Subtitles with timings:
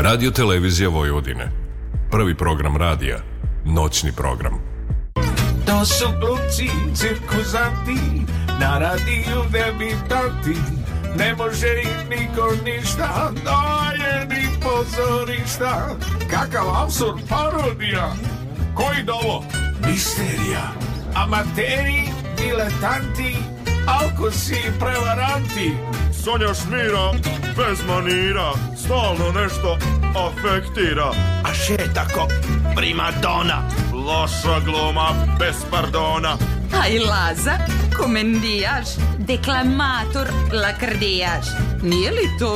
[0.00, 1.50] Radio Televizija Vojvodine.
[2.10, 3.18] Prvi program radija.
[3.64, 4.52] Noćni program.
[5.66, 8.22] To su glumci, cirkuzanti,
[8.60, 10.60] na radiju debitanti.
[11.16, 15.96] Ne može im niko ništa, daje ni pozorišta.
[16.30, 18.12] Kakav absurd parodija,
[18.74, 19.44] koji dovo?
[19.86, 20.72] Misterija,
[21.14, 22.02] amateri,
[22.36, 23.36] diletanti,
[23.86, 25.72] alkosi i prevaranti.
[26.28, 27.12] Sonja Šmira,
[27.56, 29.78] bez manira, stalno nešto
[30.12, 31.08] afektira.
[31.44, 32.26] A še tako,
[32.76, 33.62] primadona.
[33.92, 35.06] Loša gluma,
[35.40, 36.34] bez pardona.
[36.82, 37.56] Aj Laza,
[37.96, 41.48] komendijaš, deklamator, lakrdijaš.
[41.82, 42.52] Nije li to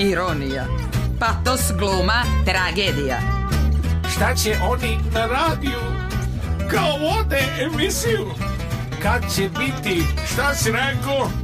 [0.00, 0.64] ironija?
[1.20, 3.20] Patos gluma, tragedija.
[4.16, 5.84] Šta će oni na radiju?
[6.72, 8.30] Kao vode emisiju.
[9.02, 11.43] Kad će biti, šta si rekao?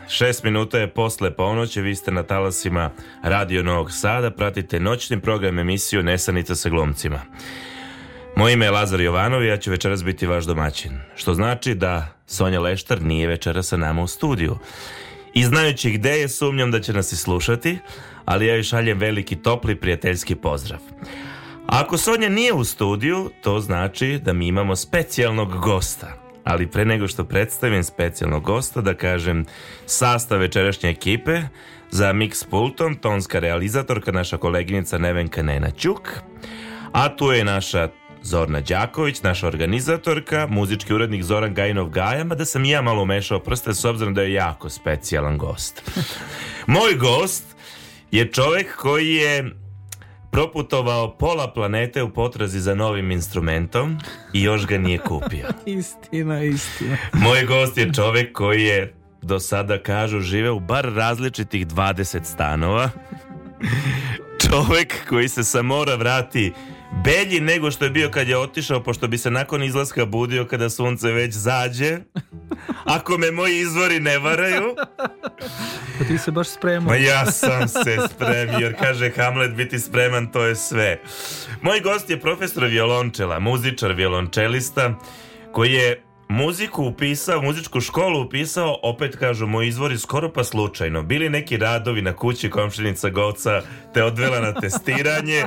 [0.11, 2.91] šest minuta je posle ponoći, vi ste na talasima
[3.23, 7.21] Radio Novog Sada, pratite noćni program emisiju Nesanica sa glumcima.
[8.35, 12.07] Moje ime je Lazar Jovanov i ja ću večeras biti vaš domaćin, što znači da
[12.27, 14.57] Sonja Leštar nije večeras sa nama u studiju.
[15.33, 17.77] I znajući gde je, sumnjam da će nas i slušati,
[18.25, 20.79] ali ja joj šaljem veliki topli prijateljski pozdrav.
[21.67, 26.20] Ako Sonja nije u studiju, to znači da mi imamo specijalnog gosta.
[26.43, 29.45] Ali pre nego što predstavim specijalnog gosta, da kažem
[29.85, 31.41] sastav večerašnje ekipe,
[31.91, 36.09] za mix pultom, tonska realizatorka, naša koleginica Nevenka Nena Ćuk,
[36.91, 37.89] a tu je naša
[38.23, 43.39] Zorna Đaković, naša organizatorka, muzički urednik Zoran Gajinov Gaja, mada sam i ja malo umešao
[43.39, 45.91] prste s obzirom da je jako specijalan gost.
[46.67, 47.43] Moj gost
[48.11, 49.60] je čovek koji je
[50.31, 53.97] proputovao pola planete u potrazi za novim instrumentom
[54.33, 55.47] i još ga nije kupio.
[55.79, 56.97] Istina, istina.
[57.13, 62.89] Moj gost je čovek koji je do sada kažu žive u bar različitih 20 stanova.
[64.49, 66.53] Čovek koji se sa mora vrati
[67.03, 70.69] belji nego što je bio kad je otišao, pošto bi se nakon izlaska budio kada
[70.69, 71.97] sunce već zađe.
[72.85, 74.75] Ako me moji izvori ne varaju,
[76.01, 76.89] Pa ti se baš spremao.
[76.89, 80.99] Ma ja sam se spremio, jer kaže Hamlet biti spreman to je sve.
[81.61, 84.99] Moj gost je profesor violončela, muzičar violončelista,
[85.51, 91.03] koji je muziku upisao, muzičku školu upisao, opet kažu moji izvori, skoro pa slučajno.
[91.03, 93.61] Bili neki radovi na kući komšinica Goca
[93.93, 95.43] te odvela na testiranje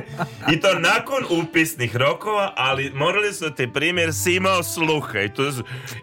[0.53, 5.43] i to nakon upisnih rokova, ali morali su te primjer si imao sluha i to,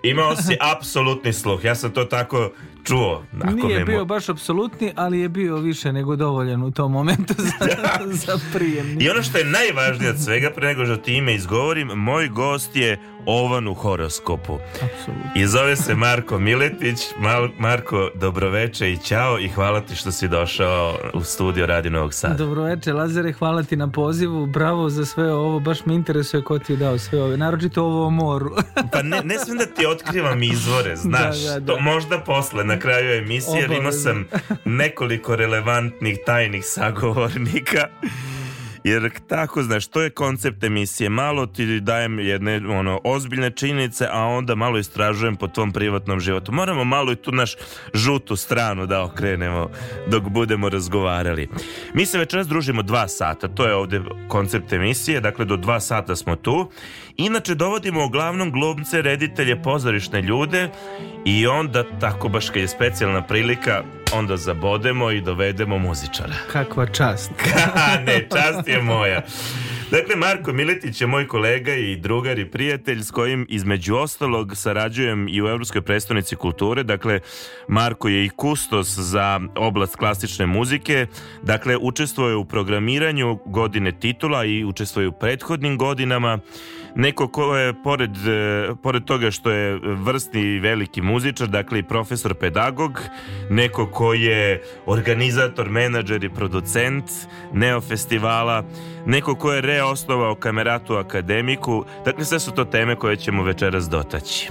[0.03, 1.65] imao si apsolutni sluh.
[1.65, 2.53] Ja sam to tako
[2.85, 3.25] čuo.
[3.41, 7.35] Ako Nije me bio baš apsolutni, ali je bio više nego dovoljan u tom momentu
[7.37, 7.53] za,
[8.27, 9.05] za prijemni.
[9.05, 12.77] I ono što je najvažnije od svega, pre nego što ti ime izgovorim, moj gost
[12.77, 14.55] je ovan u horoskopu.
[14.75, 15.31] Apsolutno.
[15.37, 16.99] I zove se Marko Miletić.
[17.19, 22.15] Mal- Marko, dobroveče i ćao i hvala ti što si došao u studio Radio Novog
[22.15, 22.35] Sada.
[22.37, 26.73] Dobroveče, Lazare, hvala ti na pozivu, bravo za sve ovo, baš me interesuje ko ti
[26.73, 28.51] je dao sve ove, naročito ovo o moru.
[28.93, 31.67] Pa ne, ne smijem da ti otkrivam izvore, znaš, Da, da, da.
[31.67, 34.25] to možda posle, na kraju emisije, jer imao sam
[34.65, 37.89] nekoliko relevantnih tajnih sagovornika.
[38.85, 41.09] Jer tako, znaš, to je koncept emisije.
[41.09, 46.53] Malo ti dajem jedne ono, ozbiljne činjenice, a onda malo istražujem po tvom privatnom životu.
[46.53, 47.55] Moramo malo i tu naš
[47.95, 49.71] žutu stranu da okrenemo
[50.09, 51.49] dok budemo razgovarali.
[51.95, 56.17] Mi se večeras družimo dva sata, to je ovde koncept emisije, dakle do dva sata
[56.17, 56.71] smo tu.
[57.17, 60.69] Inače dovodimo uglavnom glumce, reditelje, pozorišne ljude
[61.25, 63.83] i onda tako baš kad je specijalna prilika
[64.15, 66.35] onda zabodemo i dovedemo muzičara.
[66.53, 67.31] Kakva čast.
[68.07, 69.23] ne, čast je moja.
[69.91, 75.29] Dakle, Marko Miletić je moj kolega i drugar i prijatelj s kojim između ostalog sarađujem
[75.29, 76.83] i u Evropskoj predstavnici kulture.
[76.83, 77.21] Dakle,
[77.69, 81.07] Marko je i kustos za oblast klasične muzike.
[81.43, 86.39] Dakle, učestvuje u programiranju godine titula i učestvuje u prethodnim godinama.
[86.95, 91.83] Neko ko je, pored, e, pored toga što je vrsni i veliki muzičar, dakle i
[91.83, 93.01] profesor pedagog,
[93.51, 97.05] neko ko je organizator, menadžer i producent
[97.53, 98.65] Neo festivala,
[99.07, 104.51] neko ko je reosnovao Kameratu Akademiku, dakle sve su to teme koje ćemo večeras dotaći.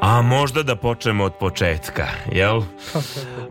[0.00, 2.62] A možda da počnemo od početka, jel?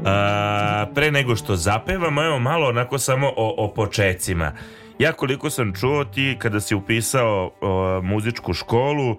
[0.05, 4.51] A, pre nego što zapevamo, evo malo onako samo o, o počecima.
[4.99, 9.11] Ja koliko sam čuo ti kada si upisao o, muzičku školu,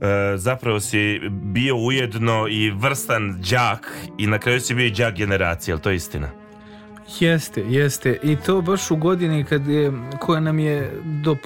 [0.00, 5.14] e, zapravo si bio ujedno i vrstan đak i na kraju si bio i đak
[5.14, 6.28] generacije, je li to istina?
[7.20, 8.18] Jeste, jeste.
[8.22, 11.36] I to baš u godini kad je, koja nam je do,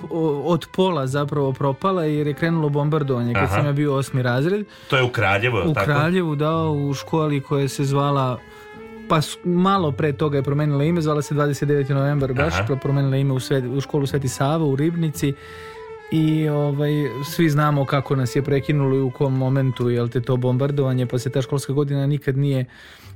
[0.45, 3.57] od pola zapravo propala jer je krenulo bombardovanje kad Aha.
[3.57, 4.67] sam ja bio osmi razred.
[4.91, 5.85] To je u Kraljevu, je U tako?
[5.85, 8.39] Kraljevu dao u školi koja se zvala
[9.09, 11.91] pa malo pre toga je promenila ime, zvala se 29.
[11.91, 12.77] novembar baš, Aha.
[12.77, 15.33] promenila ime u, Sve- u školu Sveti Sava u Ribnici
[16.13, 16.91] i ovaj,
[17.27, 21.19] svi znamo kako nas je prekinulo i u kom momentu jel te to bombardovanje, pa
[21.19, 22.65] se ta školska godina nikad nije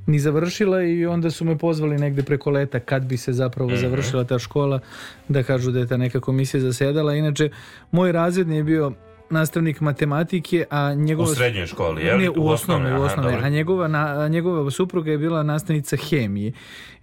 [0.06, 3.78] ni završila i onda su me pozvali negde preko leta kad bi se zapravo Mhm.
[3.78, 4.80] završila ta škola
[5.28, 7.14] da kažu da je ta neka komisija zasedala.
[7.14, 7.50] Inače,
[7.90, 8.92] moj razredni je bio
[9.32, 11.34] nastavnik matematike, a U njegova...
[11.34, 12.22] srednjoj školi, je li?
[12.22, 13.40] Ne, u osnovnoj, u osnovnoj.
[13.42, 16.52] A njegova, na, njegova supruga je bila nastavnica hemije.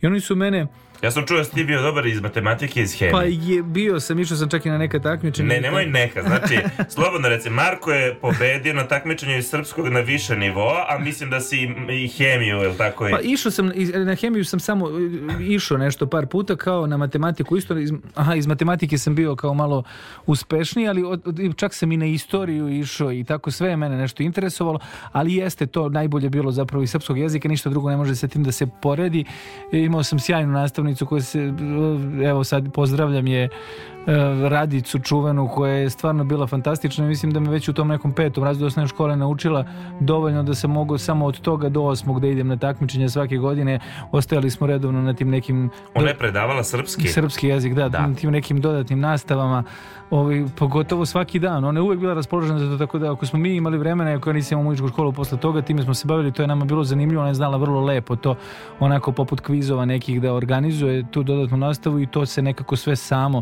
[0.01, 0.67] I oni su mene,
[1.01, 3.12] Ja sam čuo da si ti bio dobar iz matematike i iz hemije.
[3.12, 5.48] pa je bio sam, išao sam čak i na neka takmičenja.
[5.48, 6.60] Ne, nemoj neka, znači,
[6.96, 11.40] slobodno reci, Marko je pobedio na takmičenju iz srpskog na više nivoa, a mislim da
[11.40, 11.57] si
[11.92, 13.07] i- hemiju, je li tako?
[13.07, 14.92] i- Pa išao sam, na hemiju sam samo e,
[15.46, 19.54] išao nešto par puta kao na matematiku isto, iz, aha, iz matematike sam bio kao
[19.54, 19.84] malo
[20.25, 23.98] uspešniji, ali od, od- čak sam i na istoriju išao i tako sve je mene
[23.98, 24.80] nešto interesovalo,
[25.12, 28.44] ali jeste to najbolje bilo zapravo iz srpskog jezika, ništa drugo ne može sa tim
[28.44, 29.25] da se poredi.
[29.72, 30.54] Imao sam sjajnu
[30.89, 31.53] nastavnicu koja se,
[32.25, 33.50] evo sad pozdravljam je e,
[34.50, 38.13] Radicu čuvenu koja je stvarno bila fantastična i mislim da me već u tom nekom
[38.13, 39.65] petom razredu osnovne škole naučila
[40.00, 43.80] dovoljno da sam mogao samo od toga do osmog da idem na takmičenje svake godine.
[44.12, 47.07] Ostajali smo redovno na tim nekim Ona je predavala srpski.
[47.07, 48.09] srpski jezik, da, Da.
[48.19, 49.63] tim nekim dodatnim nastavama,
[50.11, 51.65] ovaj, pogotovo svaki dan.
[51.65, 54.29] Ona je uvek bila raspoložena za to, tako da ako smo mi imali vremena, ako
[54.29, 56.83] ja nisam imao muzičku školu posle toga, time smo se bavili, to je nama bilo
[56.83, 58.35] zanimljivo, ona je znala vrlo lepo to,
[58.79, 63.41] onako poput kvizova nekih da organizuje tu dodatnu nastavu i to se nekako sve samo.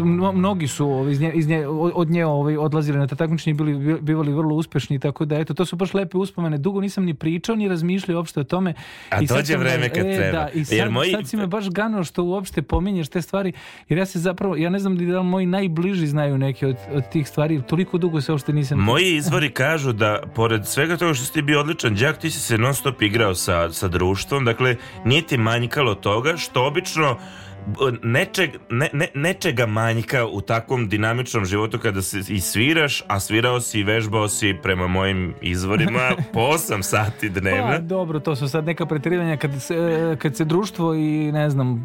[0.00, 3.50] Mno- mnogi su ovaj, iz nje, iz nje, od nje ovaj, odlazili na ta takmičenja
[3.52, 6.58] i bili, bivali vrlo uspešni, tako da eto, to su baš lepe uspomene.
[6.58, 8.74] Dugo nisam ni pričao, ni razmišljao uopšte o tome.
[9.10, 10.32] A I dođe vreme kad e, treba.
[10.34, 13.52] Da, i Jer sad, moji- sad si me baš ganao što uopšte pominješ te stvari,
[13.88, 17.08] jer ja se zapravo, ja ne znam da li moji najbliži znaju neke od, od
[17.12, 18.78] tih stvari, toliko dugo se uopšte nisam...
[18.78, 22.40] Moji izvori kažu da, pored svega toga što si ti bio odličan đak, ti si
[22.40, 27.16] se non stop igrao sa, sa društvom, dakle, nije ti manjkalo toga, što obično
[28.02, 33.60] nečeg, ne, ne, nečega manjka u takvom dinamičnom životu kada se i sviraš, a svirao
[33.60, 37.68] si i vežbao si prema mojim izvorima po 8 sati dnevno.
[37.68, 39.76] Pa, dobro, to su sad neka pretirivanja kad se,
[40.18, 41.82] kad se društvo i ne znam,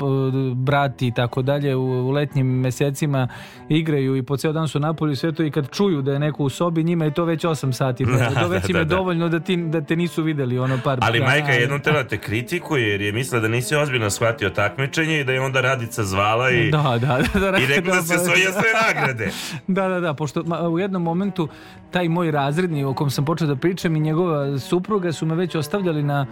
[0.55, 3.27] brati i tako dalje u, u letnjim mesecima
[3.69, 6.19] igraju i po ceo dan su napolju i sve to i kad čuju da je
[6.19, 8.05] neko u sobi, njima je to već 8 sati.
[8.17, 8.95] Da, to već da, im je da, da.
[8.95, 11.31] dovoljno da, ti, da te nisu videli ono par Ali dana.
[11.31, 15.23] majka je jednom tela te kritikuje jer je mislila da nisi ozbiljno shvatio takmičenje i
[15.23, 18.21] da je onda Radica zvala i, Da, da, da, da, i rekla da se pa-
[18.21, 19.31] osvojio sve nagrade.
[19.67, 21.47] Da, da, da, pošto ma, u jednom momentu
[21.91, 25.55] taj moj razredni o kom sam počeo da pričam i njegova supruga su me već
[25.55, 26.25] ostavljali na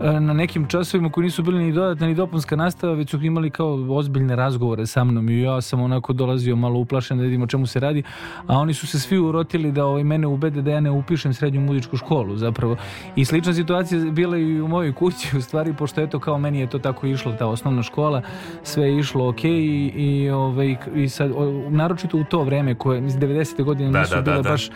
[0.00, 3.86] na nekim časovima koji nisu bili ni dodatna ni dopunska nastava, već su imali kao
[3.88, 7.66] ozbiljne razgovore sa mnom i ja sam onako dolazio malo uplašen da vidim o čemu
[7.66, 8.02] se radi,
[8.46, 11.60] a oni su se svi urotili da ovaj, mene ubede da ja ne upišem srednju
[11.60, 12.76] muzičku školu zapravo.
[13.16, 16.60] I slična situacija je bila i u mojoj kući u stvari, pošto eto kao meni
[16.60, 18.22] je to tako išlo, ta osnovna škola,
[18.62, 21.30] sve je išlo ok i, i, ovaj, i sad,
[21.68, 23.64] naročito u to vreme koje, mislim, 90.
[23.64, 24.50] godine Da, nisu da, da, bile da.
[24.50, 24.70] baš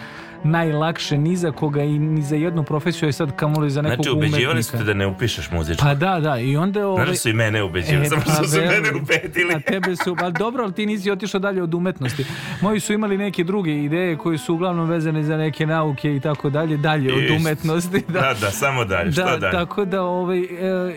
[0.45, 4.11] najlakše ni za koga i ni za jednu profesiju i sad kamoli za nekog Znači,
[4.17, 4.77] ubeđivali umetnika.
[4.77, 5.85] ste da ne upišeš muzičku.
[5.85, 6.87] Pa da, da, i onda...
[6.87, 9.55] Ovaj, Znaš da su i mene ubeđivali, samo što su mene ubedili.
[9.55, 12.25] A tebe su, pa dobro, ali ti nisi otišao dalje od umetnosti.
[12.61, 16.51] Moji su imali neke druge ideje koje su uglavnom vezane za neke nauke i tako
[16.51, 18.03] dalje, dalje od umetnosti.
[18.09, 19.53] Da, da, samo dalje, Da, dalje?
[19.53, 20.47] tako da ovaj, e,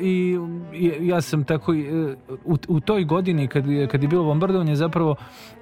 [0.01, 0.37] i,
[0.73, 1.77] i ja sam tako e,
[2.45, 5.15] u, u toj godini kad je, kad je bilo bombardovanje zapravo,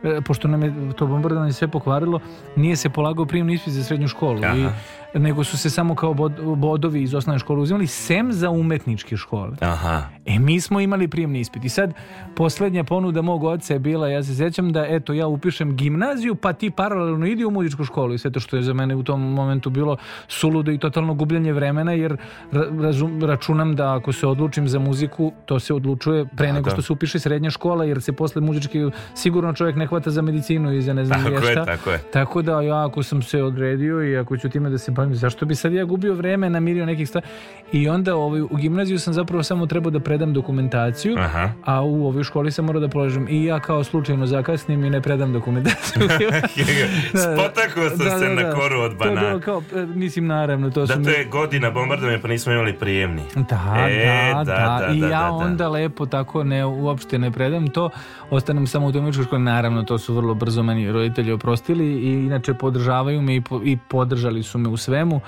[0.04, 2.20] e, pošto nam je to bombardovanje sve pokvarilo,
[2.56, 4.44] nije se polagao prijemni ispit za srednju školu.
[4.44, 4.56] Aha.
[4.56, 4.70] I,
[5.14, 9.52] nego su se samo kao bod, bodovi iz osnovne škole uzimali sem za umetničke škole.
[9.62, 10.02] Aha.
[10.26, 11.94] E, mi smo imali prijemni ispit i sad
[12.36, 16.54] poslednja ponuda mog oca je bila, ja se sjećam da eto ja upišem gimnaziju pa
[16.54, 19.22] ti paralelno idi u muzičku školu i sve to što je za mene u tom
[19.22, 22.18] momentu bilo suludo i totalno gubljenje vremena jer
[22.52, 26.66] ra- razum, računam da ako se odlučim za muziku to se odlučuje pre Da, nego
[26.66, 26.72] da.
[26.72, 28.80] što se upiše srednja škola jer se posle muzički
[29.16, 32.00] sigurno čovjek ne hvata za medicinu i za ne znam Tako je, tako je.
[32.14, 35.46] Tako da ja ako sam se odredio i ako ću time da se pa zašto
[35.46, 37.26] bi sad ja gubio vreme, namirio nekih stvari.
[37.72, 41.50] I onda ovaj, u gimnaziju sam zapravo samo trebao da predam dokumentaciju, Aha.
[41.64, 43.28] a u ovoj školi sam morao da polažem.
[43.30, 46.04] I ja kao slučajno zakasnim i ne predam dokumentaciju.
[47.34, 49.40] Spotakao sam se na koru od To je bilo banana.
[49.40, 53.22] kao, e, mislim, naravno, to Da, to mi- je godina bombardovanja, pa nismo imali prijemni.
[53.36, 55.32] Da, E, da, da, da, I da, ja da, da.
[55.32, 57.90] onda lepo tako ne, uopšte ne predam to,
[58.30, 62.54] ostanem samo u domičkoj školi, naravno to su vrlo brzo meni roditelji oprostili i inače
[62.54, 65.22] podržavaju me i, po- i podržali su me u svemu.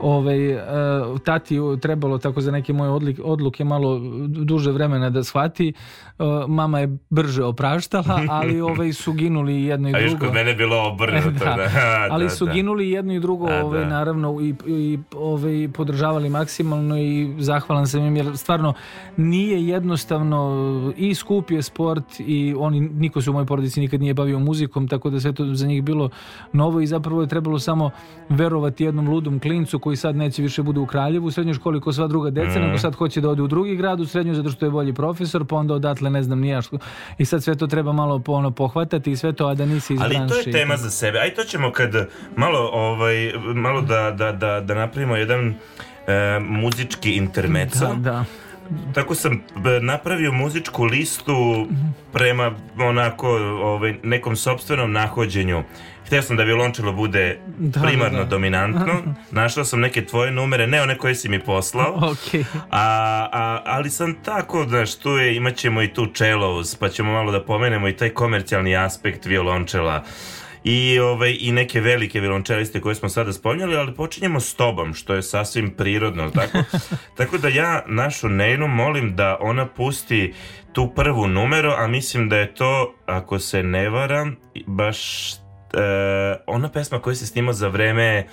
[0.00, 0.60] Ovaj, e,
[1.24, 5.68] tati trebalo tako za neke moje odlik, odluke malo duže vremena da shvati.
[5.68, 10.26] E, mama je brže opraštala, ali ovaj, su ginuli jedno i A još drugo.
[10.26, 11.44] kod mene je bilo obrnuto.
[11.56, 12.08] Da, da.
[12.10, 12.52] ali Da, su da.
[12.52, 13.86] ginuli jedno i drugo, A, ovaj, da.
[13.86, 18.74] naravno, i, i ovaj, podržavali maksimalno i zahvalan sam im, jer stvarno
[19.16, 24.14] nije jednostavno i skup je sport i oni, niko se u mojoj porodici nikad nije
[24.14, 26.10] bavio muzikom, tako da sve to za njih bilo
[26.52, 27.90] novo i zapravo je trebalo samo
[28.28, 31.92] verovati jednom ludom klincu koji sad neće više bude u Kraljevu u srednjoj školi ko
[31.92, 32.60] sva druga deca, Mhm.
[32.60, 35.44] nego sad hoće da ode u drugi grad u srednju zato što je bolji profesor,
[35.44, 36.78] pa onda odatle ne znam nija što.
[37.18, 39.94] I sad sve to treba malo po, ono, pohvatati i sve to, a da nisi
[39.94, 41.18] iz Ali to je tema za sebe.
[41.18, 45.54] Aj to ćemo kad malo, ovaj, malo da, da, da, da napravimo jedan
[46.06, 47.86] e, muzički intermeco.
[47.86, 48.24] Da, da.
[48.94, 49.42] Tako sam
[49.80, 51.66] napravio muzičku listu
[52.12, 53.28] prema onako
[53.62, 55.62] ovaj, nekom sopstvenom nahođenju.
[56.06, 58.30] Htio sam da violončelo bude Da, primarno da, da.
[58.30, 59.02] dominantno.
[59.30, 61.98] Našao sam neke tvoje numere, ne one koje si mi poslao.
[62.12, 62.44] Ok.
[62.70, 67.12] A, a, ali sam tako, znaš, tu je, imat ćemo i tu cellos, pa ćemo
[67.12, 70.04] malo da pomenemo i taj komercijalni aspekt violončela
[70.68, 75.14] i, ovaj, i neke velike violončeliste koje smo sada spominjali, ali počinjemo s tobom, što
[75.14, 76.58] je sasvim prirodno, tako?
[77.16, 80.34] tako da ja našu Nejnu molim da ona pusti
[80.72, 85.36] tu prvu numeru, a mislim da je to, ako se ne varam, baš e,
[86.46, 88.26] ona pesma koju se snimao za vreme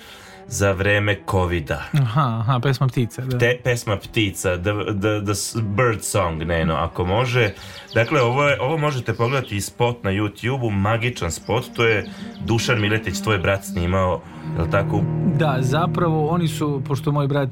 [0.46, 1.82] za vreme covida.
[1.92, 3.38] Aha, aha, pesma ptica, da.
[3.38, 7.54] Te, pesma ptica, the, the, the bird song, Neno, ako može.
[7.94, 12.06] Dakle, ovo, je, ovo možete pogledati i spot na YouTube-u, magičan spot, to je
[12.44, 14.20] Dušan Miletić, tvoj brat snimao,
[14.56, 15.00] je li tako?
[15.38, 17.50] Da, zapravo oni su, pošto moj brat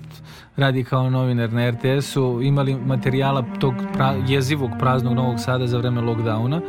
[0.57, 6.01] radi kao novinar na RTS-u, imali materijala tog pra, jezivog praznog Novog Sada za vreme
[6.01, 6.61] lockdowna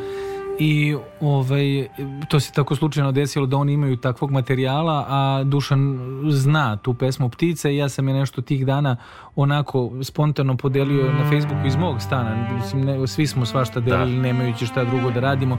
[0.60, 1.88] i ovaj,
[2.30, 7.30] to se tako slučajno desilo da oni imaju takvog materijala, a Dušan zna tu pesmu
[7.30, 8.96] Ptice i ja sam je nešto tih dana
[9.36, 12.50] onako spontano podelio na Facebooku iz mog stana.
[12.56, 15.58] Mislim, ne, svi smo svašta delili, nemajući šta drugo da radimo.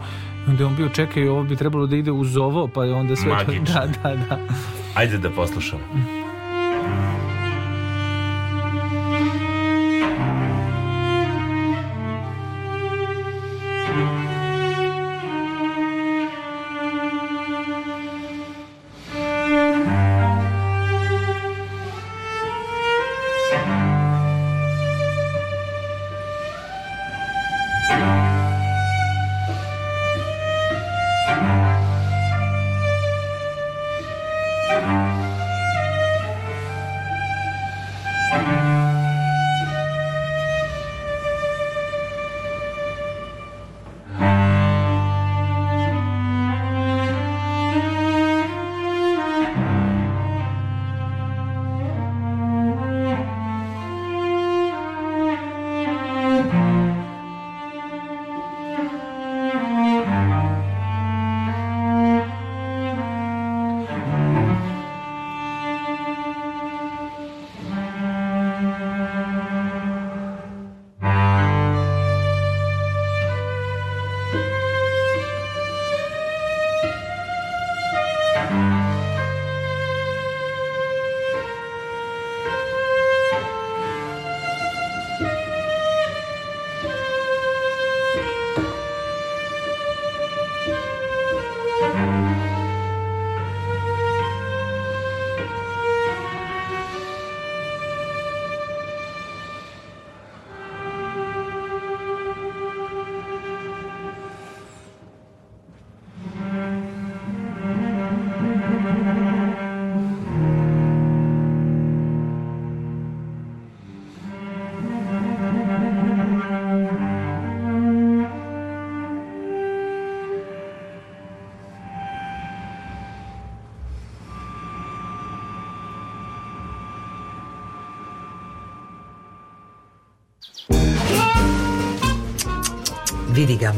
[0.48, 3.16] Onda je on bio, čekaj, ovo bi trebalo da ide uz ovo, pa je onda
[3.16, 3.32] sve.
[3.32, 3.64] Magično.
[3.74, 4.38] Da, da, da.
[4.94, 6.23] Ajde da poslušamo.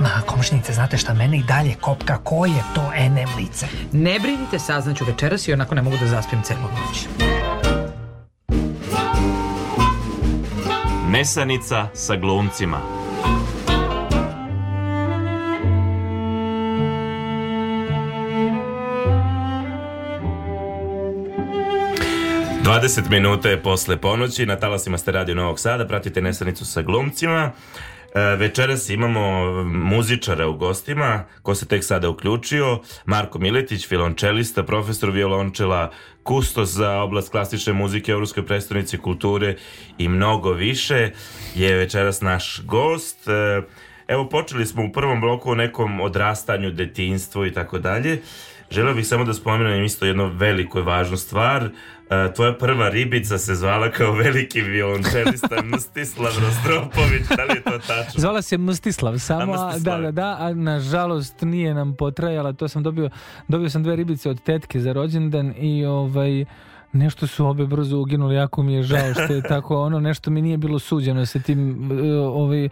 [0.00, 3.66] Ma, komšnice, znate šta, mene i dalje kopka, ko je to NM lice?
[3.92, 7.06] Ne brinite, saznaću večeras i onako ne mogu da zaspim celu noć.
[11.10, 12.80] Nesanica sa glumcima.
[22.62, 27.52] Dvadeset minuta je posle ponoći, na talasima ste radio Novog Sada, pratite Nesanicu sa glumcima.
[28.14, 35.90] Večeras imamo muzičara u gostima, ko se tek sada uključio, Marko Miletić, filončelista, profesor violončela,
[36.22, 39.56] kustos za oblast klasične muzike u Evropskoj prestonici kulture
[39.98, 41.10] i mnogo više
[41.54, 43.28] je večeras naš gost.
[43.28, 43.62] E,
[44.08, 48.22] Evo, počeli smo u prvom bloku o nekom odrastanju, detinstvu i tako dalje.
[48.70, 51.68] Želeo bih samo da spomenem isto jednu veliku i važnu stvar.
[52.10, 57.22] E, Tvoja prva ribica se zvala kao veliki violončelista Mstislav Rostropović.
[57.36, 58.20] Da li je to tačno?
[58.20, 60.00] Zvala se Mstislav samo, A, Mstislav.
[60.00, 63.10] da, da, da, a nažalost nije nam potrajala, to sam dobio,
[63.48, 66.44] dobio sam dve ribice od tetke za rođendan i ovaj,
[66.92, 70.42] nešto su obe brzo uginuli, jako mi je žao što je tako, ono nešto mi
[70.42, 72.68] nije bilo suđeno sa tim, e, ovaj,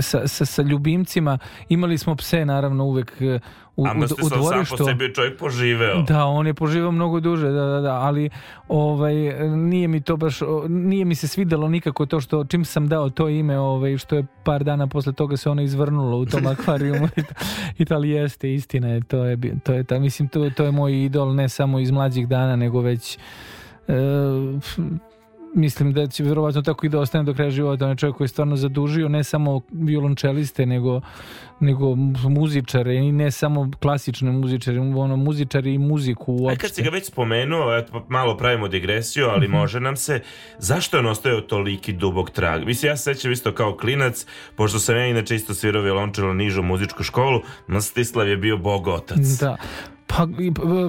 [0.00, 3.38] sa, sa, sa ljubimcima, imali smo pse naravno uvek e,
[3.76, 4.76] u, u, u Mstislav sam dvorištu.
[4.76, 6.02] po sebi je čovjek poživeo.
[6.02, 8.30] Da, on je poživao mnogo duže, da, da, da, ali
[8.68, 9.14] ovaj,
[9.56, 13.28] nije mi to baš, nije mi se svidelo nikako to što, čim sam dao to
[13.28, 17.08] ime, ovaj, što je par dana posle toga se ono izvrnulo u tom akvarijumu
[17.78, 21.04] i to, jeste, istina je, to je, to je, ta, mislim, to, to je moj
[21.04, 23.18] idol ne samo iz mlađih dana, nego već
[23.88, 23.92] e,
[25.54, 27.84] mislim da će vjerovatno tako i da ostane do kraja života.
[27.84, 31.00] On je čovjek koji je stvarno zadužio ne samo violončeliste, nego,
[31.60, 31.94] nego
[32.28, 36.82] muzičare i ne samo klasične muzičare, ono, muzičari i muziku Aj kad si uopšte.
[36.82, 39.52] ga već spomenuo, eto, pa malo pravimo digresiju, ali Mhm.
[39.52, 40.20] može nam se,
[40.58, 42.64] zašto je on ostavio toliki dubog trag?
[42.64, 46.62] Mislim, ja se sećam isto kao klinac, pošto sam ja inače isto svirao violončelo nižu
[46.62, 49.18] muzičku školu, Mstislav je bio bogotac.
[49.40, 49.56] Da.
[50.06, 50.26] Pa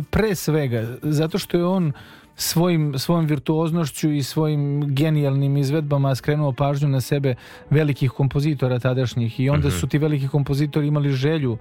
[0.10, 1.91] pre svega, zato što je on
[2.35, 7.36] svojim, svojom virtuoznošću i svojim genijalnim izvedbama skrenuo pažnju na sebe
[7.69, 11.58] velikih kompozitora tadašnjih i onda su ti veliki kompozitori imali želju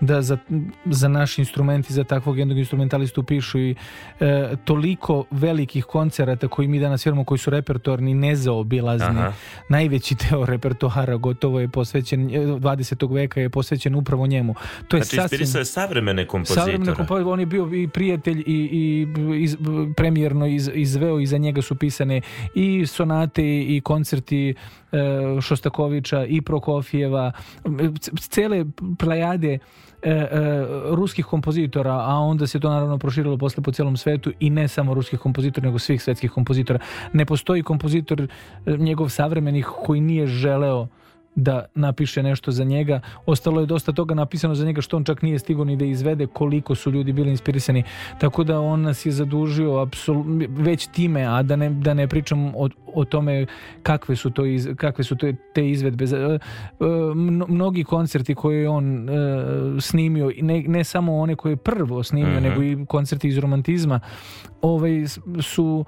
[0.00, 0.38] da za,
[0.84, 3.74] za naš instrument i za takvog jednog instrumentalistu pišu i
[4.20, 9.32] e, toliko velikih koncerata koji mi danas sviramo koji su repertoarni nezaobilazni Aha.
[9.68, 13.14] najveći deo repertoara gotovo je posvećen e, 20.
[13.14, 14.54] veka je posvećen upravo njemu
[14.88, 16.60] to je Znači, sasvim savremene kompozitore.
[16.60, 19.06] Savremene kompozitora, on je bio i prijatelj i, i
[19.42, 19.56] iz,
[20.16, 22.20] premijerno iz, izveo i za njega su pisane
[22.54, 24.54] i sonate i koncerti
[24.92, 24.96] e,
[25.40, 27.32] Šostakovića i Prokofijeva,
[28.30, 28.64] cele
[28.98, 29.58] plejade
[30.02, 30.28] e, e,
[30.90, 34.94] ruskih kompozitora, a onda se to naravno proširilo posle po celom svetu i ne samo
[34.94, 36.78] ruskih kompozitora, nego svih svetskih kompozitora.
[37.12, 40.88] Ne postoji kompozitor e, njegov savremenih koji nije želeo
[41.36, 43.00] da napiše nešto za njega.
[43.26, 46.26] Ostalo je dosta toga napisano za njega što on čak nije stigao ni da izvede
[46.26, 47.82] koliko su ljudi bili inspirisani.
[48.18, 52.46] Tako da on nas je zadužio apsolu- već time, a da ne, da ne pričam
[52.46, 53.46] o, o tome
[53.82, 56.06] kakve su to iz, kakve su to te izvedbe.
[56.06, 56.38] Za- e,
[57.14, 59.12] mno- mnogi koncerti koje je on e,
[59.80, 62.42] snimio, ne, ne samo one koje je prvo snimio, Mhm.
[62.42, 64.00] nego i koncerti iz romantizma,
[64.62, 65.04] ovaj,
[65.42, 65.84] su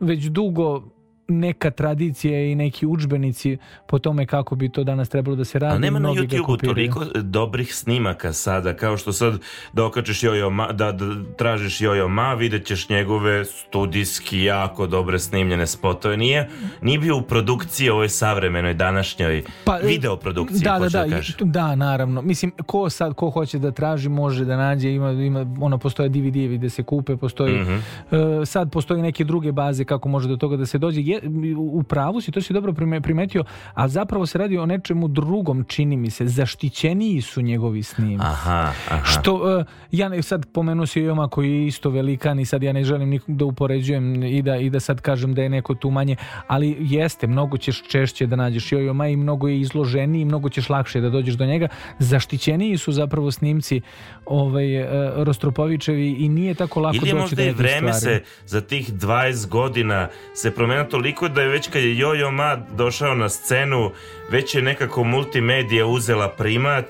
[0.00, 0.82] već dugo
[1.28, 3.56] neka tradicija i neki udžbenici
[3.86, 5.72] po tome kako bi to danas trebalo da se radi.
[5.72, 9.38] Ali nema na YouTube-u toliko dobrih snimaka sada, kao što sad
[9.72, 11.04] da okačeš Jojo Ma, da, da
[11.38, 16.16] tražiš Jojo Ma, vidjet ćeš njegove studijski jako dobre snimljene spotove.
[16.16, 16.48] Nije,
[16.82, 21.20] nije bio u produkciji ovoj savremenoj današnjoj Pa, e, video produkciji, Da, da, da, da
[21.40, 22.22] da, naravno.
[22.22, 26.58] Mislim, ko sad, ko hoće da traži, može da nađe, ima, ima ono, postoje DVD-evi
[26.58, 27.72] gde se kupe, postoji, Mhm.
[27.72, 31.00] e, sad postoji neke druge baze kako može do toga da se dođe.
[31.00, 31.20] Je,
[31.58, 35.64] u pravu si, to si dobro prime- primetio, ali zapravo se radi o nečemu drugom,
[35.64, 38.26] čini mi se, zaštićeniji su njegovi snimci.
[38.26, 39.04] Aha, aha.
[39.04, 42.72] Što, e, ja ne, sad pomenuo si Joma koji je isto velikan i sad ja
[42.72, 45.90] ne želim nikog da upoređujem i da, i da sad kažem da je neko tu
[45.90, 50.48] manje, ali jeste, mnogo ćeš češće da nađeš Jojoma i mnogo je izloženiji i mnogo
[50.48, 51.68] ćeš lakše da dođeš do njega.
[51.98, 53.80] Zaštićeniji su zapravo snimci
[54.26, 57.92] ovaj, e, Rostropovićevi i nije tako lako Ili je doći možda do i nekih vreme
[57.92, 58.16] stvari.
[58.16, 62.56] se za tih 20 godina se promenilo toliko da je već kad je Jojo Ma
[62.76, 63.90] došao na scenu,
[64.30, 66.84] već je nekako multimedija uzela primat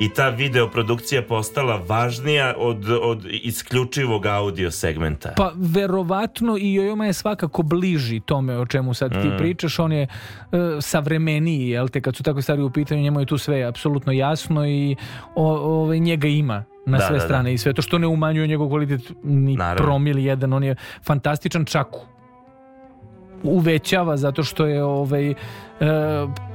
[0.00, 5.32] i ta videoprodukcija postala važnija od, od isključivog audio segmenta.
[5.36, 9.38] Pa verovatno i Jojoma je svakako bliži tome o čemu sad ti Mm.
[9.38, 13.26] pričaš, on je uh, savremeniji, jel te, kad su tako stvari u pitanju, njemu je
[13.26, 14.96] tu sve apsolutno jasno i
[15.34, 18.46] o, ovaj, njega ima na Da, sve da, strane i sve to što ne umanjuje
[18.46, 19.84] njegov kvalitet ni Naravno.
[19.84, 21.86] promil jedan, on je fantastičan čak
[23.42, 25.34] uvećava zato što je ovaj, e,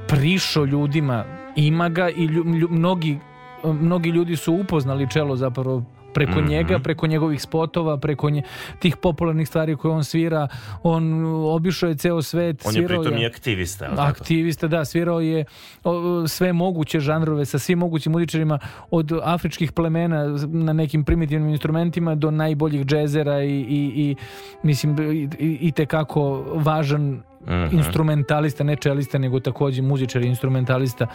[0.08, 1.24] prišao ljudima.
[1.56, 3.18] Ima ga i lju- mnogi,
[3.64, 5.82] mnogi ljudi su upoznali čelo zapravo
[6.16, 6.48] preko Mhm.
[6.48, 8.42] njega, preko njegovih spotova, preko nje,
[8.78, 10.48] tih popularnih stvari koje on svira,
[10.82, 13.88] on obišao je ceo svet, On je pritom i aktivista.
[13.98, 15.44] Aktivista, da, svirao je
[15.84, 18.58] o, sve moguće žanrove sa svim mogućim muzičarima
[18.90, 24.16] od afričkih plemena na nekim primitivnim instrumentima do najboljih džezera i, i, i
[24.62, 27.76] mislim i, i, i tekako važan Mhm.
[27.76, 31.06] instrumentalista, ne čelista, nego takođe muzičar i instrumentalista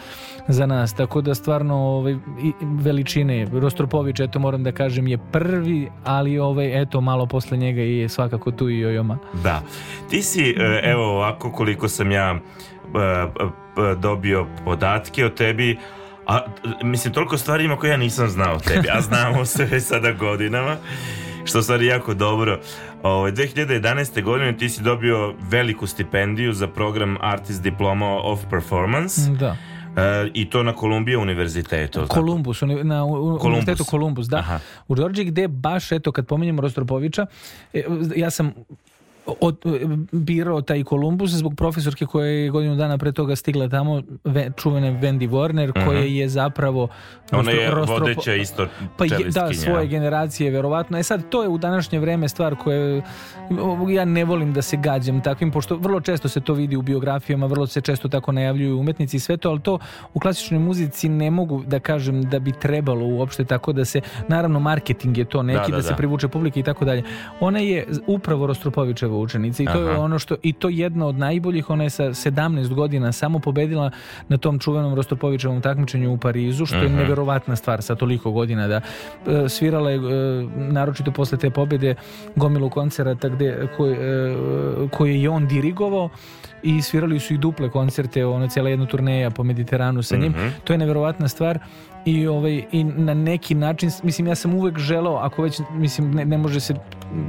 [0.48, 0.94] za nas.
[0.94, 6.82] Tako da stvarno ovaj, i- veličine Rostropović, eto moram da kažem, je prvi, ali ovaj,
[6.82, 9.18] eto malo posle njega je svakako tu i Jojoma.
[9.34, 9.62] Da.
[10.10, 12.38] Ti si, e, evo ovako koliko sam ja e,
[12.98, 13.28] e,
[13.96, 15.78] dobio podatke o tebi,
[16.26, 16.38] a
[16.82, 20.12] mislim toliko stvari ima koje ja nisam znao o tebi, a znamo se već sada
[20.12, 20.76] godinama,
[21.44, 22.58] što stvari jako dobro.
[23.02, 23.82] Ovo, 2011.
[24.22, 29.56] godine ti si dobio veliku stipendiju za program Artist Diploma of Performance Da.
[29.96, 32.00] e, i to na Columbia univerzitetu.
[32.00, 32.14] tako?
[32.14, 34.36] Kolumbus, uni- na u- univerzitetu Kolumbus, da.
[34.36, 34.58] Aha.
[34.88, 37.26] U Đorđi gde baš, eto, kad pominjemo Rostropovića,
[37.72, 37.82] e,
[38.16, 38.52] ja sam
[39.26, 39.56] od,
[40.12, 44.92] birao taj Kolumbus zbog profesorke koja je godinu dana pre toga stigla tamo, ve, čuvene
[44.92, 46.86] Wendy Warner, koja je zapravo...
[46.86, 47.36] Mhm.
[47.40, 50.98] Ona je Rostro- vodeća isto Pa je, da, svoje generacije, verovatno.
[50.98, 53.02] E sad, to je u današnje vreme stvar koje
[53.90, 57.46] ja ne volim da se gađam takvim, pošto vrlo često se to vidi u biografijama,
[57.46, 59.78] vrlo se često tako najavljuju umetnici i sve to, ali to
[60.14, 64.60] u klasičnoj muzici ne mogu da kažem da bi trebalo uopšte tako da se, naravno
[64.60, 65.96] marketing je to neki, Da, da, da, se da.
[65.96, 67.02] privuče publike i tako dalje.
[67.40, 70.00] Ona je upravo Rostropovićeva učenica i to je Aha.
[70.00, 73.90] ono što, i to jedna od najboljih, ona je sa 17 godina samo pobedila
[74.28, 76.96] na tom čuvenom Rostropovićevom takmičenju u Parizu, što je Mhm.
[76.96, 78.80] neverovatna stvar sa toliko godina da
[79.26, 80.00] e, svirala je e,
[80.56, 81.94] naročito posle te pobede
[82.36, 84.34] gomilu koncerata gde, koje, e,
[84.88, 86.08] koje je on dirigovao
[86.62, 90.32] i svirali su i duple koncerte, ono cijela jedna turneja po Mediteranu sa njim.
[90.32, 90.48] Mhm.
[90.64, 91.58] To je neverovatna stvar
[92.04, 96.24] i ovaj i na neki način mislim ja sam uvek želeo ako već mislim ne,
[96.24, 96.74] ne može se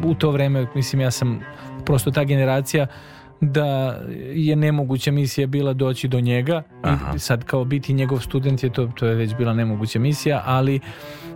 [0.06, 1.39] u to vreme mislim ja sam
[1.86, 2.88] prosto ta generacija
[3.41, 4.00] da
[4.34, 7.13] je nemoguća misija bila doći do njega Aha.
[7.15, 10.80] i sad kao biti njegov student je to, to je već bila nemoguća misija ali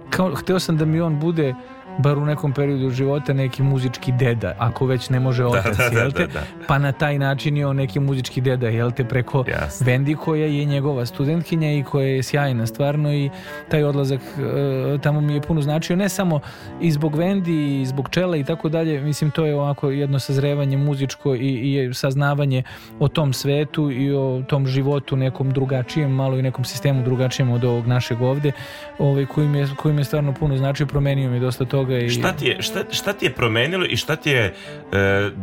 [0.10, 1.56] kao, hteo sam da mi on bude
[1.98, 6.00] bar u nekom periodu života neki muzički deda, ako već ne može otac, da, da,
[6.00, 6.28] jel te?
[6.28, 6.42] da, da.
[6.68, 9.86] Pa na taj način je on neki muzički deda, jel te, preko Jasno.
[9.86, 13.30] Vendi koja je njegova studentkinja i koja je sjajna stvarno i
[13.70, 16.40] taj odlazak e, tamo mi je puno značio, ne samo
[16.82, 20.78] i zbog Vendi i zbog Čela i tako dalje, mislim to je ovako jedno sazrevanje
[20.78, 22.64] muzičko i, i saznavanje
[23.00, 27.64] o tom svetu i o tom životu nekom drugačijem, malo i nekom sistemu drugačijem od
[27.64, 28.52] ovog našeg ovde,
[29.00, 31.87] ovaj, koji, mi je, koji mi je stvarno puno značio, promenio mi je dosta toga
[31.94, 34.54] i Šta ti je, šta, šta ti je promenilo i šta ti je e,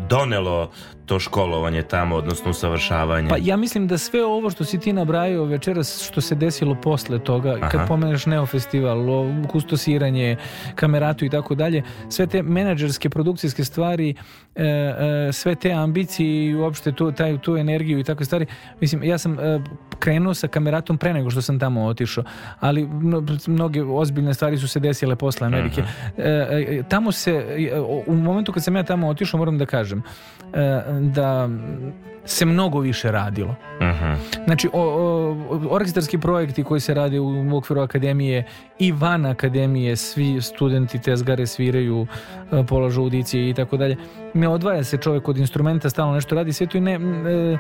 [0.09, 0.71] donelo
[1.07, 3.29] to školovanje tamo, odnosno usavršavanje?
[3.29, 7.19] Pa ja mislim da sve ovo što si ti nabrajao večeras što se desilo posle
[7.19, 7.69] toga, Aha.
[7.69, 8.99] kad pomeneš Neo festival,
[9.49, 10.37] kustosiranje,
[10.75, 14.15] kameratu i tako dalje, sve te menadžerske, produkcijske stvari,
[14.55, 18.47] e, e, sve te ambicije i uopšte tu, taj, tu energiju i takve stvari,
[18.81, 19.61] mislim, ja sam e,
[19.99, 22.25] krenuo sa kameratom pre nego što sam tamo otišao,
[22.61, 25.83] ali mno- mnoge ozbiljne stvari su se desile posle Amerike.
[26.19, 27.31] E, e, tamo se,
[27.73, 30.03] e, u momentu kad sam ja tamo otišao, moram da kažem,
[31.01, 31.49] da
[32.25, 33.55] se mnogo više radilo.
[33.83, 34.13] Mhm.
[34.45, 35.37] Znači, o, o,
[35.71, 38.45] orkestarski projekti koji se rade u okviru akademije
[38.79, 42.07] i van akademije, svi studenti tezgare sviraju,
[42.53, 43.97] e, polažu audicije i tako dalje.
[44.35, 46.93] Ne odvaja se čovjek od instrumenta, stalno nešto radi, sve to i ne...
[46.93, 47.59] e,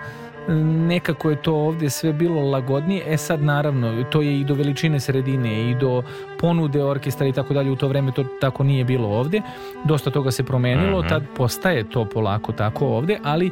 [0.88, 5.00] nekako je to ovdje sve bilo lagodnije e sad naravno to je i do veličine
[5.00, 6.02] sredine i do
[6.38, 9.42] ponude orkestra i tako dalje u to vreme to tako nije bilo ovdje
[9.84, 11.08] dosta toga se promenilo Mhm.
[11.08, 13.50] tad postaje to polako tako ovdje ali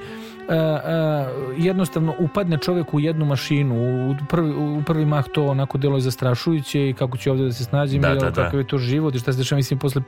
[1.56, 3.74] jednostavno upadne čovjek u jednu mašinu
[4.10, 7.52] u prvi, u prvi mah to onako delo je zastrašujuće i kako će ovdje da
[7.52, 8.44] se snađem Da, i da, da.
[8.44, 9.56] kakav je to život i šta se dešava.
[9.56, 10.02] Mislim posle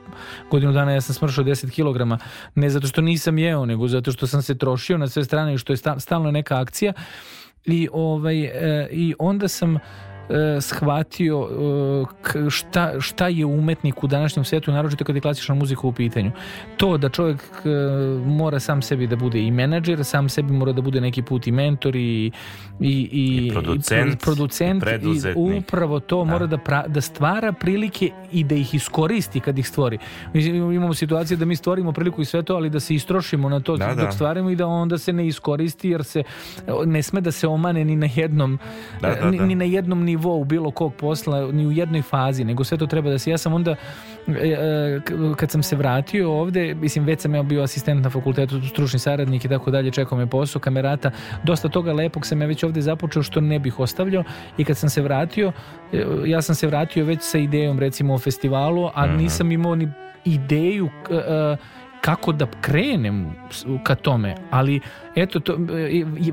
[0.51, 2.21] godinu dana ja sam smršao 10 kg
[2.55, 5.57] ne zato što nisam jeo nego zato što sam se trošio na sve strane i
[5.57, 6.93] što je sta- stalno neka akcija.
[7.65, 9.77] I ovaj e, i onda sam
[10.29, 11.47] e, shvatio
[12.35, 16.31] e, šta, šta je umetnik u današnjem svetu, naročito kad je klasična muzika u pitanju.
[16.77, 17.69] To da čovjek e,
[18.21, 21.51] mora sam sebi da bude i menadžer, sam sebi mora da bude neki put i
[21.51, 22.31] mentor i,
[22.79, 27.85] i, i, I producent, i producent i upravo to mora da, pra- da stvara prilike
[28.31, 29.97] i da ih iskoristi kad ih stvori.
[30.33, 33.59] Mislim, imamo situacije da mi stvorimo priliku i sve to, ali da se istrošimo na
[33.59, 34.11] to Da, dok da.
[34.11, 36.23] stvarimo i da onda se ne iskoristi jer se
[36.85, 38.59] ne sme da se omane ni na jednom
[39.01, 39.45] Da, da, ni, da.
[39.45, 40.14] ni na jednom nivou
[40.45, 43.53] bilo kog posla, ni u jednoj fazi, nego sve to treba da se ja sam
[43.53, 43.75] onda
[44.27, 44.99] e, e,
[45.35, 49.45] kad sam se vratio ovde, mislim već sam ja bio asistent na fakultetu, stručni saradnik
[49.45, 51.11] i tako dalje, čekao me posao, kamerata,
[51.43, 54.23] dosta toga lepog sam ja već ovde započeo što ne bih ostavljao
[54.57, 55.51] i kad sam se vratio,
[55.93, 59.17] e, ja sam se vratio već sa idejom recimo o festivalu, a Mhm.
[59.17, 59.89] nisam imao ni
[60.25, 61.57] ideju e,
[62.05, 63.35] kako da krenem
[63.83, 64.79] ka tome, ali
[65.15, 65.57] eto to,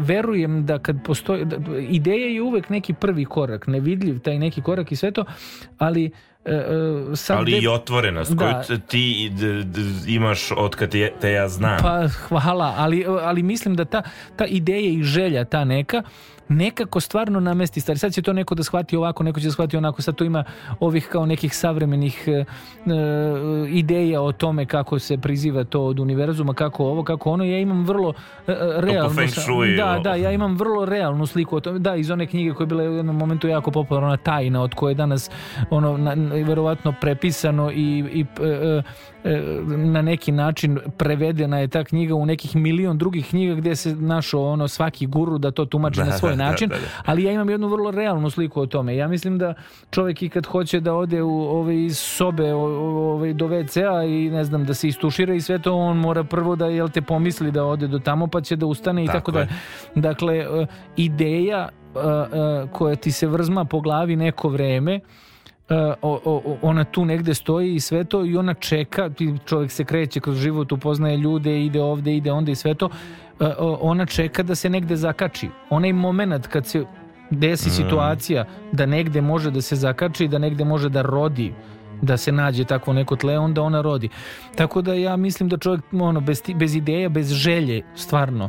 [0.01, 4.93] verujem da kad postoji da, ideja je uvek neki prvi korak, nevidljiv taj neki korak
[4.93, 5.25] i sve to,
[5.79, 6.11] ali
[6.45, 6.63] e, e,
[7.15, 8.63] sad Ali gde- i otvorenost Da.
[8.65, 11.79] koju ti d- d- imaš od kad je- te ja znam.
[11.79, 14.03] Pa hvala, ali, ali mislim da ta,
[14.37, 16.03] ta ideja i želja ta neka
[16.53, 17.99] nekako stvarno namesti stvari.
[17.99, 20.03] Sad će to neko da shvati ovako, neko će da shvati onako.
[20.03, 20.45] Sad tu ima
[20.81, 22.45] ovih kao nekih savremenih e, e,
[23.69, 27.45] ideja o tome kako se priziva to od univerzuma, kako ovo, kako ono.
[27.45, 28.13] Ja imam vrlo
[28.47, 29.29] e, e, realnu...
[29.29, 31.79] shui, da, da, ja imam vrlo realnu sliku o tome.
[31.79, 34.91] Da, iz one knjige koja je bila u jednom momentu jako popularna, tajna, od koje
[34.91, 35.31] je danas
[35.71, 38.83] ono, na, na- verovatno prepisano i, i e,
[39.25, 43.97] e, na neki način prevedena je ta knjiga u nekih milion drugih knjiga gdje se
[43.97, 46.81] našao ono svaki guru da to tumači Da, na svoj da, način, da, da.
[47.05, 48.97] ali ja imam jednu vrlo realnu sliku o tome.
[48.97, 49.55] Ja mislim da
[49.91, 54.45] čovjek i kad hoće da ode u ove iz sobe ove, do WC-a i ne
[54.45, 57.65] znam da se istušira i sve to, on mora prvo da jel te pomisli da
[57.65, 59.47] ode do tamo pa će da ustane i Tako tako,
[59.95, 60.01] da.
[60.01, 65.01] Dakle, e, ideja e, e, koja ti se vrzma po glavi neko vreme
[66.03, 69.11] o- o- ona tu negde stoji i sve to i ona čeka,
[69.45, 72.89] čovjek se kreće kroz život, upoznaje ljude, ide ovde, ide onda i sve to,
[73.81, 75.49] ona čeka da se negde zakači.
[75.71, 76.85] Onaj moment kad se
[77.31, 81.55] desi situacija da negde može da se zakači, da negde može da rodi
[82.03, 84.09] da se nađe takvo neko tle, onda ona rodi.
[84.57, 88.49] Tako da ja mislim da čovjek ono, bez, bez ideja, bez želje, stvarno,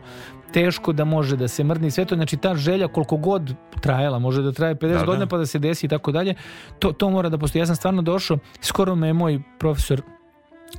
[0.53, 4.41] teško da može da se mrni sve to, znači ta želja koliko god trajala, može
[4.41, 5.05] da traje 50 da.
[5.05, 6.35] godina pa da se desi i tako dalje,
[6.79, 7.61] to, to mora da postoji.
[7.61, 10.01] Ja sam stvarno došao, skoro me je moj profesor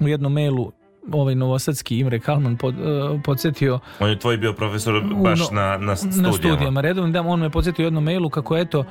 [0.01, 0.73] u jednom mailu
[1.13, 2.85] ovaj novosadski Imre Kalman pod, uh,
[3.25, 6.23] podsjetio On je tvoj bio profesor U- baš no- na, na studijama.
[6.23, 8.85] na studijama redovno, da, on me podsjetio u jednom mailu kako eto,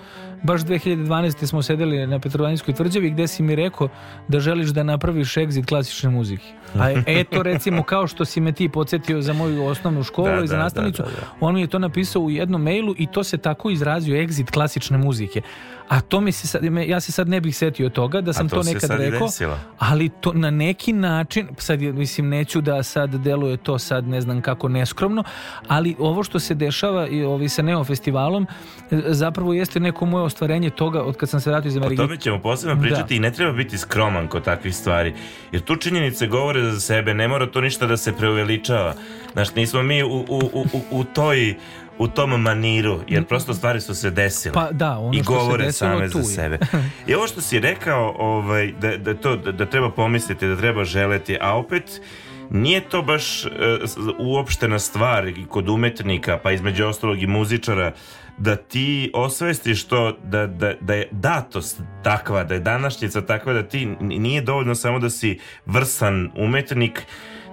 [0.43, 1.03] baš 2012.
[1.45, 3.87] smo sedeli na Petrovanjskoj tvrđavi gde si mi rekao
[4.27, 6.43] da želiš da napraviš exit klasične muzike.
[6.75, 10.47] A eto recimo kao što si me ti podsjetio za moju osnovnu školu Da, i
[10.47, 11.27] za da, nastavnicu, da, da, da.
[11.39, 14.97] on mi je to napisao u jednom mailu i to se tako izrazio exit klasične
[14.97, 15.41] muzike.
[15.89, 18.55] A to mi se sad, ja se sad ne bih setio toga da sam to
[18.55, 19.19] to, nekad rekao.
[19.21, 19.59] desilo.
[19.79, 24.41] Ali to na neki način, sad mislim neću da sad deluje to sad ne znam
[24.41, 25.23] kako neskromno,
[25.67, 28.47] ali ovo što se dešava i ovi sa Neo festivalom
[28.91, 31.97] e, zapravo jeste neko moje ostvarenje toga od kad sam se vratio iz O Amerike.
[31.97, 33.15] tome ćemo posebno pričati Da.
[33.15, 35.13] i ne treba biti skroman kod takvih stvari.
[35.51, 38.93] Jer tu činjenice govore za sebe, ne mora to ništa da se preuveličava.
[39.33, 41.55] Znaš, nismo mi u, u, u, u- u toj
[41.97, 44.53] u tom maniru, jer prosto stvari su se desile.
[44.53, 46.59] Pa da, ono I što se govore desilo, same tu za sebe.
[47.07, 50.83] I ovo što si rekao, ovaj, da, da, to, da, da treba pomisliti, da treba
[50.83, 52.01] želeti, a opet
[52.49, 53.41] nije to baš
[53.85, 57.93] s- uopštena stvar i kod umetnika, pa između ostalog i muzičara,
[58.37, 63.63] da ti osvestiš to da, da, da je datost takva, da je današnjica takva da
[63.63, 67.01] ti nije dovoljno samo da si vrsan umetnik,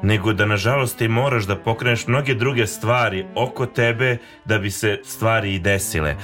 [0.02, 5.00] nego da nažalost ti moraš da pokreneš mnoge druge stvari oko tebe da bi se
[5.04, 6.16] stvari i desile.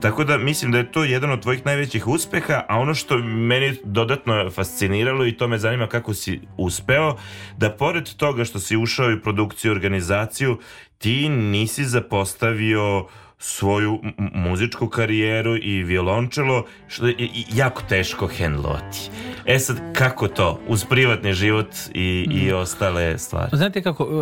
[0.00, 3.74] Tako da mislim da je to jedan od tvojih najvećih uspeha, a ono što meni
[3.84, 7.16] dodatno fasciniralo i to me zanima kako si uspeo,
[7.56, 10.58] da pored toga što si ušao i produkciju i organizaciju,
[10.98, 13.06] ti nisi zapostavio
[13.44, 17.16] svoju muzičku karijeru i violončelo, što je
[17.54, 19.10] jako teško hendlovati.
[19.46, 20.60] E sad, kako to?
[20.68, 23.50] Uz privatni život i, i ostale stvari.
[23.52, 24.12] Znate kako, e, e,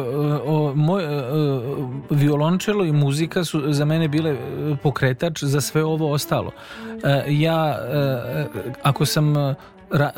[0.44, 1.22] o, moj, e,
[2.11, 4.37] violončelo i muzika su za mene bile
[4.83, 6.50] pokretač za sve ovo ostalo.
[7.28, 7.78] Ja,
[8.83, 9.35] ako sam
[9.90, 10.12] ra-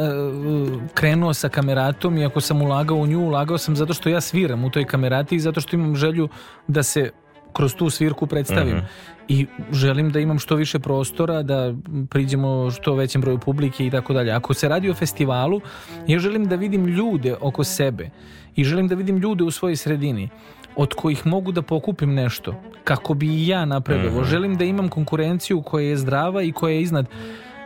[0.95, 4.65] krenuo sa kameratom i ako sam ulagao u nju, ulagao sam zato što ja sviram
[4.65, 6.29] u toj kamerati i zato što imam želju
[6.69, 7.11] da se
[7.53, 8.81] kroz tu svirku predstavim.
[9.29, 11.75] I želim da imam što više prostora, da
[12.11, 14.33] priđemo što većem broju publike i tako dalje.
[14.33, 15.61] Ako se radi o festivalu,
[16.07, 18.11] ja želim da vidim ljude oko sebe
[18.57, 20.29] i želim da vidim ljude u svojoj sredini.
[20.77, 24.25] od kojih mogu da pokupim nešto kako bi i ja napredovao.
[24.25, 27.07] Želim da imam konkurenciju koja je zdrava i koja je iznad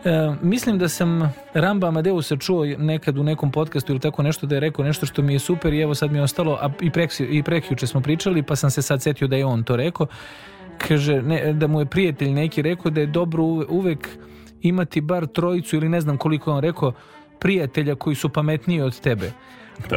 [0.07, 4.55] E, mislim da sam Ramba Amadeusa čuo nekad u nekom podcastu ili tako nešto da
[4.55, 6.90] je rekao nešto što mi je super i evo sad mi je ostalo, a i,
[6.90, 10.07] prek, i prekjuče smo pričali pa sam se sad setio da je on to rekao.
[10.88, 14.09] Kaže, ne, da mu je prijatelj neki rekao da je dobro uve- uvek
[14.62, 16.92] imati bar trojicu ili ne znam koliko on rekao
[17.38, 19.33] prijatelja koji su pametniji od tebe.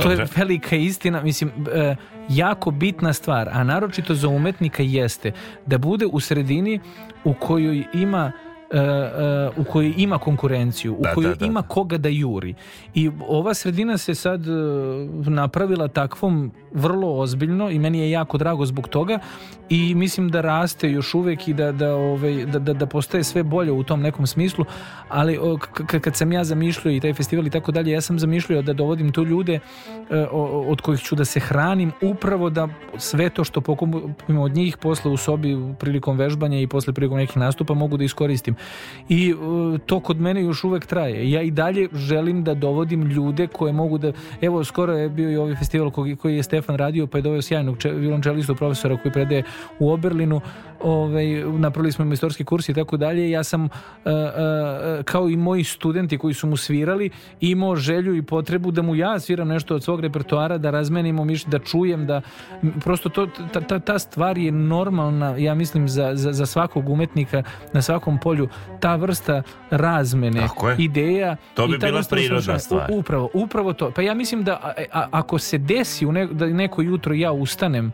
[0.01, 1.95] To je velika istina, mislim, e,
[2.29, 5.31] jako bitna stvar, a naročito za umetnika jeste
[5.65, 6.79] da bude u sredini
[7.23, 8.31] u kojoj ima
[9.57, 12.55] u kojoj ima konkurenciju, u Da, kojoj da, da, ima koga da juri.
[12.93, 14.51] I ova sredina se sad e,
[15.29, 19.19] napravila takvom vrlo ozbiljno i meni je jako drago zbog toga
[19.69, 23.43] i mislim da raste još uvek i da, da, ovaj, da, da, da postaje sve
[23.43, 24.65] bolje u tom nekom smislu,
[25.09, 25.39] ali
[26.01, 29.11] kad sam ja zamišljao i taj festival i tako dalje, ja sam zamišljao da dovodim
[29.11, 29.59] tu ljude e,
[30.67, 35.11] od kojih ću da se hranim upravo da sve to što pokupimo od njih posle
[35.11, 38.55] u sobi prilikom vežbanja i posle prilikom nekih nastupa mogu da iskoristim.
[39.09, 41.31] I e, to kod mene još uvek traje.
[41.31, 44.11] Ja i dalje želim da dovodim ljude koje mogu da...
[44.41, 47.41] Evo, skoro je bio i ovaj festival koji, koji je Stefan radio, pa je doveo
[47.41, 49.43] sjajnog če- violončelistu profesora koji predaje
[49.79, 50.41] u Oberlinu.
[50.81, 53.29] Ovaj, napravili smo majstorski kurs i tako dalje.
[53.29, 53.69] Ja sam, e,
[54.05, 57.09] e, kao i moji studenti koji su mu svirali,
[57.41, 61.51] imao želju i potrebu da mu ja sviram nešto od svog repertoara, da razmenimo mišljenje,
[61.57, 62.21] da čujem, da
[62.83, 67.43] prosto to, ta, ta, ta stvar je normalna, ja mislim, za, za, za svakog umetnika
[67.73, 68.49] na svakom polju.
[68.79, 72.91] Ta vrsta razmene ideja To bi i ta bila prirodna stvar.
[72.91, 73.91] Upravo, upravo to.
[73.91, 77.31] Pa ja mislim da a, a- ako se desi u ne, da neko jutro ja
[77.31, 77.91] ustanem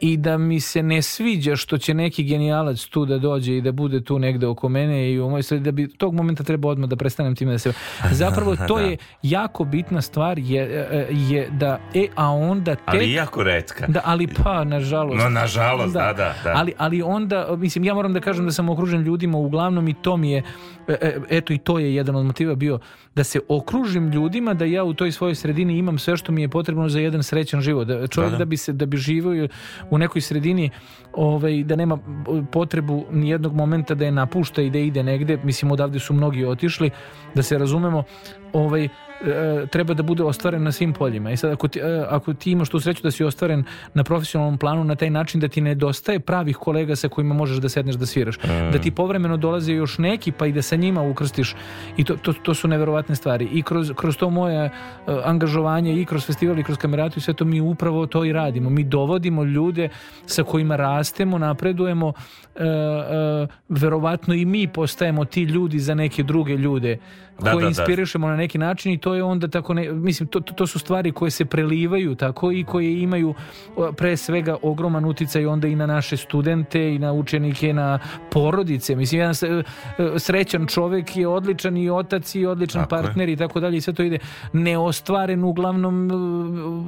[0.00, 3.72] i da mi se ne sviđa što će neki genijalac tu da dođe i da
[3.72, 6.88] bude tu negde oko mene i u mojoj sredini, da bi tog momenta treba odmah
[6.88, 7.72] da prestanem time da se...
[8.10, 12.84] Zapravo to je jako bitna stvar je, e, je da, e, a onda tek...
[12.86, 13.86] Ali jako retka.
[13.86, 15.22] Da, ali pa, nažalost.
[15.22, 16.52] No, nažalost, da, da, da.
[16.54, 20.16] Ali, ali onda, mislim, ja moram da kažem da sam okružen ljudima uglavnom i to
[20.16, 20.42] mi je,
[20.88, 22.78] e, e, eto i to je jedan od motiva bio,
[23.14, 26.48] da se okružim ljudima, da ja u toj svojoj sredini imam sve što mi je
[26.48, 27.88] potrebno za jedan srećan život.
[27.88, 28.44] Da čovjek Da, da, da.
[28.44, 29.48] bi se, da bi živio
[29.90, 30.70] u nekoj sredini
[31.12, 31.98] ovaj, da nema
[32.52, 36.44] potrebu ni jednog momenta da je napušta i da ide negde, mislim odavde su mnogi
[36.44, 36.90] otišli,
[37.34, 38.04] da se razumemo,
[38.52, 38.88] ovaj,
[39.70, 41.30] treba da bude ostvaren na svim poljima.
[41.30, 44.58] I sad ako ti, e, ako ti imaš tu sreću da si ostvaren na profesionalnom
[44.58, 48.06] planu na taj način da ti nedostaje pravih kolega sa kojima možeš da sedneš da
[48.06, 48.38] sviraš,
[48.72, 51.54] da ti povremeno dolaze još neki pa i da sa njima ukrstiš
[51.96, 53.48] i to, to, to su neverovatne stvari.
[53.52, 54.70] I kroz, kroz to moje e,
[55.24, 58.70] angažovanje i kroz festival i kroz kameratu i sve to mi upravo to i radimo.
[58.70, 59.88] Mi dovodimo ljude
[60.26, 62.12] sa kojima rastemo, napredujemo,
[62.56, 66.98] e, e, verovatno i mi postajemo ti ljudi za neke druge ljude
[67.40, 67.68] Da, koje da, da.
[67.68, 71.12] inspirišemo na neki način i to je onda tako ne, mislim to, to, su stvari
[71.12, 73.34] koje se prelivaju tako i koje imaju
[73.96, 77.98] pre svega ogroman uticaj onda i na naše studente i na učenike na
[78.30, 78.96] porodice.
[78.96, 79.62] Mislim jedan e,
[80.18, 83.02] srećan čovek je odličan i otac i odličan Tako je.
[83.02, 84.18] partner i tako dalje i sve to ide.
[84.52, 86.14] Neostvaren uglavnom e,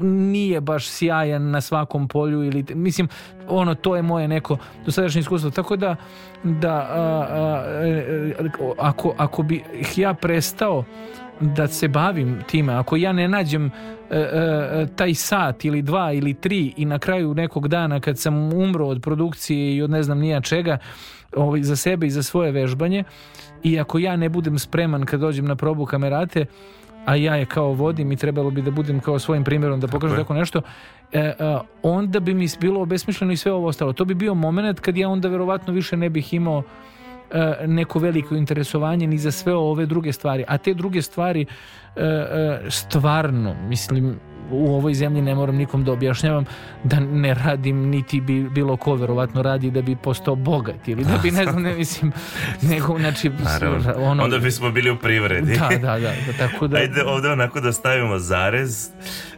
[0.06, 3.08] nije baš sjajan na svakom polju ili mislim
[3.48, 5.50] ono to je moje neko dosadašnje iskustvo.
[5.50, 5.96] Tako da
[6.44, 9.64] da a, a, e, e, ako, ako bi
[9.96, 10.84] ja prestao
[11.40, 13.70] da se bavim time, ako ja ne nađem e,
[14.10, 18.86] e, taj sat ili dva ili tri i na kraju nekog dana kad sam umro
[18.86, 20.78] od produkcije i od ne znam nija čega
[21.36, 23.04] ovaj, za sebe i za svoje vežbanje
[23.62, 26.46] i ako ja ne budem spreman kad dođem na probu kamerate
[27.06, 30.16] a ja je kao vodim i trebalo bi da budem kao svojim primjerom da pokažem
[30.16, 30.62] tako nešto
[31.12, 33.92] e, a, onda bi mi bilo obesmišljeno i sve ovo ostalo.
[33.92, 36.95] To bi bio moment kad ja onda verovatno više ne bih imao e,
[37.66, 40.44] neko veliko interesovanje ni za sve ove druge stvari.
[40.48, 41.46] A te druge stvari
[41.96, 44.18] e, e, stvarno, mislim,
[44.50, 46.44] u ovoj zemlji ne moram nikom da objašnjavam
[46.84, 51.18] da ne radim niti bi bilo ko verovatno radi da bi postao bogat ili da
[51.18, 52.12] bi ne znam ne mislim
[52.62, 53.92] nego znači Naravno.
[53.96, 55.56] ono Onda bismo bili u privredi.
[55.58, 58.88] da da da tako da Ajde ovde onako da stavimo zarez,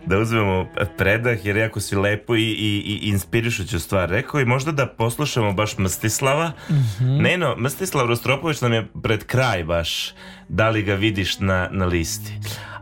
[0.07, 0.66] da uzmemo
[0.99, 5.53] predah, jer jako si lepo i, i, i inspirišuću stvar rekao i možda da poslušamo
[5.53, 6.53] baš Mstislava.
[6.71, 7.16] Mhm.
[7.16, 10.12] Neno, Mstislav Rostropović nam je pred kraj baš,
[10.49, 12.33] da li ga vidiš na, na listi.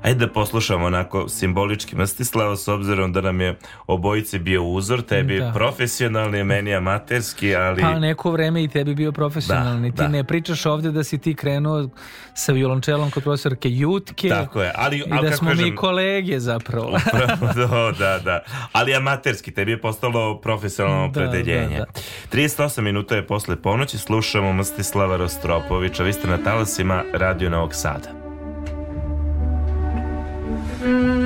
[0.07, 5.39] Ajde da poslušamo onako simbolički Mstislava s obzirom da nam je obojice bio uzor, tebi
[5.39, 5.53] Da.
[5.55, 7.83] profesionalni, meni amaterski, ali...
[7.83, 9.91] Pa neko vreme i tebi bio profesionalni.
[9.91, 10.09] Da, ti da.
[10.09, 11.89] ne pričaš ovde da si ti krenuo
[12.35, 14.29] sa violončelom kod profesorke Jutke.
[14.29, 16.89] Tako je, ali, I da smo kažem, mi kolege zapravo.
[17.51, 18.41] Upravo, da, da, da.
[18.73, 21.79] Ali amaterski, tebi je postalo profesionalno Da, opredeljenje.
[21.79, 21.85] da,
[22.33, 26.03] 38 minuta je posle ponoći, slušamo Mstislava Rostropovića.
[26.03, 28.26] Vi ste na talasima Radio Novog Sada.
[30.87, 31.26] Mm-hmm.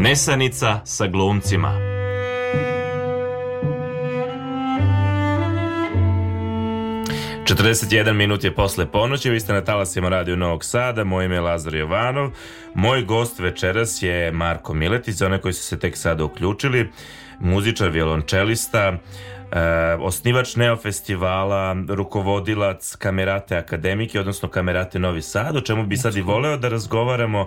[0.00, 1.72] Nesanica sa glumcima.
[7.46, 11.34] Četrdeset jedan minut je posle ponoći, vi ste na talasima Radio Novog Sada, moje ime
[11.34, 12.30] je Lazar Jovanov,
[12.74, 16.90] moj gost večeras je Marko Miletić, za one koji su se tek sada uključili,
[17.40, 18.98] muzičar, violončelista,
[19.52, 26.16] e, osnivač Neo festivala, rukovodilac Kamerate Akademike, odnosno Kamerate Novi Sad, o čemu bi sad
[26.16, 27.46] i voleo da razgovaramo.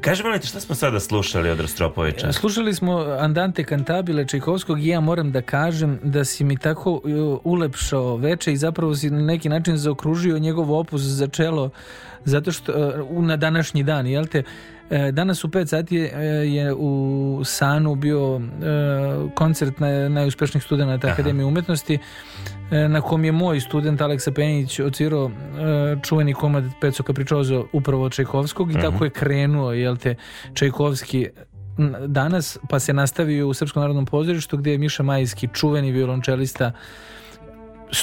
[0.00, 2.32] Kaži molim šta smo sada slušali od Rostropovića?
[2.32, 7.02] Slušali smo Andante Cantabile Čajkovskog i ja moram da kažem da si mi tako uh,
[7.44, 11.70] ulepšao veče i zapravo si na neki način zaokružio njegov opus za čelo
[12.24, 12.72] zato što
[13.10, 14.42] uh, na današnji dan, jel te?
[14.92, 18.40] E, Danas u 5 sati je, je u Sanu bio e,
[19.34, 21.98] koncert na, najuspešnijih studenta Akademije umetnosti
[22.70, 28.04] e, na kom je moj student Aleksa Penjić odsvirao e, čuveni komad Peco Capriccioso upravo
[28.04, 30.14] od Čajkovskog i tako je krenuo jel te
[30.54, 31.28] Čajkovski
[32.06, 37.21] danas pa se nastavio u Srpskom narodnom pozorištu gdje je Miša Majski čuveni violončelista st-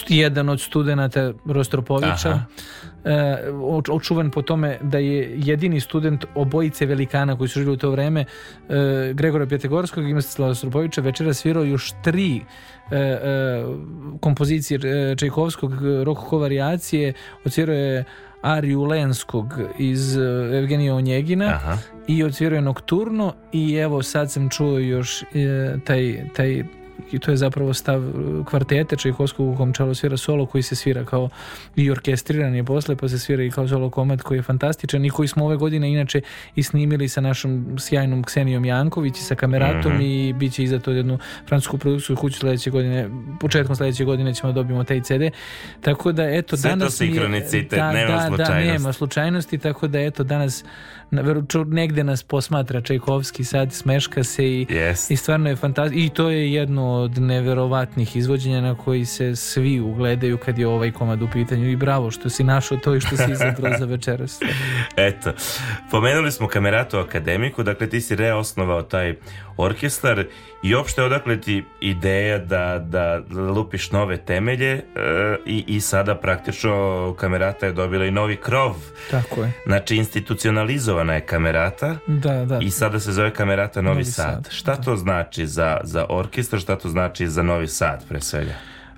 [0.08, 2.40] jedan od studenata Rostropovića
[3.04, 3.12] e,
[3.54, 7.92] oč- očuvan po tome da je jedini student obojice velikana koji su živjeli u to
[7.92, 8.26] vreme
[8.70, 12.42] e, Gregora Pjetegorskog i Mstislava Rostropovića večera svirao još tri
[12.92, 13.64] e, e,
[14.20, 14.80] kompozicije
[15.16, 15.74] Čajkovskog
[16.04, 17.14] rokoko varijacije
[17.46, 18.04] odsvirao je
[18.42, 20.18] Ariju Lenskog iz
[20.54, 21.78] Evgenija Onjegina Aha.
[22.08, 25.24] i odsvirao je Nokturno i evo sad sam čuo još
[25.86, 26.64] taj, taj
[27.12, 28.12] i to je zapravo stav e,
[28.46, 31.30] kvartete Čajkovskog u kom čelo svira solo koji se svira kao
[31.76, 35.10] i orkestriran je posle pa se svira i kao solo komad koji je fantastičan i
[35.10, 36.22] koji smo ove godine inače
[36.56, 40.02] i snimili sa našom sjajnom Ksenijom Janković i sa kameratom Mhm.
[40.02, 44.50] i bit će iza to jednu francusku produkciju kuću sledeće godine početkom sledeće godine ćemo
[44.50, 45.22] da dobijemo taj CD
[45.82, 48.68] tako da eto Sve to danas mi je- sinhronicitet, nema da, Da, slučajnosti.
[48.70, 50.64] nema slučajnosti tako da eto danas
[51.66, 55.12] negde nas posmatra Čajkovski sad smeška se i Jest.
[55.12, 59.80] i stvarno je fantastično i to je jedno od neverovatnih izvođenja na koji se svi
[59.80, 63.18] ugledaju kad je ovaj komad u pitanju i bravo što si našao to i što
[63.18, 64.40] si izabrao za večeras.
[65.10, 65.32] Eto,
[65.92, 69.16] pomenuli smo Kameratu Akademiku, dakle ti si reosnovao taj
[69.60, 70.26] orkestar
[70.64, 74.82] i opšte odakle ti ideja da, da lupiš nove temelje e,
[75.46, 78.76] i, i sada praktično Kamerata je dobila i novi krov.
[79.12, 79.52] Tako je.
[79.66, 82.60] Znači institucionalizovana je Kamerata Da, da.
[82.62, 84.26] i sada se zove Kamerata Novi, Novi Sad.
[84.26, 88.54] Sad, Šta to znači za, za orkestar, šta to znači za Novi Sad pre svega?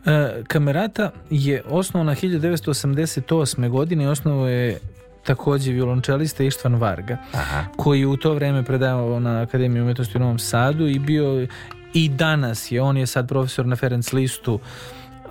[0.05, 3.69] E, Kamerata je osnovana 1988.
[3.69, 4.79] godine i osnovo je
[5.23, 7.65] takođe violončelista Ištvan Varga Aha.
[7.77, 11.47] koji je u to vreme predavao na Akademiji umetnosti u Novom Sadu i bio
[11.93, 14.59] i danas je, on je sad profesor na Ferenc listu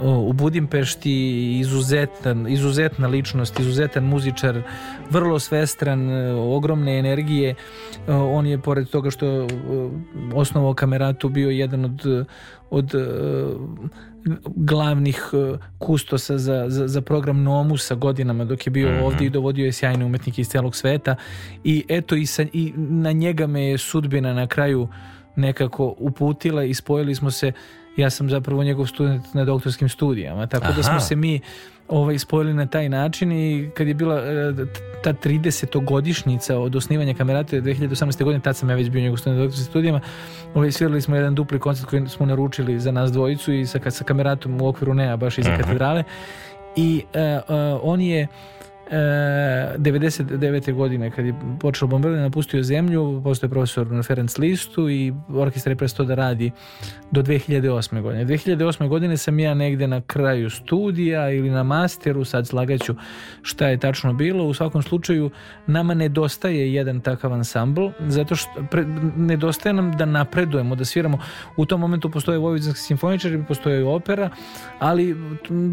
[0.01, 4.63] u Budimpešti izuzetan, izuzetna ličnost, izuzetan muzičar,
[5.11, 7.51] vrlo svestran, e, ogromne energije.
[8.09, 9.47] E, On je, pored toga što e,
[10.35, 12.27] osnovao kameratu, bio jedan od,
[12.71, 12.95] od
[14.57, 19.65] glavnih e, kustosa za, za, za program Nomusa godinama dok je bio ovdje i dovodio
[19.65, 21.17] je sjajne umetnike iz celog sveta.
[21.65, 24.89] I eto i, sa, i na njega me je sudbina na kraju
[25.37, 27.53] nekako uputila i spojili smo se
[27.97, 30.83] ja sam zapravo njegov student na doktorskim studijama tako da Aha.
[30.83, 31.41] smo se mi
[31.91, 34.53] ovaj, spojili na taj način i kad je bila e,
[35.05, 38.25] ta 30-godišnjica od osnivanja kamerate 2018.
[38.25, 40.01] godine, tad sam ja već bio njegov student na doktorskim studijama,
[40.55, 44.05] ovaj, svirali smo jedan dupli koncert koji smo naručili za nas dvojicu i sa, sa
[44.05, 46.05] kameratom u okviru NEA baš iza katedrale
[46.77, 47.43] i e, e,
[47.83, 48.27] on je
[48.91, 50.73] 99.
[50.75, 55.71] godine kad je počeo bombardovanje napustio zemlju, postao je profesor na Ferenc listu i orkestar
[55.71, 56.51] je prestao da radi
[57.11, 58.03] do 2008.
[58.03, 58.27] godine.
[58.27, 58.89] 2008.
[58.89, 62.95] godine sam ja negde na kraju studija ili na masteru, sad slagaću
[63.43, 64.45] šta je tačno bilo.
[64.45, 65.31] U svakom slučaju
[65.67, 68.85] nama nedostaje jedan takav ansambl, zato što pre,
[69.17, 71.19] nedostaje nam da napredujemo, da sviramo.
[71.57, 74.31] U tom momentu postoje vojvođanski simfoničari, postoje opera,
[74.79, 75.17] ali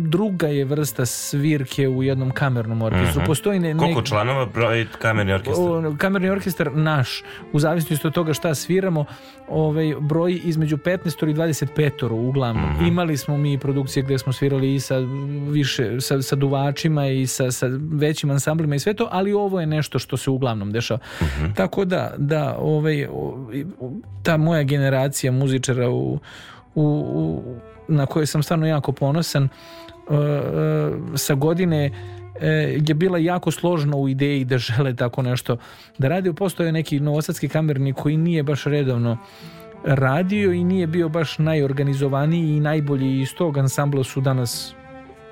[0.04, 3.22] druga je vrsta svirke u jednom kamernom orkestru su.
[3.26, 5.66] Postoji ne, Koliko članova broji kamerni orkestar?
[5.98, 9.06] Kamerni orkestar naš, u zavisnosti od toga šta sviramo,
[9.48, 12.72] ovaj, broji između 15 i 25 uglavnom.
[12.72, 12.86] Mhm.
[12.86, 14.98] Imali smo mi produkcije gde smo svirali i sa
[15.50, 19.68] više, sa, sa duvačima i sa, sa većim ansamblima i sve to, ali ovo je
[19.68, 21.00] nešto što se uglavnom dešava.
[21.22, 21.52] Mhm.
[21.54, 23.08] Tako da, da, ovaj,
[24.24, 26.20] ta moja generacija muzičara u,
[26.76, 27.44] u, u,
[27.88, 29.50] na koje sam stvarno jako ponosan, e,
[30.14, 31.92] e, sa godine
[32.88, 35.58] je bila jako složna u ideji da žele tako nešto
[35.98, 36.34] da radi.
[36.34, 39.18] Postoje neki novosadski kamerni koji nije baš redovno
[39.84, 44.76] radio i nije bio baš najorganizovaniji i najbolji iz tog ansambla su danas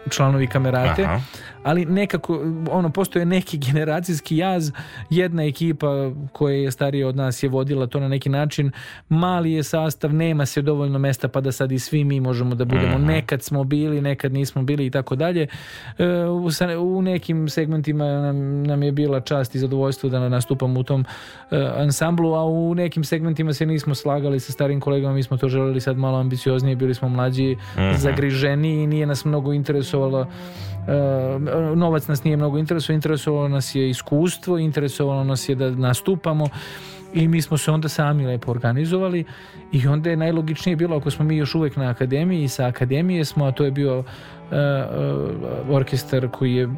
[0.10, 1.22] članovi kamerate Aha.
[1.64, 2.40] ali nekako
[2.72, 4.72] ono postoje neki generacijski jaz.
[5.10, 8.72] Jedna ekipa koja je starija od nas je vodila to na neki način.
[9.10, 12.66] Mali je sastav nema se dovoljno mesta pa da sad i svi mi možemo da
[12.66, 12.98] budemo.
[12.98, 13.08] Mhm.
[13.08, 15.48] nekad smo bili nekad nismo bili i tako dalje.
[15.98, 16.06] E,
[16.80, 21.06] u, nekim segmentima nam, nam je bila čast i zadovoljstvo da nastupamo u tom
[21.52, 25.14] e, ansamblu a u nekim segmentima se nismo slagali sa starim kolegama.
[25.14, 27.58] Mi smo to želeli sad malo ambicioznije bili smo mlađi
[27.98, 30.26] zagriženiji i nije nas mnogo interesovalo e,
[31.76, 36.48] novac nas nije mnogo interesovao interesovalo nas je iskustvo interesovalo nas je da nastupamo
[37.14, 39.24] i mi smo se onda sami lepo organizovali
[39.72, 43.26] i onda je najlogičnije bilo ako smo mi još uvek na akademiji i sa akademije
[43.26, 44.04] smo, a to je bio
[44.52, 44.86] e, e,
[45.70, 46.70] orkestar koji je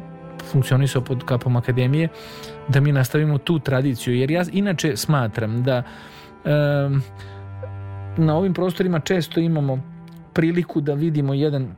[0.44, 2.08] funkcionisao pod kapom akademije
[2.68, 4.14] da mi nastavimo tu tradiciju.
[4.14, 5.82] Jer ja inače smatram da
[6.44, 7.02] em,
[8.16, 9.82] na ovim prostorima često imamo
[10.32, 11.76] priliku da vidimo jedan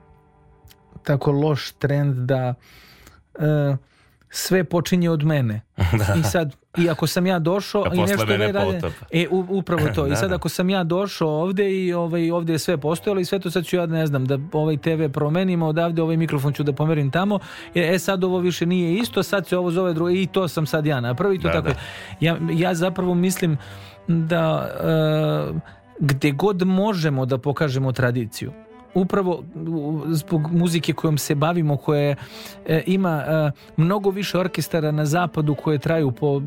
[1.03, 2.55] tako loš trend da
[3.35, 3.77] e,
[4.31, 5.61] sve počinje od mene.
[6.21, 8.81] I sad, i ako sam ja došao i nešto ne rade,
[9.13, 10.07] e, upravo to.
[10.07, 10.37] I Da, sad da.
[10.37, 13.65] ako sam ja došao ovde i ovaj, ovde je sve postojalo i sve to sad
[13.65, 17.39] ću ja, ne znam, da ovaj TV promenimo odavde, ovaj mikrofon ću da pomerim tamo,
[17.75, 20.67] e, e sad ovo više nije isto, sad se ovo zove drugo i to sam
[20.67, 21.69] sad ja napravio i to Da, tako.
[21.69, 21.75] da.
[22.21, 23.59] Ja, ja zapravo mislim
[24.07, 25.61] da e,
[25.99, 28.53] gde god možemo da pokažemo tradiciju
[28.95, 29.45] upravo
[30.07, 32.17] zbog muzike kojom se bavimo koje
[32.67, 36.41] e, ima e, mnogo više orkestara na zapadu koje traju po e,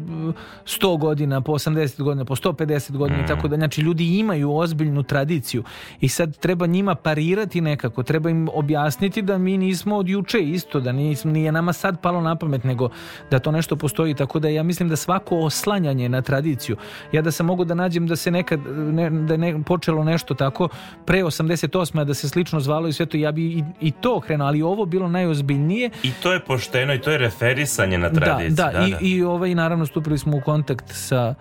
[0.66, 5.04] 100 godina, po 80 godina, po 150 godina i tako da znači ljudi imaju ozbiljnu
[5.04, 5.64] tradiciju
[6.02, 10.80] i sad treba njima parirati nekako, treba im objasniti da mi nismo od juče isto,
[10.80, 12.90] da nismo, nije nama sad palo na pamet, nego
[13.32, 16.78] da to nešto postoji, tako da ja mislim da svako oslanjanje na tradiciju,
[17.12, 20.34] ja da sam mogu da nađem da se nekad, ne, da je ne, počelo nešto
[20.34, 20.70] tako
[21.06, 22.02] pre 88.
[22.02, 24.62] a da se slično zvalo i sve to, ja bi i, i to krenuo, ali
[24.62, 28.56] ovo bilo najozbiljnije I to je pošteno i to je referisanje na tradiciju.
[28.56, 31.36] da, da, i, i ovaj, naravno stupili smo u kontakt sa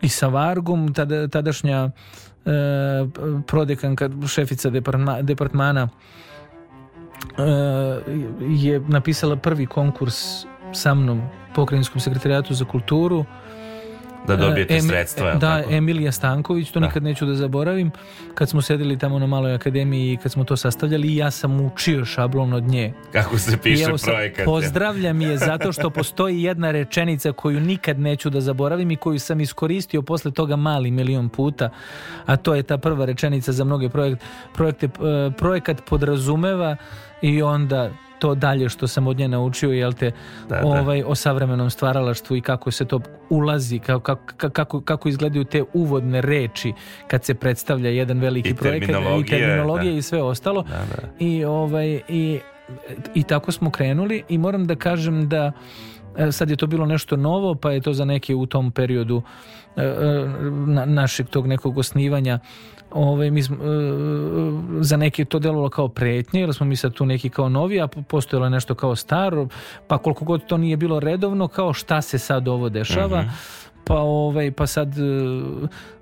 [0.00, 1.90] i sa Vargom, tada, tadašnja e,
[3.46, 7.42] prodekanka, šefica departma, departmana e,
[8.48, 11.22] je napisala prvi konkurs sa mnom
[11.54, 13.24] pokrajinskom sekretarijatu za kulturu
[14.26, 15.28] da dobijete E, Emi- sredstva.
[15.28, 15.74] jel Da, tako?
[15.74, 16.86] Emilija Stanković, to Da.
[16.86, 17.90] nikad neću da zaboravim.
[18.34, 22.04] Kad smo sedeli tamo na maloj akademiji i kad smo to sastavljali, ja sam učio
[22.04, 22.92] šablon od nje.
[23.12, 24.44] Kako se piše evo projekat.
[24.44, 29.40] pozdravljam je zato što postoji jedna rečenica koju nikad neću da zaboravim i koju sam
[29.40, 31.70] iskoristio posle toga mali milion puta,
[32.26, 34.24] a to je ta prva rečenica za mnoge projekte.
[34.54, 34.90] projekte e,
[35.32, 36.76] projekat podrazumeva
[37.22, 40.12] i onda to dalje što sam od nje naučio jel te
[40.48, 40.66] Da, da.
[40.66, 43.00] ovaj o savremenom stvaralaštvu i kako se to
[43.30, 46.72] ulazi kako, kako, kako, izgledaju te uvodne reči
[47.06, 48.92] kad se predstavlja jedan veliki I projekat i
[49.26, 49.98] terminologija, da.
[49.98, 51.08] i sve ostalo Da, da.
[51.18, 52.40] i ovaj i
[53.14, 55.52] i tako smo krenuli i moram da kažem da
[56.16, 59.22] e, sad je to bilo nešto novo pa je to za neke u tom periodu
[59.76, 60.24] e, e,
[60.66, 62.38] na, našeg tog nekog osnivanja
[62.90, 63.58] ovaj, mi smo, e,
[64.80, 67.86] za neke to delovalo kao pretnje jer smo mi sad tu neki kao novi a
[67.86, 69.48] postojalo je nešto kao staro
[69.86, 73.24] pa koliko god to nije bilo redovno kao šta se sad ovo dešava
[73.88, 75.02] pa ovaj pa sad e,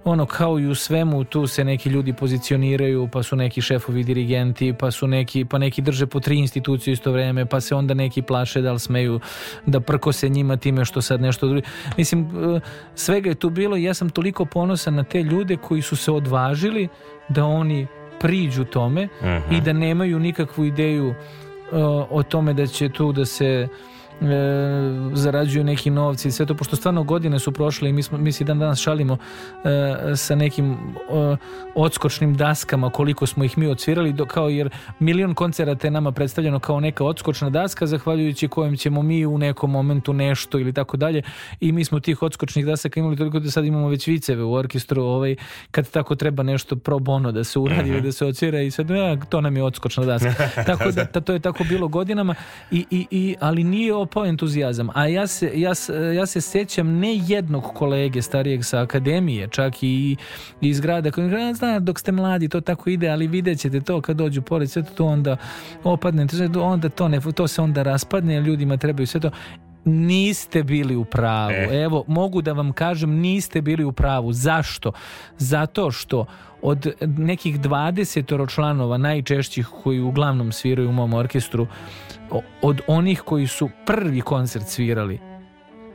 [0.05, 4.74] ono kao i u svemu tu se neki ljudi pozicioniraju pa su neki šefovi dirigenti
[4.78, 8.22] pa su neki pa neki drže po tri institucije isto vreme pa se onda neki
[8.22, 9.20] plaše da li smeju
[9.66, 11.66] da prkose njima time što sad nešto drugo
[11.97, 12.20] mislim
[12.57, 12.61] e,
[12.95, 16.11] svega je tu bilo i ja sam toliko ponosan na te ljude koji su se
[16.12, 16.89] odvažili
[17.28, 17.87] da oni
[18.20, 19.55] priđu tome Mhm.
[19.55, 21.14] i da nemaju nikakvu ideju e,
[22.11, 23.68] o tome da će tu da se
[24.21, 24.27] e,
[25.14, 28.33] zarađuju neki novci i sve to, pošto stvarno godine su prošle i mi, smo, mi
[28.33, 29.19] se dan danas šalimo
[29.64, 30.77] e, sa nekim e,
[31.75, 36.59] odskočnim daskama koliko smo ih mi odsvirali, do, kao jer milion koncerata je nama predstavljeno
[36.59, 41.23] kao neka odskočna daska zahvaljujući kojem ćemo mi u nekom momentu nešto ili tako dalje.
[41.61, 45.03] I mi smo tih odskočnih dasaka imali toliko da sad imamo već viceve u orkestru
[45.03, 45.37] ovaj,
[45.71, 48.85] kad tako treba nešto pro bono da se uradi ili da se odsvira i sve,
[48.99, 50.35] ja, to nam je odskočna daska.
[50.71, 52.35] tako da, ta- to je tako bilo godinama
[52.71, 54.88] i, i, i, ali nije propao entuzijazam.
[54.94, 55.72] A ja se, ja,
[56.16, 60.16] ja se sjećam ne jednog kolege starijeg sa akademije, čak i
[60.61, 64.00] iz grada, koji "A, zna, dok ste mladi, to tako ide, ali vidjet ćete to
[64.00, 65.36] kad dođu pored, sve to onda
[65.84, 66.26] opadne,
[66.61, 69.30] onda to, ne, to se onda raspadne, ljudima trebaju sve to.
[69.84, 71.52] Niste bili u pravu.
[71.52, 71.82] E.
[71.82, 74.32] Evo, mogu da vam kažem, niste bili u pravu.
[74.32, 74.92] Zašto?
[75.38, 76.26] Zato što
[76.62, 81.66] od nekih 20 članova najčešćih koji uglavnom sviraju u mom orkestru,
[82.62, 85.20] od onih koji su prvi koncert svirali,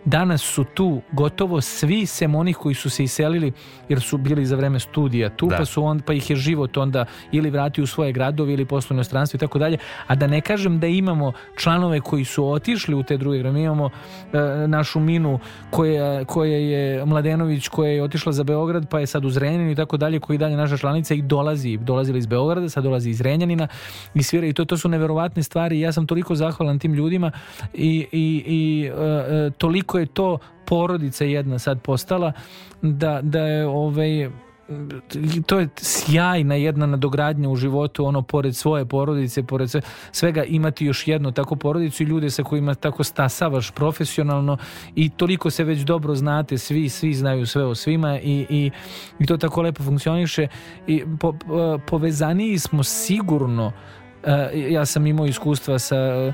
[0.06, 3.52] danas su tu gotovo svi sem onih koji su se iselili
[3.89, 5.58] jer su bili za vreme studija tu Da.
[5.58, 8.93] pa su on pa ih je život onda ili vratio u svoje gradove ili poslu
[8.93, 9.78] u inostranstvu i tako dalje
[10.08, 13.54] a da ne kažem da imamo članove koji su otišli u te druge grade.
[13.54, 13.89] mi imamo
[14.34, 15.39] e, našu Minu
[15.70, 19.76] koja, koja je Mladenović koja je otišla za Beograd pa je sad u Zrenjaninu i
[19.76, 23.18] tako dalje koji je dalje naša članica i dolazi dolazila iz Beograda sad dolazi iz
[23.18, 23.68] Zrenjanina
[24.14, 27.32] i svira i to, to su neverovatne stvari ja sam toliko zahvalan tim ljudima
[27.74, 29.52] i, i, i e, e,
[29.92, 32.32] toliko je to porodica jedna sad postala
[32.82, 34.30] da, da je ovaj
[35.46, 39.82] to je sjajna jedna nadogradnja u životu ono pored svoje porodice pored sve,
[40.12, 44.58] svega imati još jednu takvu porodicu i ljude sa kojima tako stasavaš profesionalno
[44.96, 48.72] i toliko se već dobro znate svi svi znaju sve o svima i, i,
[49.20, 50.48] i to tako lepo funkcioniše
[50.88, 54.01] i po, po- povezaniji smo sigurno E,
[54.70, 56.34] ja sam imao iskustva sa e,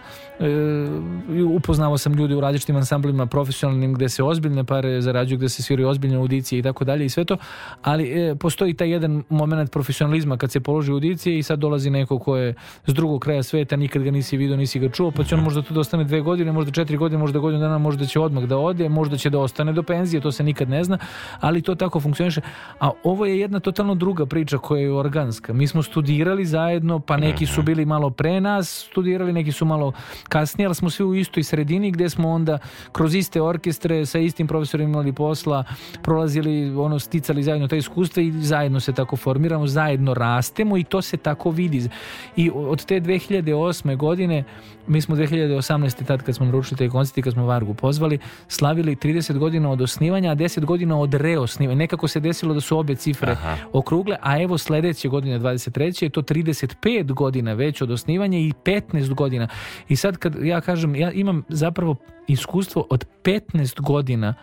[1.55, 5.89] upoznao sam ljude u različitim ansamblima profesionalnim gde se ozbiljne pare zarađuju, gde se sviraju
[5.89, 7.37] ozbiljne audicije i tako dalje i sve to,
[7.81, 12.37] ali postoji taj jedan moment profesionalizma kad se položi audicije i sad dolazi neko ko
[12.37, 12.53] je
[12.85, 15.61] s drugog kraja sveta, nikad ga nisi vidio, nisi ga čuo, pa će on možda
[15.61, 18.57] tu da ostane dve godine, možda četiri godine, možda godinu dana, možda će odmah da
[18.57, 20.97] ode, možda će da ostane do penzije, to se nikad ne zna,
[21.39, 22.41] ali to tako funkcioniše.
[22.79, 25.53] A ovo je jedna totalno druga priča koja je organska.
[25.53, 29.91] Mi smo studirali zajedno, pa neki su bili malo pre nas studirali, neki su malo
[30.29, 32.57] kasnije, ali smo svi u istoj sredini gde smo onda
[32.91, 35.63] kroz iste orkestre sa istim profesorima imali posla,
[36.03, 41.01] prolazili, ono, sticali zajedno ta iskustva i zajedno se tako formiramo, zajedno rastemo i to
[41.01, 41.89] se tako vidi.
[42.35, 43.97] I od te 2008.
[43.97, 44.43] godine,
[44.87, 46.05] mi smo 2018.
[46.05, 49.81] tad kad smo naručili taj koncert i kad smo Vargu pozvali, slavili 30 godina od
[49.81, 51.77] osnivanja, a 10 godina od reosnivanja.
[51.77, 53.57] Nekako se desilo da su obe cifre Aha.
[53.73, 56.03] okrugle, a evo sledeće godine 23.
[56.03, 59.47] je to 35 godina već od osnivanja i 15 godina.
[59.89, 61.95] I sad kad ja kažem, ja imam zapravo
[62.27, 64.33] iskustvo od 15 godina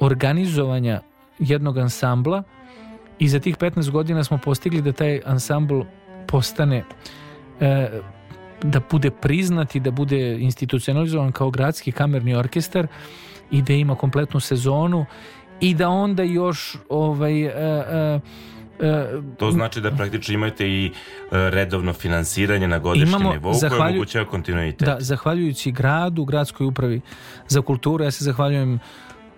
[0.00, 1.00] organizovanja
[1.38, 2.42] jednog ansambla
[3.18, 5.80] i za tih 15 godina smo postigli da taj ansambl
[6.26, 6.84] postane
[7.60, 7.88] e,
[8.62, 12.86] da bude priznat i da bude institucionalizovan kao gradski kamerni orkestar
[13.50, 15.06] i da ima kompletnu sezonu
[15.60, 18.20] i da onda još ovaj e, e,
[19.36, 20.90] To znači da praktično imate i e,
[21.30, 24.86] redovno finansiranje na godišnjem Imamo, nivou koje omogućava kontinuitet.
[24.86, 27.00] Da, zahvaljujući gradu, gradskoj upravi
[27.48, 28.78] za kulturu, ja se zahvaljujem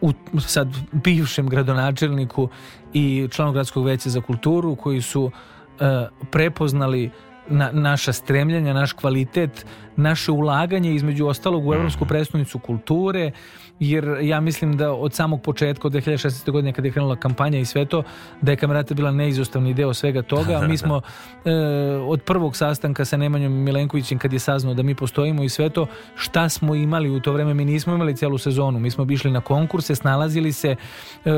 [0.01, 2.49] u, sad bivšem gradonačelniku
[2.93, 5.31] i članu gradskog veća za kulturu koji su
[5.81, 7.11] e, prepoznali
[7.49, 9.67] na, naša stremljanja, naš kvalitet,
[9.97, 13.31] naše ulaganje između ostalog u Evropsku predstavnicu kulture,
[13.83, 16.51] jer ja mislim da od samog početka od 2016.
[16.51, 18.03] godine kada je krenula kampanja i sve to,
[18.41, 20.61] da je kamerata bila neizostavni deo svega toga.
[20.69, 21.01] Mi smo
[21.45, 21.51] e,
[22.07, 25.87] od prvog sastanka sa Nemanjom Milenkovićem kad je saznao da mi postojimo i sve to,
[26.17, 29.41] šta smo imali u to vreme, mi nismo imali celu sezonu, mi smo išli na
[29.41, 30.77] konkurse, snalazili se,
[31.25, 31.31] e,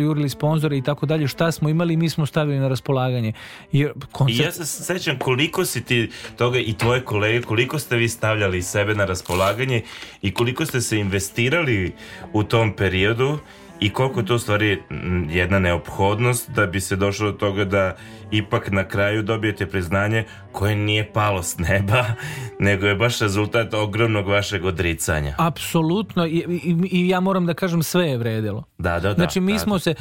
[0.00, 3.32] jurili sponzore i tako dalje, šta smo imali, mi smo stavili na raspolaganje.
[3.72, 7.96] Jer I koncert, ja se sećam koliko si ti toga i tvoje kolege, koliko ste
[7.96, 9.82] vi stavljali sebe na raspolaganje
[10.22, 11.85] i koliko ste se investirali
[12.32, 13.38] u tom periodu
[13.80, 14.82] i koliko je to u stvari
[15.30, 17.96] jedna neophodnost da bi se došlo do toga da
[18.30, 22.04] ipak na kraju dobijete priznanje koje nije palo s neba,
[22.58, 25.34] nego je baš rezultat ogromnog vašeg odricanja.
[25.38, 28.64] apsolutno, i, i, i ja moram da kažem sve je vredilo.
[28.78, 29.14] Da, da, da.
[29.14, 29.94] Znači mi da, smo se,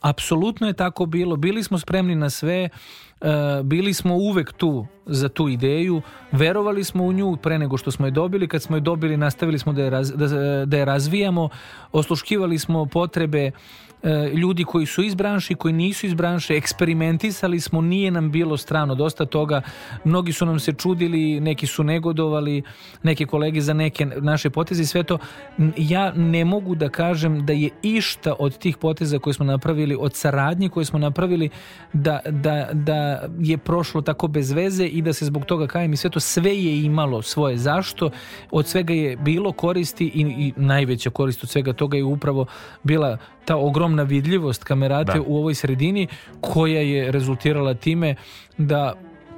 [0.00, 2.68] apsolutno je tako bilo, bili smo spremni na sve,
[3.64, 6.02] bili smo uvek tu za tu ideju,
[6.32, 9.58] verovali smo u nju pre nego što smo je dobili, kad smo je dobili nastavili
[9.58, 11.48] smo da je, raz- da, da je razvijamo,
[11.92, 13.50] osluškivali smo potrebe
[14.34, 18.56] ljudi koji su iz branše i koji nisu iz branše, eksperimentisali smo, nije nam bilo
[18.56, 18.94] strano.
[18.94, 19.62] Dosta toga,
[20.04, 22.62] mnogi su nam se čudili, neki su negodovali,
[23.02, 25.18] neke kolege za neke naše poteze i sve to.
[25.76, 30.14] Ja ne mogu da kažem da je išta od tih poteza koje smo napravili, od
[30.14, 31.48] saradnje koje smo napravili,
[31.92, 35.96] da, da, da je prošlo tako bez veze i da se zbog toga kajem i
[35.96, 38.10] sve to, sve je imalo svoje zašto,
[38.50, 42.46] od svega je bilo koristi i, i najveća korist od svega toga je upravo
[42.82, 43.18] bila
[43.50, 45.22] ta ogromna vidljivost kamerate Da.
[45.26, 46.06] u ovoj sredini
[46.40, 48.14] koja je rezultirala time
[48.58, 48.94] da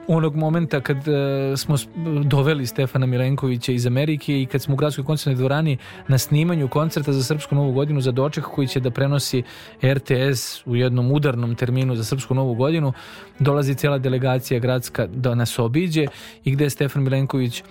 [0.09, 1.77] onog momenta kad e, smo
[2.25, 5.77] doveli Stefana Milenkovića iz Amerike i kad smo u gradskoj koncertnoj dvorani
[6.09, 9.43] na snimanju koncerta za Srpsku novu godinu za doček koji će da prenosi
[9.85, 12.93] RTS u jednom udarnom terminu za Srpsku novu godinu
[13.39, 16.07] dolazi cijela delegacija gradska da nas obiđe
[16.45, 17.63] i gde je Stefan Milenković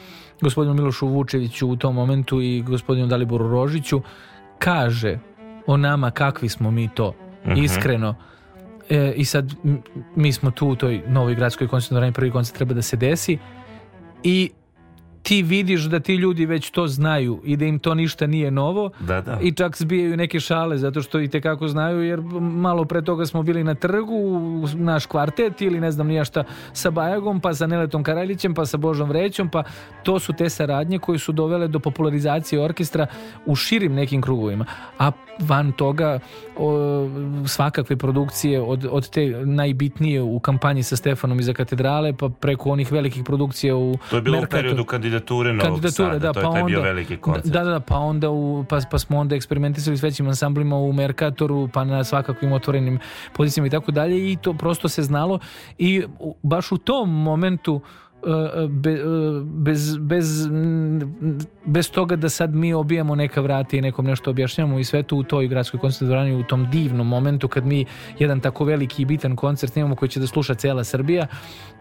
[0.42, 4.02] gospodinu Milošu Vučeviću u tom momentu i gospodinu Daliboru Rožiću
[4.60, 5.20] kaže
[5.68, 7.14] o nama kakvi smo mi to
[7.56, 8.16] iskreno.
[8.90, 9.54] E, I sad
[10.16, 13.38] mi smo tu u toj novoj gradskoj koncertnoj dvorani, prvi koncert treba da se desi
[14.24, 14.52] i
[15.24, 18.90] ti vidiš da ti ljudi već to znaju i da im to ništa nije novo
[19.00, 19.38] Da, da.
[19.42, 23.44] i čak zbijaju neke šale zato što i tekako znaju jer malo pre toga smo
[23.44, 24.42] bili na trgu
[24.74, 26.44] naš kvartet ili ne znam nija šta
[26.74, 29.64] sa Bajagom pa sa Neletom Karaljićem pa sa Božom Vrećom pa
[30.04, 33.08] to su te saradnje koje su dovele do popularizacije orkestra
[33.46, 34.66] u širim nekim krugovima
[35.00, 36.20] a van toga
[36.58, 37.08] o,
[37.48, 42.92] svakakve produkcije od, od te najbitnije u kampanji sa Stefanom iza katedrale pa preko onih
[42.92, 44.58] velikih produkcija u To je bilo u Mercatu.
[44.58, 47.46] periodu kandidature Novog Kandidature, Sada, da, to je pa taj bio onda- veliki koncert.
[47.46, 50.94] Da, da, da, pa onda u, pa, pa smo onda eksperimentisali s većim ansamblima u
[50.94, 53.00] Merkatoru, pa na svakakvim otvorenim
[53.34, 55.40] pozicijama i tako dalje i to prosto se znalo
[55.78, 56.04] i
[56.44, 57.82] baš u tom momentu
[58.24, 58.28] e,
[58.68, 59.04] be- e,
[59.44, 60.48] bez, bez,
[61.66, 65.16] bez toga da sad mi obijamo neka vrata i nekom nešto objašnjamo i sve to
[65.16, 67.86] u toj gradskoj koncertnoj dvorani u tom divnom momentu kad mi
[68.20, 71.28] jedan tako veliki i bitan koncert imamo koji će da sluša cela Srbija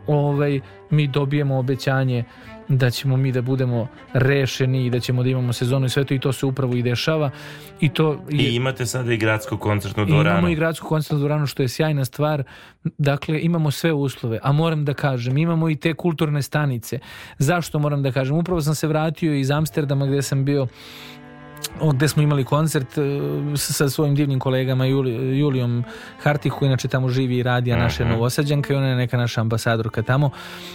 [0.07, 0.61] ovaj,
[0.91, 2.25] mi dobijemo obećanje
[2.71, 6.15] da ćemo mi da budemo rešeni i da ćemo da imamo sezonu i sve to
[6.15, 7.31] i to se upravo i dešava
[7.81, 10.31] i to je, I imate sada i gradsku koncertnu dvoranu.
[10.31, 12.43] imamo i gradsku koncertnu dvoranu što je sjajna stvar.
[12.99, 16.99] Dakle, imamo sve uslove, a moram da kažem, imamo i te kulturne stanice.
[17.39, 18.37] Zašto moram da kažem?
[18.37, 20.67] Upravo sam se vratio iz Amsterdama gde sam bio
[21.93, 23.03] gde smo imali koncert e,
[23.57, 25.85] sa, svojim divnim kolegama Juli, Julijom
[26.23, 29.17] Hartih koji inače tamo živi i radi, a naša je novosađanka i ona je neka
[29.17, 30.31] naša ambasadorka tamo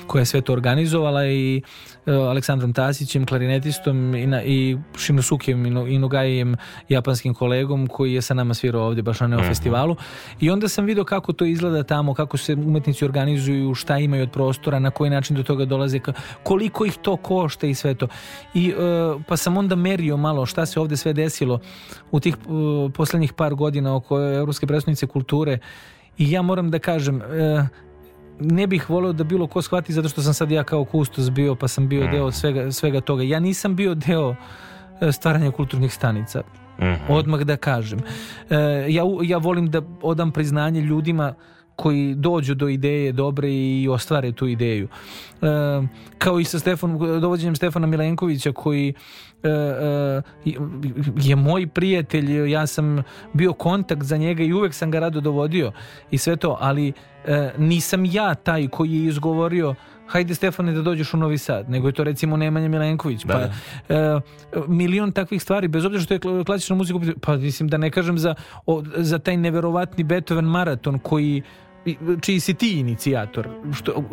[0.08, 1.62] koja je sve to organizovala i
[2.06, 6.56] Aleksandrom Tasićem, klarinetistom i, na, i Shinosukejem Ino- Inogajem,
[6.90, 9.96] japanskim kolegom koji je sa nama svirao ovdje baš na Neo festivalu
[10.40, 14.32] i onda sam vidio kako to izgleda tamo, kako se umetnici organizuju, šta imaju od
[14.32, 16.00] prostora, na koji način do toga dolaze,
[16.44, 18.08] koliko ih to košta i sve to.
[18.54, 18.74] I, e,
[19.28, 21.60] pa sam onda merio malo šta se ovdje sve desilo
[22.12, 25.60] u tih e, poslednjih par godina oko Evropske predstavnice kulture.
[26.18, 27.68] I ja moram da kažem e,
[28.40, 31.56] ne bih voleo da bilo ko shvati zato što sam sad ja kao kustos bio
[31.56, 33.24] pa sam bio deo svega, svega toga.
[33.24, 34.36] Ja nisam bio deo
[35.02, 36.42] e, stvaranja kulturnih stanica.
[36.80, 37.14] Mhm.
[37.14, 38.00] Odmah da kažem.
[38.50, 38.56] E,
[38.90, 41.34] ja, ja volim da odam priznanje ljudima
[41.76, 44.88] koji dođu do ideje dobre i ostvare tu ideju.
[45.42, 45.48] E,
[46.18, 48.94] kao i sa Stefan, dovođenjem Stefana Milenkovića koji
[51.22, 55.72] je moj prijatelj, ja sam bio kontakt za njega i uvek sam ga rado dovodio
[56.12, 56.94] i sve to, ali
[57.26, 59.76] e, nisam ja taj koji je izgovorio
[60.08, 63.24] hajde Stefane da dođeš u Novi Sad, nego je to recimo Nemanja Milenković.
[63.24, 63.50] Da,
[63.88, 64.20] pa, e,
[64.68, 68.18] milion takvih stvari, bez obzira što je kla- klasična muzika, pa mislim da ne kažem
[68.18, 68.36] za,
[68.66, 71.44] o, za taj neverovatni Beethoven maraton koji
[72.22, 73.50] čiji si ti inicijator?
[73.74, 74.04] Što,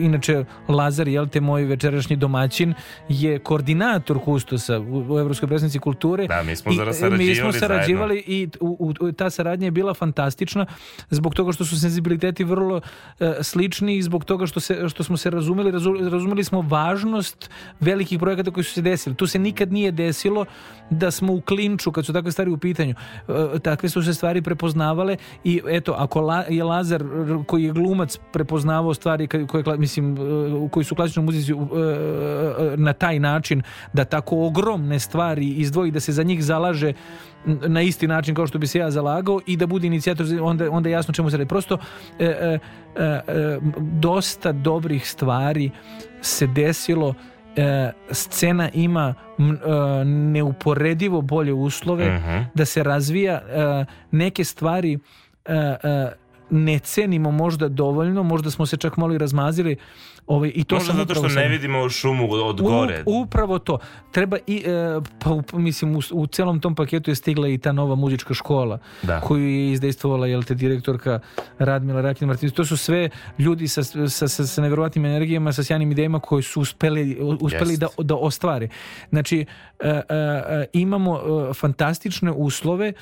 [0.00, 2.74] inače Lazar jel te moj večerašnji domaćin
[3.08, 6.26] je koordinator kustosa u, Evropskoj predstavnici kulture.
[6.26, 9.94] Da, mi smo I, mi sarađivali smo sarađivali i u, u, ta saradnja je bila
[9.94, 10.66] fantastična
[11.10, 15.16] zbog toga što su senzibiliteti vrlo uh, slični i zbog toga što, se, što smo
[15.16, 19.16] se razumeli razu- razumeli smo važnost velikih projekata koji su se desili.
[19.16, 20.44] Tu se nikad nije desilo
[20.90, 22.94] da smo u klinču kad su takve stvari u pitanju.
[23.28, 27.04] Uh, takve su se stvari prepoznavale i eto ako La, je Lazar r-
[27.46, 31.68] koji je glumac prepoznavao stvari koje mislim uh, koji su klasičnoj muzici uh, uh,
[32.76, 33.62] na taj način
[33.92, 36.92] da tako ogromne stvari izdvoji da se za njih zalaže
[37.46, 40.88] na isti način kao što bi se ja zalagao i da bude inicijator onda onda
[40.88, 41.78] je jasno čemu se radi prosto
[42.18, 42.58] e, e,
[42.96, 45.70] e, e, dosta dobrih stvari
[46.20, 47.14] se desilo
[47.56, 52.42] e, scena ima m, e, neuporedivo bolje uslove Mhm.
[52.54, 54.98] da se razvija e, neke stvari
[55.44, 56.12] e, e,
[56.56, 59.76] ne cenimo možda dovoljno možda smo se čak malo i razmazili
[60.26, 63.02] ovaj, i to Možda sam zato što ne sad- vidimo šumu od u- gore.
[63.06, 63.78] upravo to.
[64.10, 64.70] Treba i, e,
[65.18, 68.78] pa u- mislim, u, u celom tom paketu je stigla i ta nova muzička škola
[69.02, 69.20] Da.
[69.20, 71.20] koju je izdejstvovala, jel te, direktorka
[71.58, 72.54] Radmila Rakin Martinić.
[72.54, 76.60] To su sve ljudi sa, sa, sa, sa nevjerovatnim energijama, sa sjajnim idejama koji su
[76.60, 77.80] uspeli, uspeli Jest.
[77.80, 78.68] da, da ostvare.
[79.10, 79.44] Znači,
[80.72, 82.92] imamo e, fantastične uslove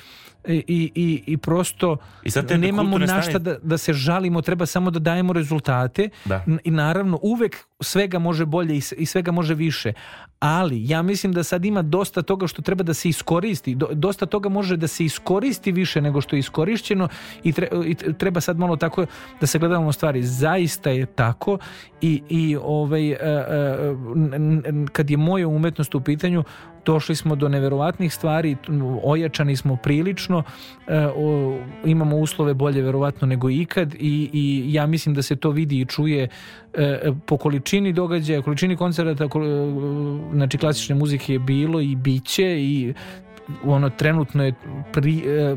[0.47, 0.63] i,
[0.95, 4.99] i, i, prosto I sad nemamo na šta da, da se žalimo, treba samo da
[4.99, 6.45] dajemo rezultate Da.
[6.63, 9.93] I naravno uvek svega može bolje i, svega može više.
[10.39, 13.75] Ali ja mislim da sad ima dosta toga što treba da se iskoristi.
[13.75, 17.07] Do- dosta toga može da se iskoristi više nego što je iskorišćeno
[17.43, 17.53] i,
[18.17, 19.05] treba sad malo tako
[19.41, 20.23] da se gledamo stvari.
[20.23, 21.57] Zaista je tako
[22.01, 23.95] i, i ovaj, e, e,
[24.91, 26.43] kad je moja umetnost u pitanju,
[26.85, 28.55] došli smo do neverovatnih stvari,
[29.03, 30.43] ojačani smo prilično,
[30.87, 35.49] e, o, imamo uslove bolje verovatno nego ikad i, i ja mislim da se to
[35.49, 36.27] vidi i čuje
[36.73, 42.93] e, po količini događaja, količini koncerata, kol- znači klasične muzike je bilo i biće i
[43.63, 44.53] ono trenutno je
[44.93, 45.55] pri, e,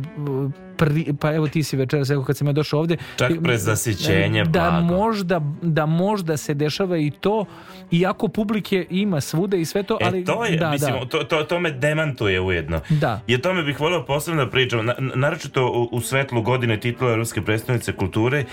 [0.76, 4.44] pri, pa evo ti si večeras rekao kad sam ja došao ovde Čak pred zasićenje,
[4.44, 4.86] da blago.
[4.86, 7.44] možda da možda se dešava i to
[7.90, 11.06] iako publike ima svuda i sve to ali e, to je, da, mislim, da.
[11.06, 12.80] To, to, to me demantuje ujedno.
[12.88, 13.20] Da.
[13.26, 17.16] I o tome bih volio posebno da pričam, na, naročito u, u svetlu godine titula
[17.16, 18.44] Ruske predstavnice kulture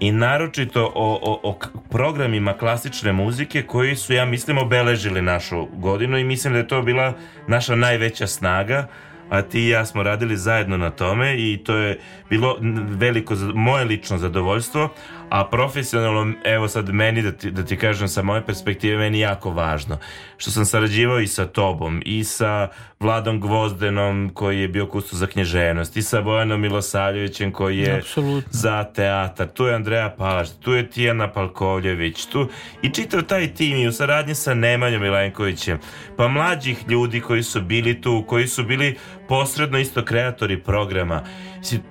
[0.00, 1.58] i naročito o, o, o
[1.90, 6.82] programima klasične muzike koji su, ja mislim, obeležili našu godinu i mislim da je to
[6.82, 7.12] bila
[7.46, 8.88] naša najveća snaga
[9.30, 11.98] a ti i ja smo radili zajedno na tome i to je
[12.30, 12.56] bilo
[12.98, 14.88] veliko moje lično zadovoljstvo,
[15.30, 19.50] a profesionalno, evo sad meni da ti, da ti kažem sa moje perspektive, meni jako
[19.50, 19.98] važno.
[20.36, 22.68] Što sam sarađivao i sa tobom, i sa
[23.00, 28.50] Vladom Gvozdenom koji je bio kustu za knježevnost, i sa Bojanom Milosavljevićem koji je Apsolutno.
[28.50, 32.48] za teatar, tu je Andreja Palaš, tu je Tijana Palkovljević, tu
[32.82, 35.78] i čitav taj tim i u saradnji sa Nemanjom Milenkovićem,
[36.16, 38.96] pa mlađih ljudi koji su bili tu, koji su bili
[39.28, 41.22] posredno isto kreatori programa.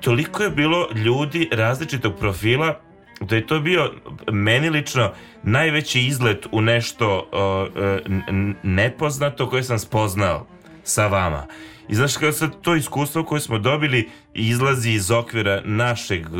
[0.01, 2.88] Toliko je bilo ljudi različitog profila
[3.21, 3.91] da je to bio
[4.31, 5.11] meni lično
[5.43, 10.47] najveći izlet u nešto uh, uh, nepoznato koje sam spoznao
[10.83, 11.45] sa vama.
[11.89, 16.39] I znaš kako sad to iskustvo koje smo dobili izlazi iz okvira našeg uh,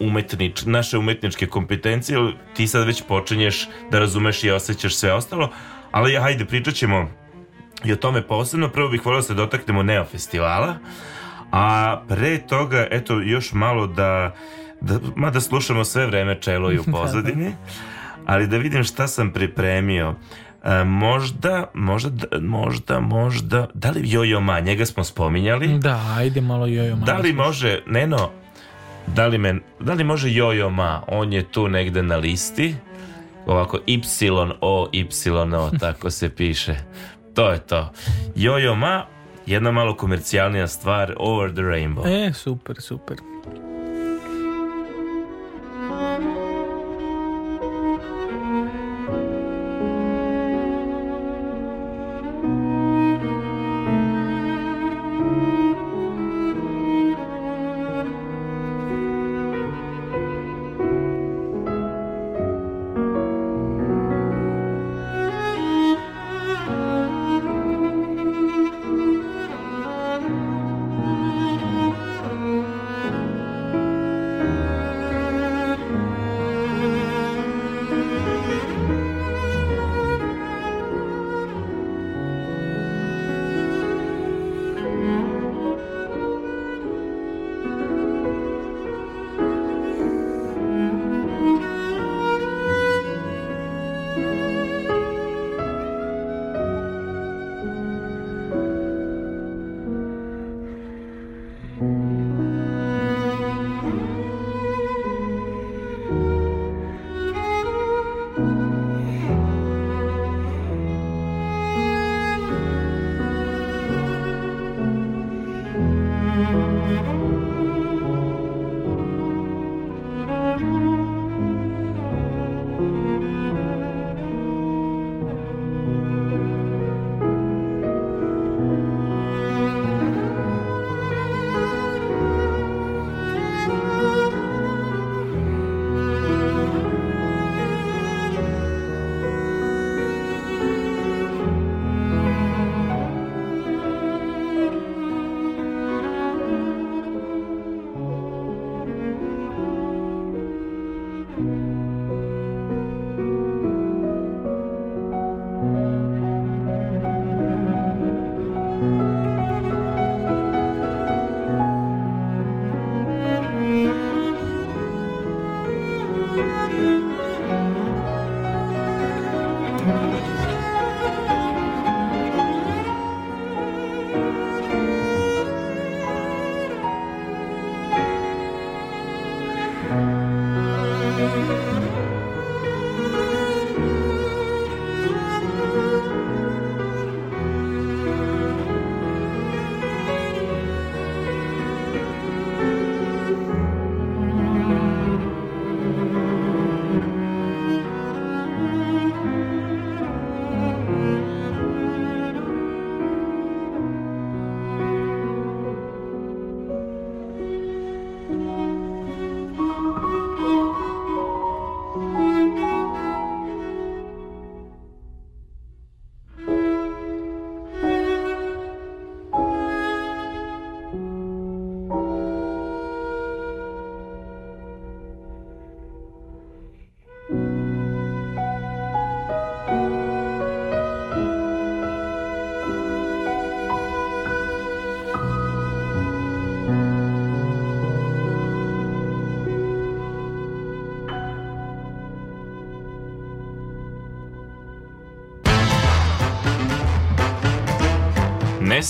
[0.00, 2.18] umetnič, naše umetničke kompetencije,
[2.56, 5.50] ti sad već počinješ da razumeš i osjećaš sve ostalo,
[5.90, 7.10] ali hajde pričat ćemo
[7.84, 8.68] i o tome posebno.
[8.68, 10.74] Prvo bih volio da se dotaknemo Neo festivala,
[11.52, 14.34] a pre toga, eto, još malo da,
[14.80, 17.52] da mada slušamo sve vreme čelo i u pozadini,
[18.26, 20.14] ali da vidim šta sam pripremio.
[20.64, 25.78] E, možda, možda, možda, možda, da li Jojo Ma, njega smo spominjali?
[25.78, 27.06] Da, ajde malo jojo malo.
[27.06, 28.30] Da li može, Neno,
[29.06, 32.74] da li, men, da li može Jojo Ma, on je tu negde na listi,
[33.46, 36.76] ovako Y-O, Y-O, tako se piše.
[37.34, 37.92] To je to.
[38.34, 39.04] Jojo Ma,
[39.46, 42.28] jedna malo komercijalnija stvar, Over the Rainbow.
[42.28, 43.16] E, super, super.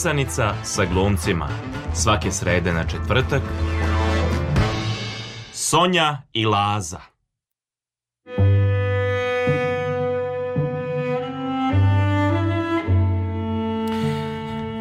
[0.00, 1.48] Nesanica sa glumcima.
[1.94, 3.42] Svake srede na četvrtak.
[5.52, 7.09] Sonja i Laza.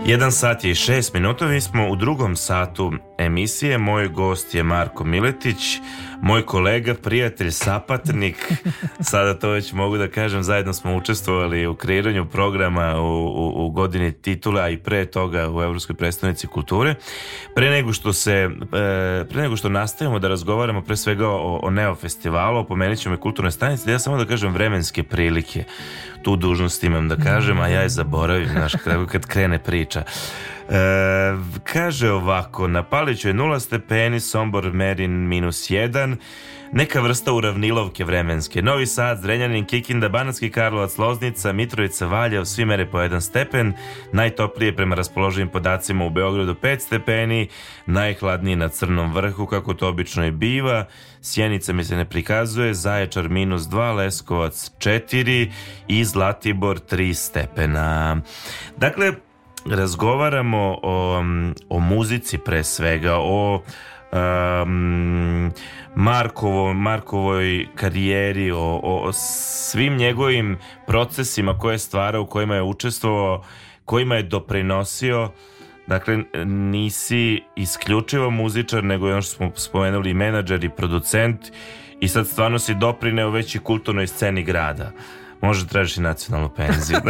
[0.09, 3.77] Jedan sat je i šest minuta, mi smo u drugom satu emisije.
[3.77, 5.79] Moj gost je Marko Miletić,
[6.21, 8.53] moj kolega, prijatelj, sapatnik.
[9.11, 13.69] Sada to već mogu da kažem, zajedno smo učestvovali u kreiranju programa u, u, u
[13.69, 16.95] godini titula, a i pre toga u Evropskoj predstavnici kulture.
[17.55, 21.69] Pre nego što se, e, pre nego što nastavimo da razgovaramo pre svega o, o
[21.69, 25.63] Neo festivalu, pomenit ću me kulturne stanice, da ja samo da kažem vremenske prilike
[26.21, 28.73] tu dužnost imam da kažem, a ja je zaboravim, znaš,
[29.11, 30.03] kad, krene priča.
[30.69, 30.73] E,
[31.63, 36.15] kaže ovako, na Paliću je 0 stepeni, Sombor Merin minus 1,
[36.71, 38.61] neka vrsta uravnilovke vremenske.
[38.61, 43.73] Novi Sad, Zrenjanin, Kikinda, Banatski Karlovac, Loznica, Mitrovica, Valjev, svi mere po jedan stepen,
[44.11, 47.47] najtoplije prema raspoloživim podacima u Beogradu 5 stepeni,
[47.85, 50.85] najhladniji na Crnom vrhu, kako to obično i biva,
[51.21, 55.51] Sjenica mi se ne prikazuje, Zaječar minus 2, Leskovac 4
[55.87, 58.21] i Zlatibor 3 stepena.
[58.77, 59.13] Dakle,
[59.65, 61.23] razgovaramo o,
[61.69, 63.61] o muzici pre svega, o
[64.11, 65.51] um,
[65.95, 70.57] Markovo, Markovoj karijeri, o, o svim njegovim
[70.87, 73.43] procesima koje je stvarao, u kojima je učestvovao,
[73.85, 75.31] kojima je doprinosio
[75.89, 81.39] Dakle, nisi isključivo muzičar, nego je ono što smo spomenuli menadžer i producent
[81.99, 84.91] i sad stvarno si doprineo već i kulturnoj sceni grada.
[85.41, 86.99] Može tražiš i nacionalnu penziju.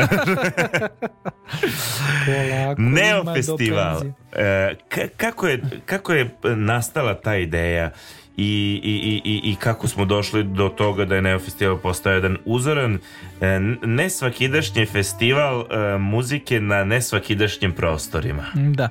[2.26, 3.94] Polako, Neo ima do festival.
[3.94, 4.14] penzije.
[4.34, 7.92] E, ka- kako, je, kako je nastala ta ideja
[8.38, 12.38] i, i, i, i kako smo došli do toga da je Neo festival postao jedan
[12.46, 13.00] uzoran
[13.42, 18.44] e, nesvakidašnji festival e, muzike na nesvakidašnjim prostorima.
[18.56, 18.90] Da.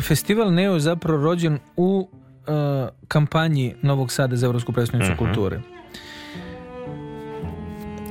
[0.00, 2.08] Festival Neo je zapravo rođen u
[3.08, 5.18] kampanji Novog Sada za Evropsku predstavnicu Mhm.
[5.18, 5.60] kulture.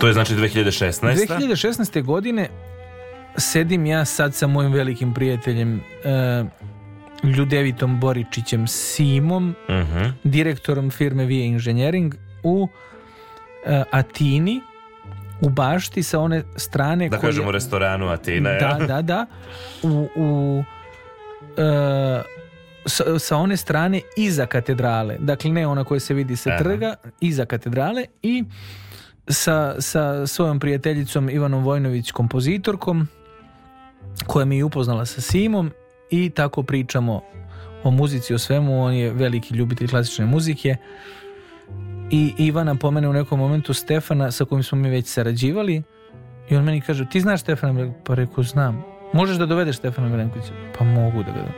[0.06, 1.02] To je znači 2016.
[1.02, 2.04] 2016.
[2.04, 2.50] godine
[3.38, 6.44] sedim ja sad sa mojim velikim prijateljem e,
[7.26, 10.04] Ljudevitom Boričićem Simom, Mhm.
[10.24, 12.68] direktorom firme Via Engineering u
[13.66, 14.62] e, Atini
[15.42, 18.50] u bašti sa one strane Da koje- kažemo u restoranu Atina.
[18.52, 19.26] da, da, da
[19.84, 20.64] u, u
[22.86, 26.60] sa, sa one strane iza katedrale dakle ne ona koja se vidi sa Aha.
[26.60, 28.44] trga iza katedrale i
[29.28, 33.08] sa, sa svojom prijateljicom Ivanom Vojnović kompozitorkom
[34.28, 35.72] koja mi je upoznala sa Simom
[36.10, 37.22] i tako pričamo
[37.84, 40.76] o muzici, o svemu on je veliki ljubitelj klasične muzike
[42.12, 45.84] i Ivana pomene u nekom momentu Stefana sa kojim smo mi već sarađivali
[46.50, 47.94] i on meni kaže, ti znaš Stefana?
[48.04, 48.84] Pa rekao, znam.
[49.14, 50.52] Možeš da dovedeš Stefana Milenkovića?
[50.78, 51.54] Pa mogu da ga dovedem.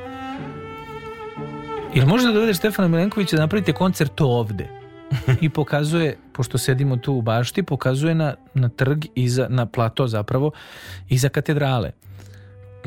[1.94, 4.77] Jel možeš da dovedeš Stefana Milenkovića da napravite koncert ovde?
[5.42, 10.52] I pokazuje, pošto sedimo tu u bašti, pokazuje na, na trg, iza, na plato zapravo,
[11.10, 11.92] iza katedrale.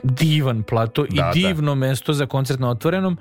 [0.03, 1.31] Divan plato Da, i da.
[1.35, 3.19] divno mesto za koncert na otvorenom.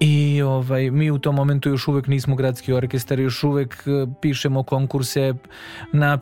[0.00, 4.62] I ovaj, mi u tom momentu još uvek nismo gradski orkestar, još uvek e, pišemo
[4.62, 5.34] konkurse
[5.92, 6.18] na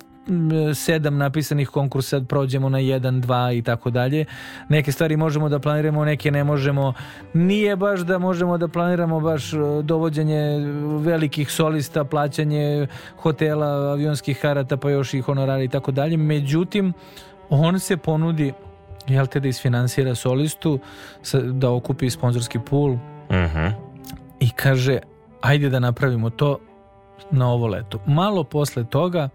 [0.75, 4.25] sedam napisanih konkursa prođemo na jedan, dva i tako dalje.
[4.69, 6.93] Neke stvari možemo da planiramo, neke ne možemo.
[7.35, 10.59] Nije baš da možemo da planiramo baš e, dovođenje
[10.99, 16.17] velikih solista, plaćanje hotela, avionskih karata, pa još i honorari i tako dalje.
[16.17, 16.93] Međutim,
[17.49, 18.53] on se ponudi
[19.07, 20.79] jel te da isfinansira solistu
[21.53, 22.97] da okupi sponzorski pool
[23.31, 23.67] Mhm.
[24.41, 24.99] i kaže
[25.41, 26.59] ajde da napravimo to
[27.31, 27.99] na ovo leto.
[28.07, 29.29] Malo posle toga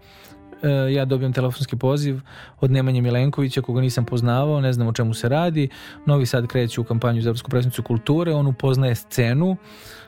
[0.92, 2.20] ja dobijem telefonski poziv
[2.60, 5.68] od Nemanje Milenkovića koga nisam poznavao, ne znam o čemu se radi.
[6.06, 9.56] Novi Sad kreće u kampanju za Evropsku predstavnicu kulture, on upoznaje scenu,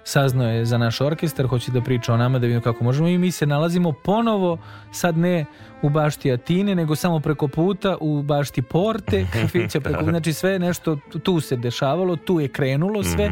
[0.04, 3.08] saznao je za naš orkestar, hoće da priča o nama, da vidimo kako možemo.
[3.08, 4.58] I mi se nalazimo ponovo,
[4.92, 5.44] sad ne
[5.82, 10.98] u bašti Atine, nego samo preko puta u bašti Porte, kafića preko, znači sve nešto
[11.22, 13.30] tu se dešavalo, tu je krenulo sve.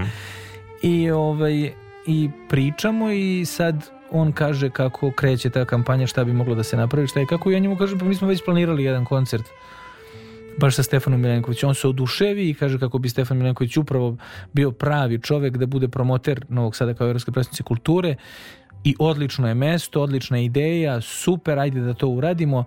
[0.82, 1.72] I ovaj
[2.06, 6.76] i pričamo i sad on kaže kako kreće ta kampanja, šta bi moglo da se
[6.76, 9.44] napravi, šta je kako ja njemu kažem pa mi smo već planirali jedan koncert
[10.58, 11.68] baš sa Stefanom Milenkovićem.
[11.68, 14.16] On se oduševi i kaže kako bi Stefan Milenković upravo
[14.52, 18.16] bio pravi čovek da bude promoter Novog Sada kao Evropske predstavnice kulture
[18.84, 22.64] i odlično je mesto, odlična je ideja, super, ajde da to uradimo.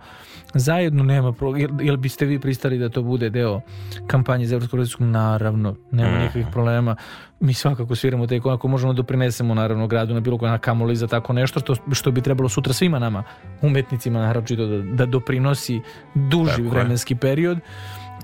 [0.54, 1.56] Zajedno nema pro...
[1.56, 3.62] jel, jel biste vi pristali da to bude deo
[4.08, 5.12] kampanje za Evropsku predstavnicu?
[5.12, 6.96] Naravno, nema nikakvih problema.
[7.40, 11.08] Mi svakako sviramo te ako možemo doprinesemo naravno gradu na bilo koja na kamoli za
[11.08, 13.24] tako nešto što, što bi trebalo sutra svima nama
[13.62, 15.82] umetnicima naročito da, da doprinosi
[16.16, 16.70] duži Tako je.
[16.70, 17.60] vremenski period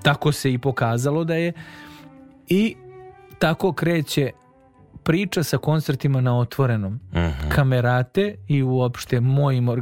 [0.01, 1.53] tako se i pokazalo da je
[2.47, 2.75] i
[3.39, 4.31] tako kreće
[5.03, 6.99] priča sa koncertima na otvorenom.
[7.13, 7.49] Mhm.
[7.49, 9.73] Kamerate i uopšte mojim, e,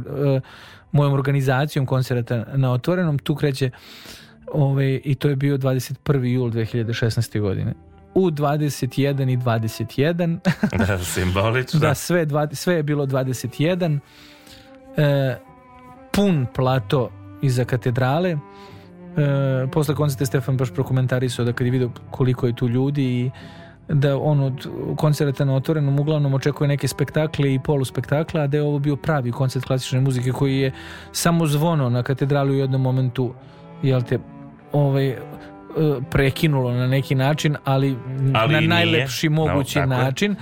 [0.92, 3.70] mojom organizacijom koncerta na otvorenom, tu kreće
[4.52, 6.24] ovaj, i to je bio 21.
[6.24, 7.40] jul 2016.
[7.40, 7.74] godine.
[8.14, 10.38] U 21 i 21
[10.86, 11.80] Da, simbolično.
[11.80, 13.98] da, sve, dva, sve je bilo 21.
[14.96, 15.36] E,
[16.12, 17.10] pun plato
[17.42, 18.30] iza katedrale.
[18.30, 18.38] E,
[19.72, 23.30] posle koncerta Stefan baš prokomentarisao da kad je vidio koliko je tu ljudi i
[23.92, 28.62] da on od koncerta na otvorenom uglavnom očekuje neke spektakle i poluspektakle, a da je
[28.62, 30.72] ovo bio pravi koncert klasične muzike koji je
[31.12, 33.34] samo zvono na katedralu u jednom momentu
[33.82, 34.18] jel te,
[34.72, 35.16] ovaj, e,
[36.10, 37.96] prekinulo na neki način, ali,
[38.34, 38.68] Ali na i nije.
[38.68, 40.34] najlepši mogući No, tako je.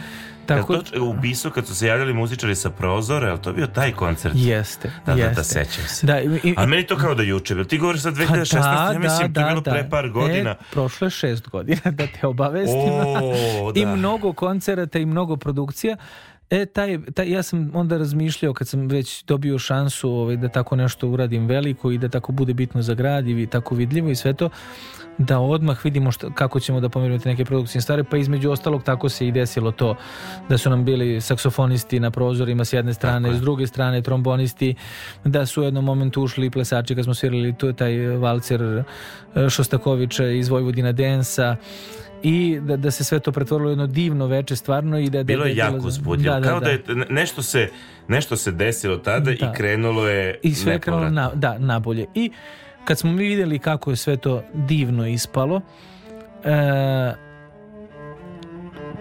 [0.49, 3.66] Kad Tako, to, u Bisu kad su se javljali muzičari sa prozora, je to bio
[3.66, 4.34] taj koncert?
[4.36, 5.34] Jeste, Da, da, jeste.
[5.34, 6.07] da, sećam se.
[6.07, 8.99] Da, i, i- A meni to kao da juče, ti govoriš sa Pa 2016, ja
[8.99, 10.51] mislim to je bilo pre par godina.
[10.51, 12.92] E, prošlo je šest godina, da te obavestim.
[13.07, 13.32] O,
[13.74, 13.96] I da.
[13.96, 15.96] mnogo koncerata i mnogo produkcija.
[16.51, 20.76] E, taj, taj, ja sam onda razmišljao kad sam već dobio šansu ovaj, da tako
[20.76, 24.34] nešto uradim veliko i da tako bude bitno za grad i tako vidljivo i sve
[24.34, 24.51] to,
[25.18, 29.08] da odmah vidimo šta, kako ćemo da pomerimo neke produkcije stare, pa između ostalog tako
[29.08, 29.96] se i desilo to
[30.48, 34.74] da su nam bili saksofonisti na prozorima s jedne strane, s druge strane trombonisti,
[35.24, 38.84] da su u jednom momentu ušli i plesači kad smo svirali tu taj valcer e,
[39.48, 41.56] Šostakovića iz Vojvodina Densa
[42.22, 45.44] i da, da se sve to pretvorilo jedno divno veče stvarno i da, da Bilo
[45.44, 46.34] je da jako bilo- uzbudljivo.
[46.34, 46.64] Da, da, Kao da.
[46.64, 47.68] da je ne- nešto se,
[48.09, 49.30] nešto se desilo tada Da.
[49.32, 52.06] i krenulo je I sve je krenulo na, da, nabolje.
[52.14, 52.30] I
[52.89, 55.60] kad smo mi vidjeli kako je sve to divno ispalo,
[56.44, 57.12] e,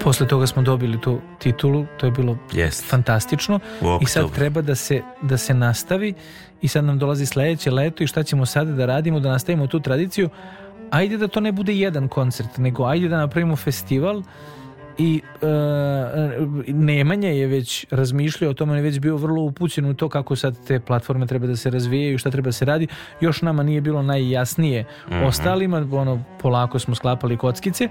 [0.04, 2.90] posle toga smo dobili tu titulu, to je bilo Jest.
[2.90, 3.60] fantastično.
[4.02, 6.14] I sad treba da se, da se nastavi
[6.62, 9.80] i sad nam dolazi sledeće leto i šta ćemo sada da radimo, da nastavimo tu
[9.80, 10.30] tradiciju.
[10.92, 14.24] Ajde da to ne bude jedan koncert, nego ajde da napravimo festival
[14.98, 15.48] i e,
[16.68, 20.36] Nemanja je već razmišljao o tome, on je već bio vrlo upućen u to kako
[20.36, 22.88] sad te platforme treba da se razvijaju, šta treba da se radi.
[23.22, 24.86] Još nama nije bilo najjasnije
[25.26, 27.88] ostalima, ono, polako smo sklapali kockice,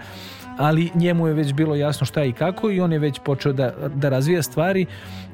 [0.58, 3.72] ali njemu je već bilo jasno šta i kako i on je već počeo da,
[3.94, 4.86] da razvija stvari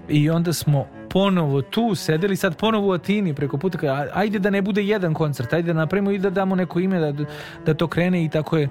[0.08, 4.38] i onda smo ponovo tu sedeli, sad ponovo u Atini preko puta, kao, "A- ajde
[4.38, 7.24] da ne bude jedan koncert, ajde da napravimo i da damo neko ime da,
[7.66, 8.68] da to krene i tako je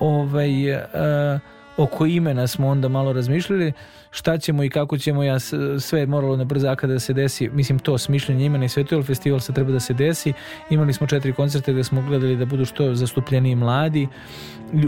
[0.00, 1.38] ovaj, e,
[1.76, 3.72] oko imena smo onda malo razmišljali
[4.10, 5.38] šta ćemo i kako ćemo ja
[5.80, 9.02] sve je moralo na brzaka da se desi mislim to smišljanje imena i sve to
[9.02, 10.32] festival se treba da se desi
[10.70, 14.08] imali smo četiri koncerte gde smo gledali da budu što zastupljeniji mladi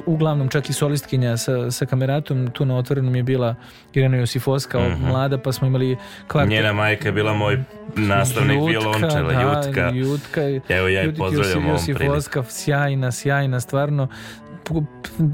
[0.07, 3.55] uglavnom čak i solistkinja sa, sa kameratom tu na otvorenom je bila
[3.95, 5.97] Irena Josifovska mlada pa smo imali
[6.29, 7.63] kvart Njena majka je bila moj
[7.97, 9.91] nastavnik Jutka, violončela, da, Jutka.
[9.95, 10.41] Jutka.
[10.75, 12.17] Evo ja je pozdravljam ovom Josif- prilikom.
[12.17, 14.09] Josifovska, sjajna, sjajna, stvarno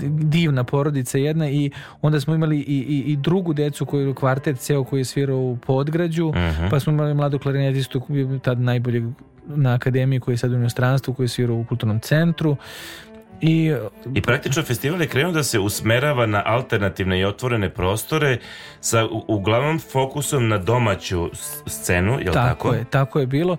[0.09, 1.71] divna porodica jedna i
[2.03, 5.57] onda smo imali i, i, i drugu decu koju kvartet ceo koji je svirao u
[5.57, 6.69] Podgrađu Mhm.
[6.71, 9.05] pa smo imali mladu klarinetistu koji je bio tad najbolji
[9.47, 12.57] na akademiji koji je sad u inostranstvu koji je svirao u kulturnom centru
[13.41, 13.75] i
[14.15, 18.39] I praktično festival je krenuo da se usmerava na alternativne i otvorene prostore
[18.81, 21.31] sa uglavnom fokusom na domaću
[21.67, 22.69] scenu, je li tako?
[22.69, 23.57] Tako je, tako je bilo.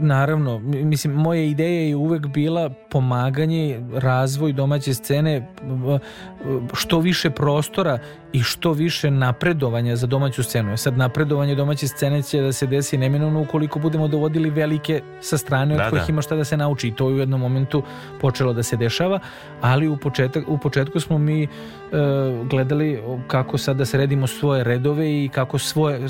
[0.00, 5.48] Naravno, mi- mislim, moja ideja je uvek bila pomaganje, razvoj domaće scene,
[6.72, 7.98] što više prostora
[8.32, 10.72] i što više napredovanja za domaću scenu.
[10.72, 15.38] E Sad napredovanje domaće scene će da se desi neminovno ukoliko budemo dovodili velike sa
[15.38, 16.10] strane od Da, kojih da.
[16.10, 17.82] ima šta da se nauči i to je u jednom momentu
[18.20, 19.18] počelo da se dešava,
[19.60, 21.48] ali u, početak, u početku smo mi e,
[22.44, 26.00] gledali kako sad da sredimo svoje redove i kako svoje,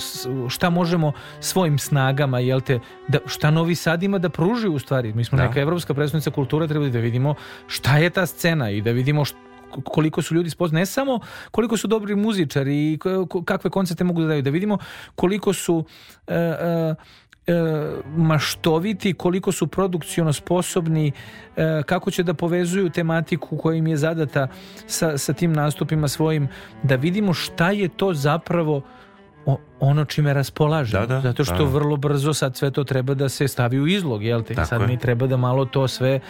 [0.49, 2.81] šta možemo svojim snagama, jel te,
[3.15, 5.13] da, šta Novi Sad ima da pruži u stvari.
[5.13, 5.47] Mi smo Da.
[5.47, 7.35] neka evropska predstavnica kulture, treba da vidimo
[7.67, 9.35] šta je ta scena i da vidimo št-
[9.85, 11.21] koliko su ljudi sposobni, ne samo
[11.51, 12.99] koliko su dobri muzičari i
[13.45, 14.79] kakve koncerte mogu da daju, da vidimo
[15.15, 15.85] koliko su
[16.27, 16.95] e, e,
[17.47, 17.55] e,
[18.17, 21.13] maštoviti, koliko su produkciono sposobni,
[21.57, 24.49] e, kako će da povezuju tematiku koja im je zadata
[24.87, 26.49] sa, sa tim nastupima svojim,
[26.83, 28.83] da vidimo šta je to zapravo
[29.81, 31.07] ono čime raspolažemo.
[31.07, 31.65] Da, da, Zato što da.
[31.65, 34.55] vrlo brzo sad sve to treba da se stavi u izlog, jel te?
[34.55, 34.87] Tako sad je.
[34.87, 36.21] mi treba da malo to sve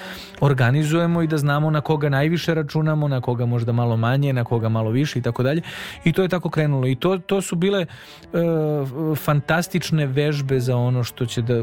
[0.40, 4.68] organizujemo i da znamo na koga najviše računamo, na koga možda malo manje, na koga
[4.68, 5.62] malo više i tako dalje.
[6.04, 6.86] I to je tako krenulo.
[6.86, 7.86] I to, to su bile e,
[9.16, 11.62] fantastične vežbe za ono što će da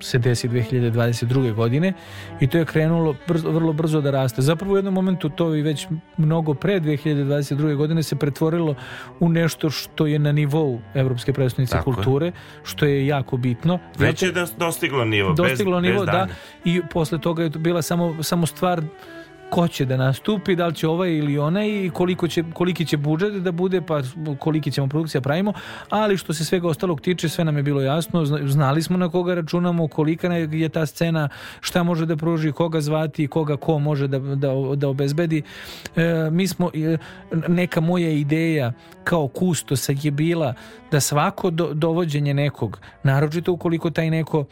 [0.00, 1.54] se desi 2022.
[1.54, 1.92] godine
[2.40, 4.42] i to je krenulo brzo, vrlo brzo da raste.
[4.42, 7.76] Zapravo u jednom momentu to i već mnogo pre 2022.
[7.76, 8.74] godine se pretvorilo
[9.20, 11.94] u nešto što je na nivou Evropske predstavnice Tako je.
[11.94, 12.32] kulture,
[12.64, 13.78] što je jako bitno.
[13.98, 15.32] Već je da- dostiglo nivo.
[15.32, 16.26] dostiglo bez, nivo, bez da,
[16.64, 18.82] i posle toga je bila samo, samo stvar
[19.50, 22.96] ko će da nastupi, da li će ovaj ili onaj i koliko će, koliki će
[22.96, 24.02] budžet da bude, pa
[24.38, 25.52] koliki ćemo produkcija pravimo,
[25.90, 29.08] ali što se svega ostalog tiče, sve nam je bilo jasno, zna- znali smo na
[29.08, 31.28] koga računamo, kolika je ta scena,
[31.60, 35.42] šta može da pruži, koga zvati, koga ko može da, da, da obezbedi.
[35.96, 36.96] E, mi smo, e,
[37.48, 38.72] neka moja ideja
[39.04, 40.54] kao kustosa je bila
[40.90, 44.44] da svako do, dovođenje nekog, naročito ukoliko taj neko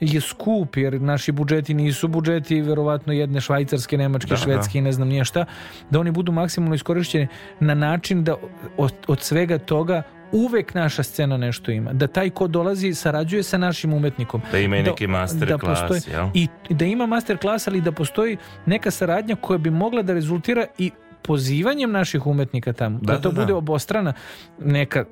[0.00, 4.92] je skup jer naši budžeti nisu budžeti verovatno jedne švajcarske, nemačke, Da, švedske i ne
[4.92, 5.44] znam nije šta,
[5.90, 7.28] da oni budu maksimalno iskorišćeni
[7.60, 8.34] na način da
[8.76, 10.02] od, od svega toga
[10.32, 11.92] uvek naša scena nešto ima.
[11.92, 14.42] Da taj ko dolazi sarađuje sa našim umetnikom.
[14.52, 16.28] Da ima i neki master klas, postoji- jel?
[16.34, 18.36] I da ima master klas, ali da postoji
[18.66, 20.90] neka saradnja koja bi mogla da rezultira i
[21.22, 22.98] pozivanjem naših umetnika tamo.
[22.98, 23.40] Da, Da, to da, da.
[23.40, 24.12] bude obostrana
[24.60, 25.04] neka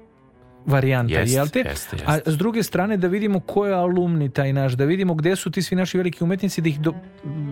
[0.68, 1.58] varijanta, Jeste, jel te?
[1.58, 2.04] jeste, jeste.
[2.06, 5.50] A s druge strane da vidimo ko je alumni taj naš, da vidimo gde su
[5.50, 6.92] ti svi naši veliki umetnici, da ih do,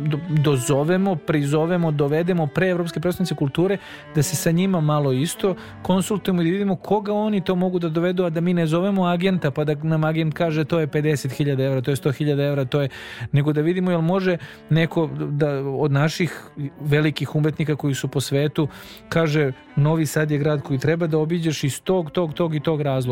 [0.07, 3.79] do- dozovemo, prizovemo, dovedemo pre Evropske predstavnice kulture,
[4.15, 7.89] da se sa njima malo isto konsultujemo i da vidimo koga oni to mogu da
[7.89, 11.67] dovedu, a da mi ne zovemo agenta, pa da nam agent kaže to je 50.000
[11.67, 12.89] evra, to je 100.000 evra, to je,
[13.33, 14.37] nego da vidimo jel može
[14.71, 16.43] neko da, od naših
[16.81, 18.69] velikih umetnika koji su po svetu
[19.09, 22.81] kaže Novi Sad je grad koji treba da obiđeš iz tog, tog, tog i tog
[22.81, 23.06] razloga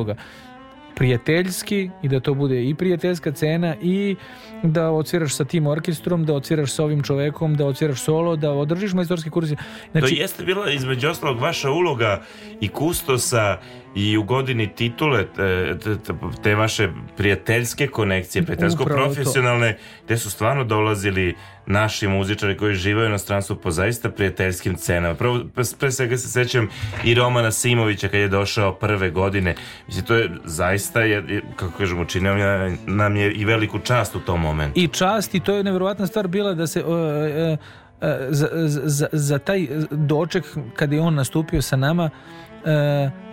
[0.95, 4.17] prijateljski i da to bude i prijateljska cena i
[4.63, 8.93] da odsviraš sa tim orkestrom, da odsviraš sa ovim čovekom, da odsviraš solo, da održiš
[8.93, 9.49] majstorski kurs.
[9.93, 12.23] Znači, to jeste bila između ostalog vaša uloga
[12.61, 13.59] i kustosa
[13.95, 15.97] i u godini titule te, te,
[16.43, 19.15] te vaše prijateljske konekcije, prijateljsko Upravo to.
[19.15, 21.35] profesionalne, gde su stvarno dolazili
[21.67, 25.15] naši muzičari koji živaju na stranstvu po zaista prijateljskim cenama.
[25.15, 26.69] Prvo, pre- pre svega se sećam
[27.05, 29.55] i Romana Simovića kad je došao prve godine.
[29.87, 32.35] Mislim, to je zaista, je, kako kažemo, učinio
[32.87, 34.81] nam- je i veliku čast u tom momentu.
[34.81, 37.57] i čast i to je nevjerovatna stvar bila da se e, e,
[38.01, 38.49] e, za,
[38.85, 40.45] za, za taj doček
[40.77, 42.11] kad je on nastupio sa nama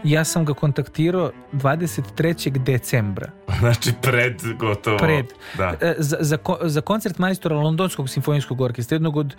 [0.03, 2.63] ja sam ga kontaktirao 23.
[2.63, 4.97] decembra Znači, pred gotovo...
[4.97, 5.25] pred
[5.57, 5.73] Da.
[5.81, 9.35] E, za, za, za koncert majstora Londonskog simfonijskog orkestra jednog od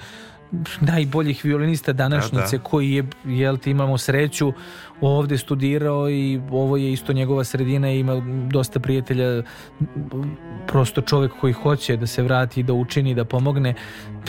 [0.80, 2.64] najboljih violinista današnjice Da, da.
[2.64, 4.52] koji je, jel ti imamo sreću
[5.00, 9.42] ovde studirao i ovo je isto njegova sredina i ima dosta prijatelja
[10.66, 13.74] prosto čovjek koji hoće da se vrati da učini, da pomogne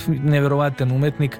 [0.07, 1.39] neverovatan umetnik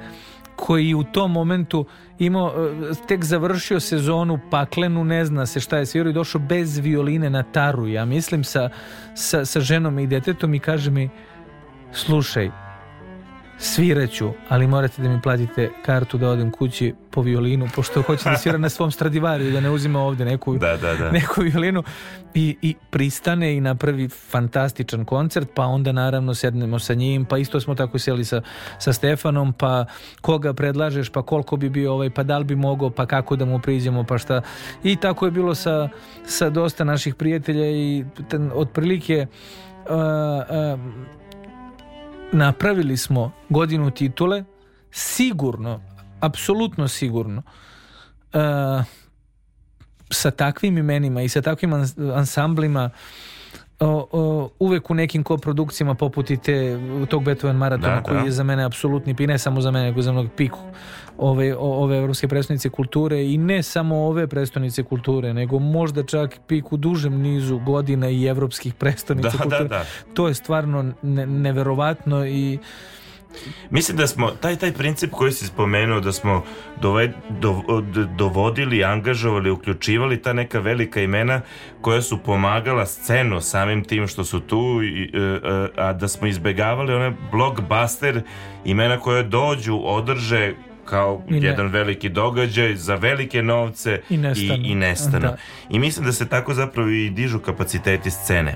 [0.55, 1.85] koji u tom momentu
[2.19, 2.53] imao,
[2.91, 7.29] e, tek završio sezonu paklenu, ne zna se šta je svirao i došao bez violine
[7.29, 8.69] na taru, ja mislim sa,
[9.15, 11.09] sa, sa ženom i detetom i kaže mi
[11.91, 12.49] slušaj,
[13.63, 18.37] sviraću, ali morate da mi platite kartu da odem kući po violinu, pošto hoće da
[18.37, 21.11] svira na svom stradivariju, da ne uzima ovde neku, Da, da, da.
[21.11, 21.83] neku violinu
[22.33, 27.59] i, i pristane i napravi fantastičan koncert, pa onda naravno sednemo sa njim, pa isto
[27.59, 28.41] smo tako sjeli sa,
[28.79, 29.85] sa Stefanom, pa
[30.21, 33.45] koga predlažeš, pa koliko bi bio ovaj, pa da li bi mogao, pa kako da
[33.45, 34.41] mu priđemo, pa šta.
[34.83, 35.89] I tako je bilo sa,
[36.25, 39.27] sa dosta naših prijatelja i ten, otprilike
[39.85, 39.95] uh,
[40.73, 41.22] uh,
[42.33, 44.43] napravili smo godinu titule
[44.91, 45.81] sigurno,
[46.19, 47.41] apsolutno sigurno
[48.33, 48.83] uh,
[50.09, 52.89] sa takvim imenima i sa takvim ans- ansamblima
[53.79, 56.77] o, o, uvek u nekim koprodukcijama poput i te,
[57.09, 58.25] tog Beethoven maratona Da, koji da.
[58.25, 60.59] je za mene apsolutni pi ne samo za mene nego za mnog piku
[61.29, 66.73] ove, ove evropske predstavnice kulture i ne samo ove predstavnice kulture nego možda čak pik
[66.73, 69.85] u dužem nizu godina i evropskih predstavnica Da, da, kulture da.
[70.13, 72.59] to je stvarno ne, neverovatno i
[73.69, 76.43] Mislim da smo, taj, taj princip koji si spomenuo, da smo
[76.81, 77.83] doved, do-
[78.17, 81.41] dovodili, angažovali, uključivali ta neka velika imena
[81.81, 86.27] koja su pomagala scenu samim tim što su tu, i, e, e, a da smo
[86.27, 88.21] izbegavali one blockbuster
[88.65, 90.53] imena koje dođu, održe
[90.85, 94.63] kao I ne- jedan veliki događaj za velike novce I nestanu.
[94.63, 95.19] i, i nestanu.
[95.21, 95.37] Da.
[95.69, 98.55] I mislim da se tako zapravo i dižu kapaciteti scene.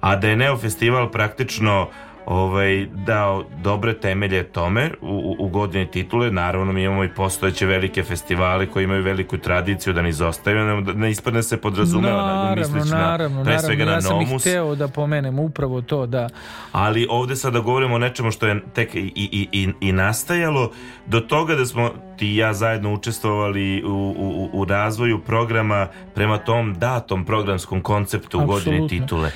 [0.00, 1.88] A da je Neo Festival praktično
[2.26, 6.30] ovaj, dao dobre temelje tome u, u, godini titule.
[6.30, 10.82] Naravno, mi imamo i postojeće velike festivale koji imaju veliku tradiciju da ne izostaju, ne,
[10.82, 14.00] da ne ispadne se podrazumeva, nego naravno, misleći naravno, na, pre svega naravno, na ja
[14.00, 14.42] sam ih Nomus.
[14.42, 16.28] hteo da pomenem upravo to, da
[16.72, 20.70] Ali ovde sada govorimo o nečemu što je tek i, i, i, i nastajalo
[21.06, 26.38] do toga da smo ti i ja zajedno učestvovali u, u, u razvoju programa prema
[26.38, 29.30] tom datom programskom konceptu u godini titule.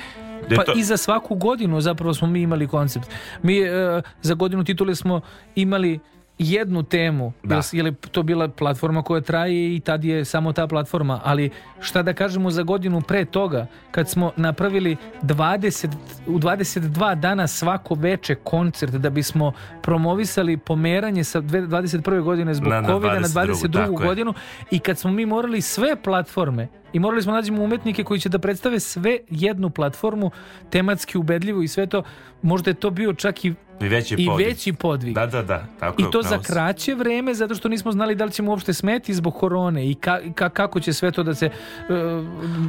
[0.55, 3.07] Pa to- i za svaku godinu zapravo smo mi imali koncept.
[3.43, 5.21] Mi e, za godinu titule smo
[5.55, 5.99] imali
[6.39, 7.61] jednu temu, Da.
[7.71, 11.49] jer, je to bila platforma koja traje i tad je samo ta platforma, ali
[11.79, 15.89] šta da kažemo za godinu pre toga, kad smo napravili 20,
[16.27, 19.51] u 22 dana svako veče koncert da bismo
[19.83, 22.21] promovisali pomeranje sa dve- 21.
[22.21, 23.73] godine zbog Na- na COVID-a na 22., 22.
[23.85, 24.07] tako je.
[24.07, 24.33] godinu
[24.71, 28.39] i kad smo mi morali sve platforme i morali smo nađemo umetnike koji će da
[28.39, 30.31] predstave sve jednu platformu
[30.69, 32.03] tematski ubedljivo i sve to
[32.41, 34.47] možda je to bio čak i, I veći i podvig.
[34.47, 35.13] veći podvig.
[35.13, 35.63] Da, da, da.
[35.79, 39.13] Tako I to za kraće vreme zato što nismo znali da li ćemo uopšte smeti
[39.13, 41.51] zbog korone i ka, ka- kako će sve to da se e,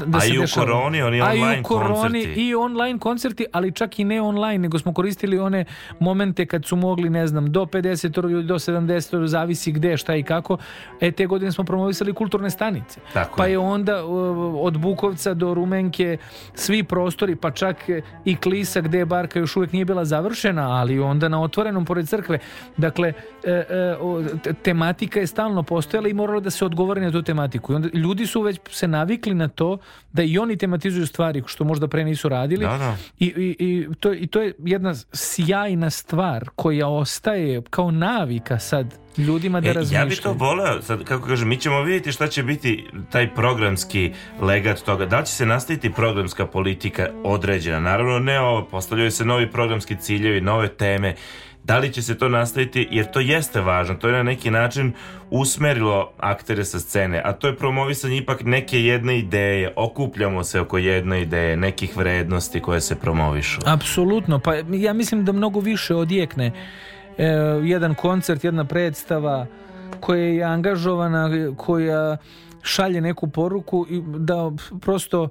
[0.06, 0.66] da A se i u dešava.
[0.66, 2.40] koroni, oni A i online u koroni koncerti.
[2.40, 5.64] i online koncerti, ali čak i ne online, nego smo koristili one
[5.98, 7.78] momente kad su mogli, ne znam, do 50
[8.24, 10.56] ili do 70 zavisi gde, šta i kako.
[11.00, 13.00] E, te godine smo promovisali kulturne stanice.
[13.12, 13.52] Tako pa je.
[13.52, 14.12] je onda uh,
[14.56, 16.16] od Bukovca do Rumenke
[16.54, 17.76] svi prostori, pa čak
[18.24, 22.08] i Klisa gde je barka još uvijek nije bila završena, ali onda na otvorenom pored
[22.08, 22.38] crkve.
[22.76, 23.12] Dakle,
[23.44, 23.96] e, e,
[24.62, 27.72] tematika je stalno postojala i moralo da se odgovori na tu tematiku.
[27.72, 29.78] I onda ljudi su već se navikli na to
[30.12, 32.64] da i oni tematizuju stvari što možda pre nisu radili.
[32.64, 32.96] Da, da.
[33.18, 38.94] I, i, i, to, I to je jedna sjajna stvar koja ostaje kao navika sad
[39.18, 40.08] ljudima da E, ja razmišljaju.
[40.08, 44.80] bi to voleo, sad kako kažem, mi ćemo vidjeti šta će biti taj programski legat
[44.80, 45.06] toga.
[45.06, 47.80] Da li će se nastaviti programska politika određena?
[47.80, 51.14] Naravno ne ovo, postavljaju se novi programski ciljevi, nove teme.
[51.64, 54.92] Da li će se to nastaviti, jer to jeste važno, to je na neki način
[55.30, 60.78] usmerilo aktere sa scene, a to je promovisanje ipak neke jedne ideje, okupljamo se oko
[60.78, 63.60] jedne ideje, nekih vrednosti koje se promovišu.
[63.66, 66.52] Apsolutno, pa ja mislim da mnogo više odjekne
[67.18, 67.24] e,
[67.62, 69.46] jedan koncert, jedna predstava
[70.00, 72.16] koja je angažovana, koja
[72.62, 74.50] šalje neku poruku i da
[74.80, 75.28] prosto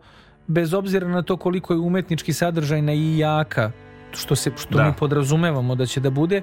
[0.48, 3.72] bez obzira na to koliko je umetnički sadržajna i jaka,
[4.12, 4.84] što se što Da.
[4.84, 6.42] mi podrazumevamo da će da bude,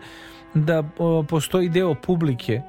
[0.55, 2.63] da o, postoji deo publike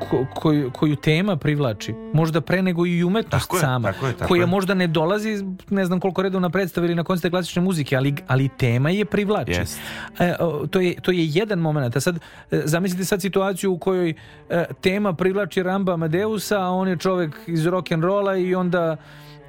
[0.00, 1.94] ko- koju, koju tema privlači.
[2.12, 3.92] Možda pre nego i umetnost Tako je, sama.
[3.92, 4.46] tako je, tako koja je.
[4.46, 5.36] možda ne dolazi,
[5.70, 9.50] ne znam koliko redovna predstava ili na koncerte klasične muzike, ali, ali tema je privlači.
[9.52, 9.80] Jest.
[10.18, 10.34] E,
[10.70, 11.96] to, je, to je jedan moment.
[11.96, 12.16] A sad,
[12.50, 14.14] e, zamislite sad situaciju u kojoj
[14.50, 18.96] e, tema privlači Ramba Amadeusa, a on je čovek iz rock'n'rolla i onda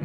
[0.00, 0.04] e,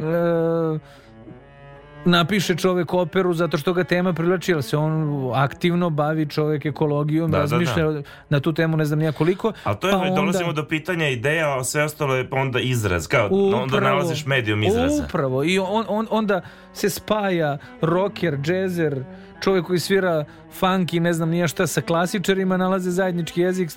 [2.06, 4.92] napiše čovek operu zato što ga tema privlači, jer se on
[5.34, 9.52] aktivno bavi čovek ekologijom, Da, da, razmišlja na tu temu ne znam nija koliko.
[9.64, 13.06] Ali to je, pa onda- dolazimo do pitanja ideja, a sve ostalo je onda izraz,
[13.06, 13.80] kao onda Upravo.
[13.88, 15.04] nalaziš medijum izraza.
[15.04, 15.44] Upravo.
[15.44, 16.40] I on, on, onda
[16.72, 19.04] se spaja rocker, džezer,
[19.40, 23.70] čovjek koji svira funk i ne znam nije šta sa klasičarima, nalaze zajednički jezik,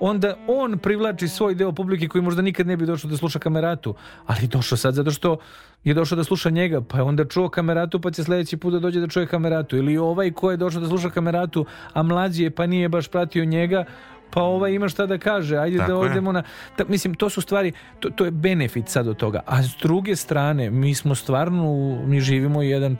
[0.00, 3.94] onda on privlači svoj deo publike koji možda nikad ne bi došao da sluša kameratu,
[4.26, 5.36] ali došao sad zato što
[5.84, 8.78] je došao da sluša njega, pa je onda čuo kameratu, pa će sljedeći put da
[8.78, 9.76] dođe da čuje kameratu.
[9.76, 13.44] Ili ovaj ko je došao da sluša kameratu, a mlađi je pa nije baš pratio
[13.44, 13.84] njega,
[14.30, 16.10] pa ovaj ima šta da kaže, ajde Tako da je.
[16.10, 16.42] odemo na...
[16.76, 19.40] Ta, mislim, to su stvari, to, to je benefit sad od toga.
[19.46, 21.64] A s druge strane, mi smo stvarno,
[22.06, 22.96] mi živimo jedan,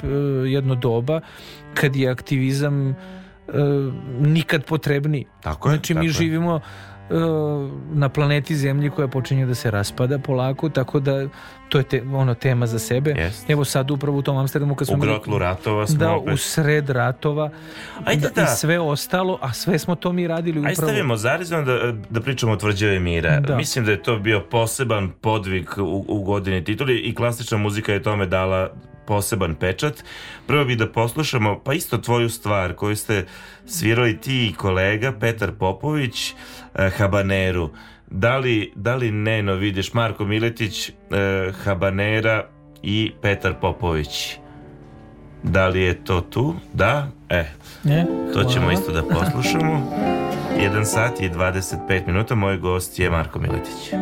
[0.46, 1.20] jedno doba
[1.74, 2.94] kad je aktivizam e,
[4.20, 5.26] nikad potrebniji.
[5.40, 6.12] Tako je, Znači, tako mi je.
[6.12, 6.60] živimo
[7.92, 11.28] na planeti Zemlji koja počinje da se raspada polako, tako da
[11.68, 13.10] to je te, ono tema za sebe.
[13.10, 13.50] Jest.
[13.50, 16.34] Evo sad upravo u tom Amsterdamu kad smo U grotlu ratova smo da, opet.
[16.34, 17.50] u sred ratova
[18.04, 18.42] Ajde da.
[18.42, 20.74] i sve ostalo, a sve smo to mi radili upravo.
[20.74, 23.40] stavimo zarizno da, da pričamo o tvrđavi mira.
[23.40, 23.56] Da.
[23.56, 28.02] Mislim da je to bio poseban podvig u, u godini tituli i klasična muzika je
[28.02, 28.70] tome dala
[29.10, 30.04] poseban pečat.
[30.46, 33.26] Prvo bih da poslušamo pa isto tvoju stvar koju ste
[33.66, 36.34] svirali ti i kolega Petar Popović,
[36.74, 37.70] eh, Habaneru.
[38.10, 40.94] Da li, da li Neno vidiš Marko Miletić, eh,
[41.64, 42.46] Habanera
[42.82, 44.36] i Petar Popović?
[45.42, 46.54] Da li je to tu?
[46.72, 47.08] Da?
[47.28, 47.44] E,
[47.84, 48.06] Ne?
[48.34, 49.92] to ćemo isto da poslušamo.
[50.58, 52.34] 1 sat i 25 minuta.
[52.34, 53.92] Moj gost je Marko Miletić.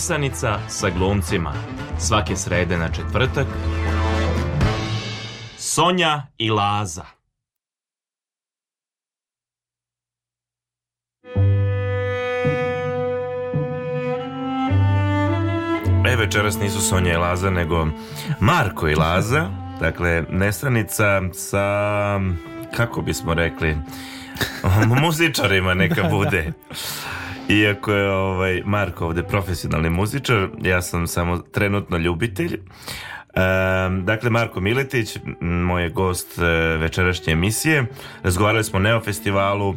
[0.00, 1.52] Nesanica sa glumcima.
[1.98, 3.46] Svake srede na četvrtak.
[5.58, 7.04] Sonja i Laza.
[16.06, 17.86] E, večeras nisu Sonja i Laza, nego
[18.40, 19.50] Marko i Laza.
[19.80, 22.20] Dakle, nestranica sa,
[22.76, 23.76] kako bismo rekli,
[25.02, 26.52] muzičarima neka bude.
[27.50, 32.56] Iako je ovaj, Marko ovde profesionalni muzičar, ja sam samo trenutno ljubitelj.
[32.56, 36.42] Um, dakle, Marko Miletić, moj je gost e,
[36.76, 37.86] večerašnje emisije.
[38.22, 39.74] Razgovarali smo o Neo festivalu,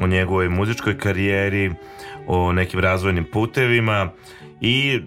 [0.00, 1.74] o njegovoj muzičkoj karijeri,
[2.26, 4.08] o nekim razvojnim putevima
[4.60, 5.00] i e,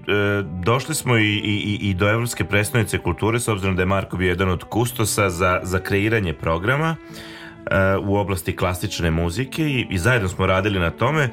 [0.64, 4.30] došli smo i, i, i do Evropske predstavnice kulture s obzirom da je Marko bio
[4.30, 10.28] jedan od kustosa za, za kreiranje programa e, u oblasti klasične muzike i, i zajedno
[10.30, 11.30] smo radili na tome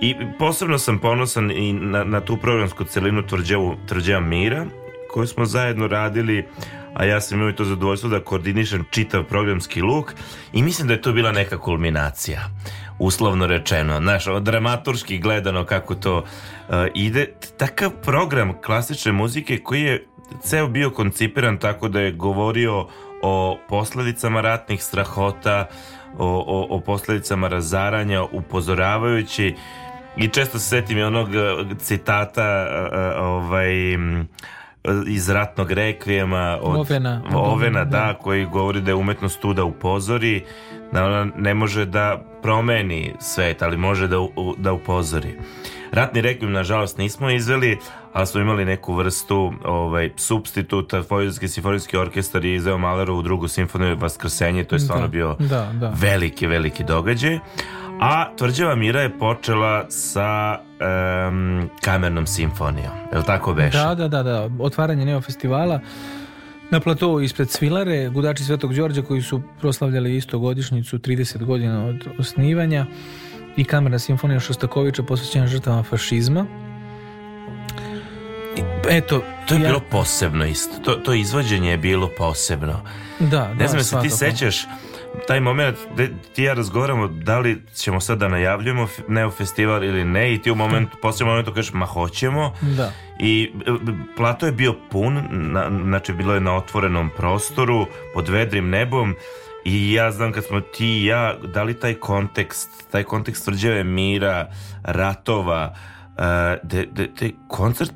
[0.00, 4.66] i posebno sam ponosan i na, na tu programsku celinu tvrđevu, tvrđeva Mira
[5.10, 6.46] koju smo zajedno radili
[6.94, 10.14] a ja sam imao i to zadovoljstvo da koordinišem čitav programski luk
[10.52, 12.40] i mislim da je to bila neka kulminacija
[12.98, 20.06] uslovno rečeno, znaš, dramaturški gledano kako to uh, ide, takav program klasične muzike koji je
[20.42, 22.86] ceo bio koncipiran tako da je govorio
[23.22, 25.68] o posledicama ratnih strahota,
[26.18, 29.54] o, o, o posledicama razaranja, upozoravajući
[30.16, 31.28] i često se setim i onog
[31.78, 33.96] citata uh, ovaj
[35.06, 37.22] iz ratnog rekvijema od Ovena.
[37.34, 40.44] Ovena, da, da, koji govori da je umetnost tu da upozori,
[40.92, 44.16] da ona ne može da promeni svet, ali može da,
[44.56, 45.38] da upozori.
[45.92, 47.78] Ratni rekvijum, nažalost, nismo izveli,
[48.12, 51.02] ali smo imali neku vrstu ovaj, substituta.
[51.10, 55.70] Vojvodinski simfonijski orkestar je izveo Malerovu drugu simfoniju Vaskrsenje, to je stvarno Da, bio da,
[55.80, 55.92] da.
[55.96, 57.38] veliki, veliki događaj.
[58.00, 60.58] A Tvrđava Mira je počela sa
[61.28, 62.92] um, kamernom simfonijom.
[63.12, 63.78] Je li tako beše?
[63.78, 64.48] Da, da, da, da.
[64.60, 65.80] Otvaranje Neo festivala
[66.70, 72.06] na platovu ispred Svilare, gudači Svetog Đorđa koji su proslavljali isto godišnjicu 30 godina od
[72.18, 72.86] osnivanja
[73.56, 76.46] i kamerna simfonija Šostakovića posvećena žrtvama fašizma.
[78.88, 80.78] Eto, To je ja- bilo posebno isto.
[80.78, 82.80] To, to izvođenje je bilo posebno.
[83.20, 84.66] Da, Ne da, znam, se ti sećaš
[85.26, 90.04] taj moment gde ti ja razgovaramo da li ćemo sad da najavljujemo Neo festival ili
[90.04, 92.92] ne i ti u momentu, posljednom momentu kažeš ma hoćemo Da.
[93.20, 93.70] i e,
[94.16, 99.14] plato je bio pun, na, znači bilo je na otvorenom prostoru pod vedrim nebom
[99.64, 104.50] i ja znam kad smo ti i ja dali taj kontekst, taj kontekst tvrđave mira,
[104.82, 106.22] ratova, uh,
[106.62, 107.92] de, de, de koncert,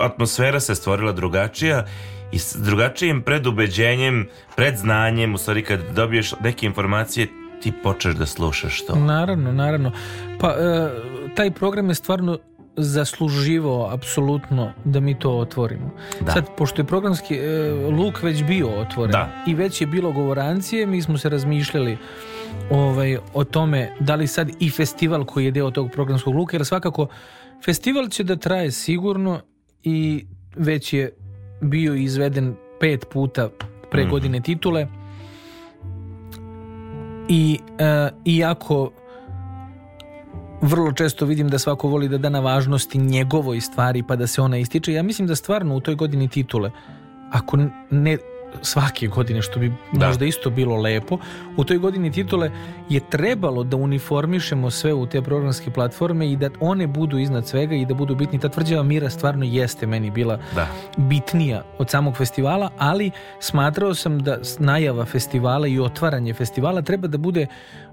[0.00, 1.84] atmosfera se stvorila drugačija
[2.32, 7.28] i s drugačijim predubeđenjem, predznanjem, u stvari kad dobiješ neke informacije
[7.62, 8.94] ti počeš da slušaš to.
[8.94, 9.92] Naravno, naravno.
[10.40, 10.90] Pa, e,
[11.34, 12.38] taj program je stvarno
[12.76, 15.90] zasluživao apsolutno da mi to otvorimo.
[16.20, 16.32] Da.
[16.32, 19.44] Sad, pošto je programski e, luk već bio otvoren Da.
[19.46, 21.98] i već je bilo govorancije, mi smo se razmišljali
[22.70, 26.66] ovaj, o tome da li sad i festival koji je deo tog programskog luka, jer
[26.66, 27.06] svakako
[27.64, 29.40] festival će da traje sigurno
[29.82, 30.26] i
[30.56, 31.10] već je
[31.64, 33.48] bio izveden pet puta
[33.90, 34.10] pre Mhm.
[34.10, 34.86] godine titule
[37.28, 38.90] i e, iako
[40.62, 44.42] vrlo često vidim da svako voli da da na važnosti njegovoj stvari pa da se
[44.42, 44.92] ona ističe.
[44.92, 46.70] Ja mislim da stvarno u toj godini titule,
[47.32, 47.56] ako
[47.90, 48.18] ne
[48.62, 50.06] svake godine, što bi Da.
[50.06, 51.18] možda isto bilo lepo,
[51.56, 52.50] u toj godini titule
[52.88, 57.74] je trebalo da uniformišemo sve u te programske platforme i da one budu iznad svega
[57.74, 58.38] i da budu bitni.
[58.38, 60.66] Ta tvrđava mira stvarno jeste meni bila Da.
[60.96, 63.10] bitnija od samog festivala, ali
[63.40, 67.46] smatrao sam da najava festivala i otvaranje festivala treba da bude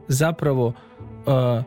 [0.07, 1.63] zapravo uh,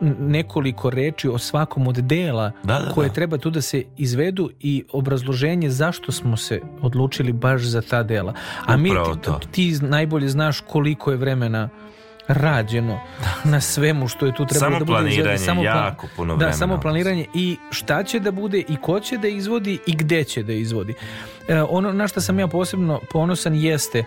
[0.00, 3.14] nekoliko reči o svakom od dela Da, da, koje da.
[3.14, 8.34] treba tu da se izvedu i obrazloženje zašto smo se odlučili baš za ta dela.
[8.60, 9.40] A mi Upravo ti, to.
[9.50, 11.68] ti najbolje znaš koliko je vremena
[12.28, 13.00] rađeno
[13.44, 15.24] na svemu što je tu trebalo Samo da bude izvedeno.
[15.36, 16.82] planiranje, plan- jako puno Da, vremena samo odlazi.
[16.82, 20.52] planiranje i šta će da bude i ko će da izvodi i gde će da
[20.52, 20.94] izvodi.
[21.48, 24.04] E, ono na što sam ja posebno ponosan jeste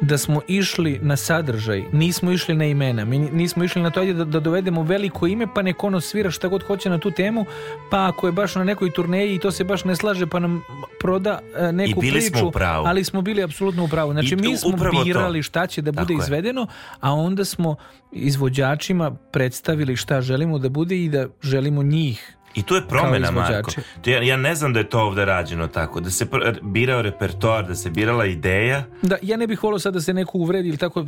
[0.00, 4.24] da smo išli na sadržaj, nismo išli na imena, mi nismo išli na to da,
[4.24, 7.44] da dovedemo veliko ime pa nek ono svira šta god hoće na tu temu,
[7.90, 10.62] pa ako je baš na nekoj turneji i to se baš ne slaže pa nam
[11.00, 12.86] proda e, neku I bili smo priču, u pravu.
[12.86, 14.12] ali smo bili apsolutno u pravu.
[14.12, 15.04] Znači I mi smo upravo to.
[15.04, 16.66] birali šta će da bude Tako izvedeno,
[17.00, 17.76] a onda smo
[18.12, 22.82] izvođačima predstavili šta želimo da bude i da želimo njih I tu je
[23.22, 23.52] izvođači.
[23.52, 23.70] Marko.
[24.02, 27.02] To Ja, ja ne znam da je to ovdje rađeno tako, da se pr- birao
[27.02, 28.84] repertoar, da se birala ideja.
[29.02, 31.04] Da, ja ne bih volio sad da se neko uvredi ili tako,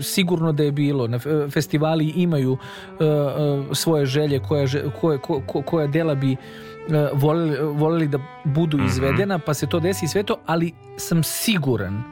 [0.00, 1.06] sigurno da je bilo.
[1.06, 2.58] Na fe- festivali imaju uh,
[2.98, 4.66] uh, svoje želje koja,
[5.00, 9.80] koje, ko- ko- koja dela bi uh, voljeli, voljeli da budu izvedena, pa se to
[9.80, 12.02] desi i sve to, ali sam siguran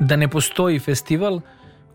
[0.00, 1.40] da ne postoji festival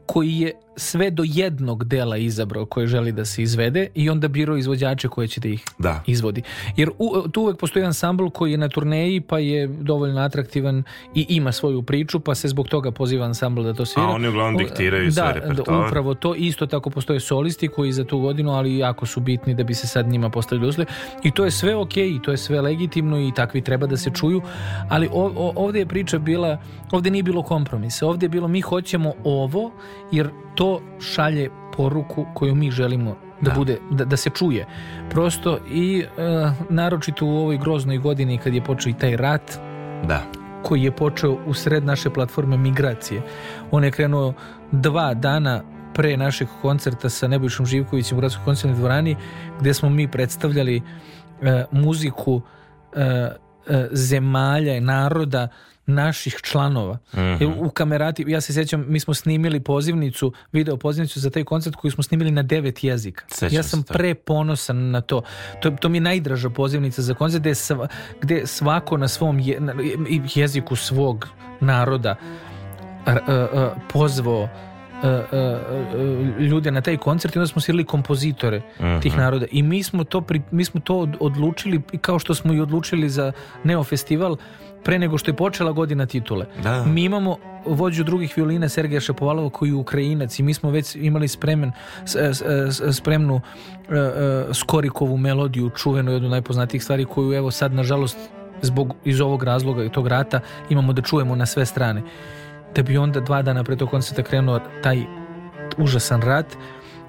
[0.05, 4.57] koji je sve do jednog dela izabrao koje želi da se izvede i onda birao
[4.57, 6.03] izvođače koje će da ih Da.
[6.07, 6.41] izvodi.
[6.77, 10.83] Jer u, tu uvek postoji ansambl koji je na turneji pa je dovoljno atraktivan
[11.15, 14.07] i ima svoju priču pa se zbog toga poziva ansambl da to svira.
[14.07, 15.79] A oni uglavnom diktiraju da, svoj repertoar.
[15.79, 16.35] Da, upravo to.
[16.35, 19.87] Isto tako postoje solisti koji za tu godinu, ali jako su bitni da bi se
[19.87, 20.89] sad njima postavili uslovi.
[21.23, 24.11] I to je sve ok, i to je sve legitimno i takvi treba da se
[24.11, 24.41] čuju,
[24.89, 26.57] ali o, o- ovdje je priča bila,
[26.91, 28.07] ovdje nije bilo kompromisa.
[28.07, 29.71] Ovdje je bilo mi hoćemo ovo
[30.11, 30.62] jer to
[30.99, 33.55] šalje poruku koju mi želimo da, Da.
[33.55, 34.65] bude da, da se čuje.
[35.09, 36.05] Prosto i e,
[36.69, 39.57] naročito u ovoj groznoj godini kad je počeo i taj rat
[40.07, 40.21] Da.
[40.63, 43.21] koji je počeo u sred naše platforme migracije.
[43.71, 44.33] On je krenuo
[44.71, 45.61] dva dana
[45.93, 49.15] pre našeg koncerta sa Nebojšom Živkovićem u Gradskoj koncertnoj dvorani
[49.59, 50.81] gdje smo mi predstavljali
[51.41, 52.41] e, muziku
[52.95, 55.47] e, e, zemalja i naroda
[55.87, 56.97] naših članova.
[57.13, 57.21] Mhm.
[57.43, 61.75] E, U kamerati, ja se sjećam, mi smo snimili pozivnicu, video pozivnicu za taj koncert
[61.75, 63.25] koju smo snimili na devet jezika.
[63.27, 65.21] Sećam ja sam preponosan na to.
[65.59, 67.87] To, to mi je najdraža pozivnica za koncert gdje, sva,
[68.21, 69.73] gdje svako na svom je, na-
[70.35, 71.27] jeziku svog
[71.59, 72.15] naroda
[73.05, 73.47] r- e, e,
[73.89, 74.49] pozvao
[75.03, 75.57] e, e, e,
[76.39, 78.61] ljude na taj koncert i onda smo svirali kompozitore
[79.01, 79.17] tih Mhm.
[79.17, 82.59] naroda i mi smo to, pri- mi smo to od- odlučili kao što smo i
[82.59, 83.31] odlučili za
[83.63, 84.37] Neo festival
[84.83, 86.45] pre nego što je počela godina titule.
[86.63, 86.83] Da.
[86.83, 91.27] Mi imamo vođu drugih violina Sergeja Šapovalova koji je Ukrajinac i mi smo već imali
[91.27, 91.71] spremen,
[92.05, 93.41] s- s- s- spremnu
[93.89, 98.17] e, e, Skorikovu melodiju, čuvenu jednu najpoznatijih stvari koju evo sad nažalost
[98.61, 100.39] zbog iz ovog razloga i tog rata
[100.69, 102.01] imamo da čujemo na sve strane.
[102.75, 105.03] Da bi onda dva dana pre tog koncerta krenuo taj
[105.77, 106.45] užasan rat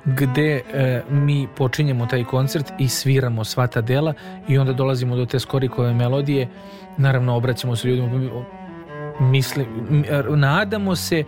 [0.04, 4.14] gde e, mi počinjemo taj koncert i sviramo sva ta dela
[4.48, 6.48] i onda dolazimo do te Skorikove melodije
[6.96, 8.44] naravno obraćamo se ljudima
[9.20, 9.66] mislim,
[10.36, 11.24] nadamo se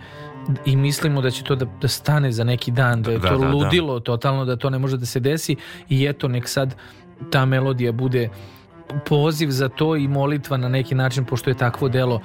[0.65, 3.37] i mislimo da će to da, da stane za neki dan, da je Da, to
[3.37, 3.51] da, da.
[3.53, 5.55] ludilo totalno, da to ne može da se desi
[5.89, 6.75] i eto nek sad
[7.31, 8.29] ta melodija bude
[9.05, 12.21] poziv za to i molitva na neki način pošto je takvo delo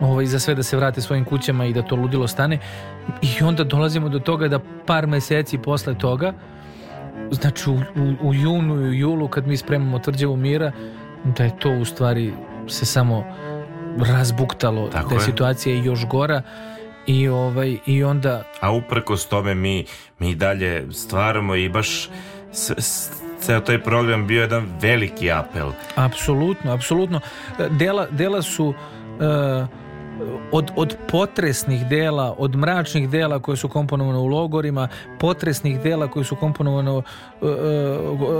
[0.00, 2.58] ovaj, za sve da se vrate svojim kućama i da to ludilo stane
[3.22, 6.32] i onda dolazimo do toga da par meseci posle toga
[7.30, 7.80] znači u, u,
[8.22, 10.72] u junu i u julu kad mi spremamo tvrđavu mira
[11.26, 12.32] da je to u stvari
[12.68, 13.24] se samo
[14.00, 15.22] razbuktalo Tako da je je.
[15.22, 16.42] situacija još gora
[17.06, 19.84] i ovaj i onda A uprkos tome mi,
[20.18, 22.08] mi dalje stvaramo i baš
[22.52, 23.10] s, s-
[23.40, 25.70] ceo taj program bio jedan veliki apel.
[25.96, 27.20] Apsolutno, apsolutno.
[27.58, 28.74] E, Dela, dela su
[29.20, 29.66] e,
[30.52, 34.88] od, od potresnih dela, od mračnih dela koje su komponovane u logorima,
[35.18, 37.02] potresnih dela koje su komponovane e, e,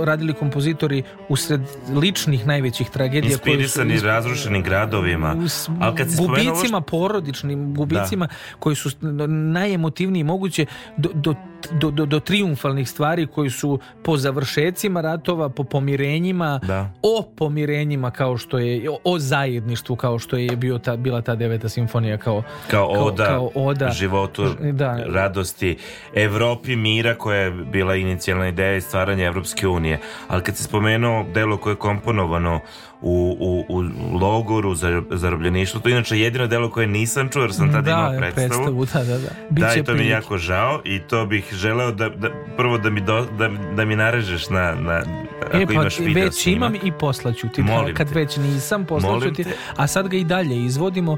[0.05, 1.61] radili kompozitori usred
[2.01, 5.35] ličnih najvećih tragedija koje su Inspirisani razrušenim gradovima.
[5.47, 8.27] s Ali kad si gubicima porodičnim gubicima
[8.59, 8.89] koji su
[9.27, 10.65] najemotivniji moguće
[10.97, 11.35] do, do,
[11.71, 16.91] do, do, do triumfalnih stvari koji su po završecima ratova po pomirenjima Da.
[17.01, 21.35] o pomirenjima kao što je o, o zajedništvu kao što je bio ta, bila ta
[21.35, 23.89] deveta simfonija kao, Kao oda, kao oda.
[23.89, 24.97] životu, Da.
[25.05, 25.77] radosti,
[26.13, 29.99] Evropi mira koja je bila inicijalna ideja i stvaranja Evropske unije.
[30.27, 32.59] Ali kad se spomenuo delo koje je komponovano
[33.01, 33.83] u, u, u
[34.17, 37.91] logoru za zarobljeništvo, to je inače jedino delo koje nisam čuo jer sam tad da,
[37.91, 38.85] imao predstavu.
[38.85, 39.17] da, da, da.
[39.17, 42.77] Da, Biće i to mi je jako žao i to bih želeo da, da prvo
[42.77, 45.01] da mi, do, da, da mi narežeš na, na
[45.47, 46.69] ako E pa imaš video već snimak.
[46.73, 47.61] imam i poslaću ti.
[47.61, 48.15] Molim kad te.
[48.15, 49.45] već nisam poslaću ti.
[49.75, 51.17] A sad ga i dalje izvodimo.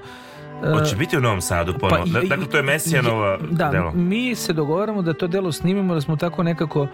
[0.64, 2.04] E, Hoće biti u Novom Sadu ponovo.
[2.14, 3.92] Pa dakle, to je Mesijanova da, delo.
[3.92, 6.88] mi se dogovaramo da to delo snimimo, da smo tako nekako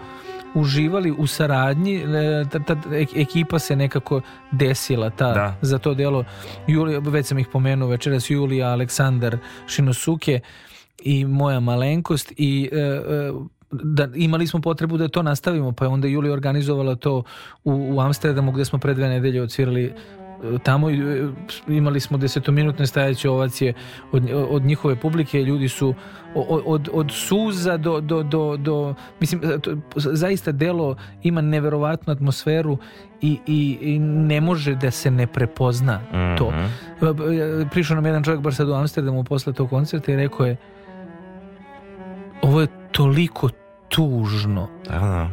[0.56, 2.04] uživali u saradnji, e,
[2.50, 4.20] ta, ta ek- ekipa se nekako
[4.52, 5.54] desila ta, Da.
[5.62, 6.24] za to delo.
[6.66, 10.40] Julija, već sam ih pomenuo večeras, Julija, Aleksandar Šinosuke
[11.02, 13.32] i moja malenkost i e, e,
[13.70, 17.22] da imali smo potrebu da to nastavimo, pa je onda Julija organizovala to
[17.64, 19.92] u, u Amsterdamu gdje smo pre dve nedelje odsvirali
[20.58, 20.94] tamo e,
[21.68, 23.74] imali smo desetominutne stajeće ovacije
[24.12, 25.94] od, od njihove publike, ljudi su
[26.34, 32.12] o- od, od suza do, do, do, do mislim, e, to- zaista delo ima neverovatnu
[32.12, 32.78] atmosferu
[33.20, 36.00] i, i, i ne može da se ne prepozna
[36.38, 36.50] to.
[36.50, 37.68] Mhm.
[37.70, 40.56] Prišao nam jedan čovjek baš sad u Amsterdamu posle tog koncerta i rekao je
[42.42, 43.48] ovo je toliko
[43.88, 45.28] tužno Da, da.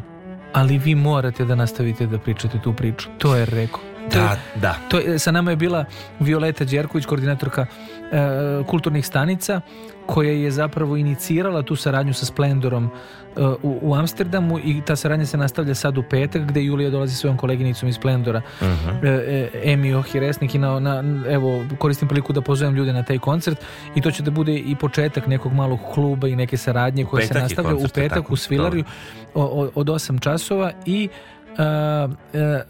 [0.53, 3.09] ali vi morate da nastavite da pričate tu priču.
[3.17, 3.79] To je rekao.
[4.03, 4.75] To je- Da, da.
[4.87, 5.85] To je, sa nama je bila
[6.19, 7.65] Violeta Đerković, koordinatorka
[8.03, 8.17] e,
[8.63, 9.61] kulturnih stanica,
[10.05, 12.89] koja je zapravo inicirala tu saradnju sa Splendorom e,
[13.61, 17.37] u, u Amsterdamu i ta saradnja se nastavlja sad u petak gde Julija dolazi svojom
[17.37, 18.89] koleginicom iz Splendora Mhm.
[18.97, 23.19] e, e, Emi Ohiresnik i na, na, evo koristim priliku da pozovem ljude na taj
[23.19, 23.57] koncert
[23.95, 27.33] i to će da bude i početak nekog malog kluba i neke saradnje koja se
[27.35, 28.33] nastavlja u koncert, je petak tako?
[28.33, 28.83] u Svilariju
[29.33, 31.09] o- o- od 8 časova i
[31.57, 31.63] e,
[32.33, 32.63] u,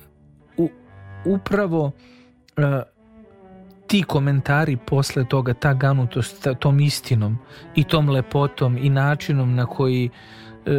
[1.26, 1.92] upravo
[2.58, 2.82] a,
[3.88, 7.38] ti komentari posle toga, ta ganutost ta- tom istinom
[7.76, 10.10] i tom lepotom i načinom na koji
[10.66, 10.72] e,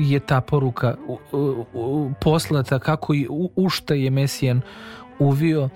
[0.00, 4.60] je ta poruka u- u- u- poslata, kako i u, šta je Mesijan
[5.18, 5.68] uvio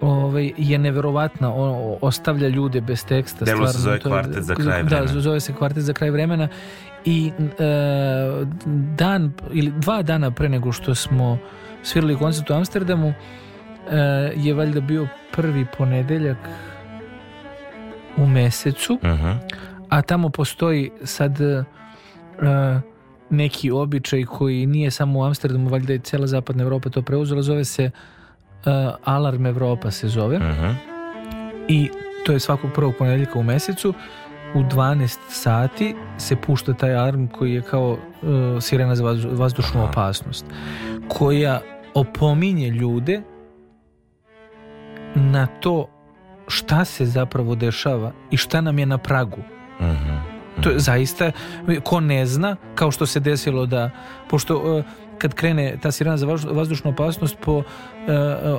[0.00, 3.44] ovaj, je neverovatna, o, ostavlja ljude bez teksta.
[3.44, 5.20] Delo se zove to Kvartet za kraj Da, vremena.
[5.20, 6.48] zove se kvartet za kraj vremena
[7.04, 7.62] i e,
[8.92, 11.38] dan ili dva dana pre nego što smo
[11.86, 13.14] svirali koncert u Amsterdamu e,
[14.36, 16.36] je valjda bio prvi ponedeljak
[18.16, 19.30] u mesecu Mhm.
[19.88, 21.64] a tamo postoji sad e,
[23.30, 27.64] neki običaj koji nije samo u Amsterdamu, valjda je cijela zapadna Evropa to preuzela, zove
[27.64, 27.90] se e,
[29.04, 30.66] Alarm Evropa se zove Mhm.
[31.68, 31.90] i
[32.26, 33.94] to je svakog prvog ponedjeljka u mesecu
[34.54, 38.26] u 12 sati se pušta taj alarm koji je kao e,
[38.60, 40.46] sirena za vazdu- vazdušnu opasnost
[41.08, 41.60] koja
[41.96, 43.22] opominje ljude
[45.14, 45.88] na to
[46.48, 49.38] šta se zapravo dešava i šta nam je na pragu
[49.80, 50.14] Mhm.
[50.62, 51.32] to je zaista,
[51.82, 53.90] ko ne zna, kao što se desilo da,
[54.28, 54.82] pošto e,
[55.18, 57.62] kad krene ta sirena za vazdušnu opasnost po e,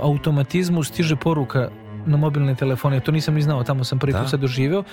[0.03, 1.69] automatizmu stiže poruka
[2.05, 4.19] na mobilne telefone, to nisam ni znao, tamo sam prvi Da.
[4.19, 4.83] put sad doživeo,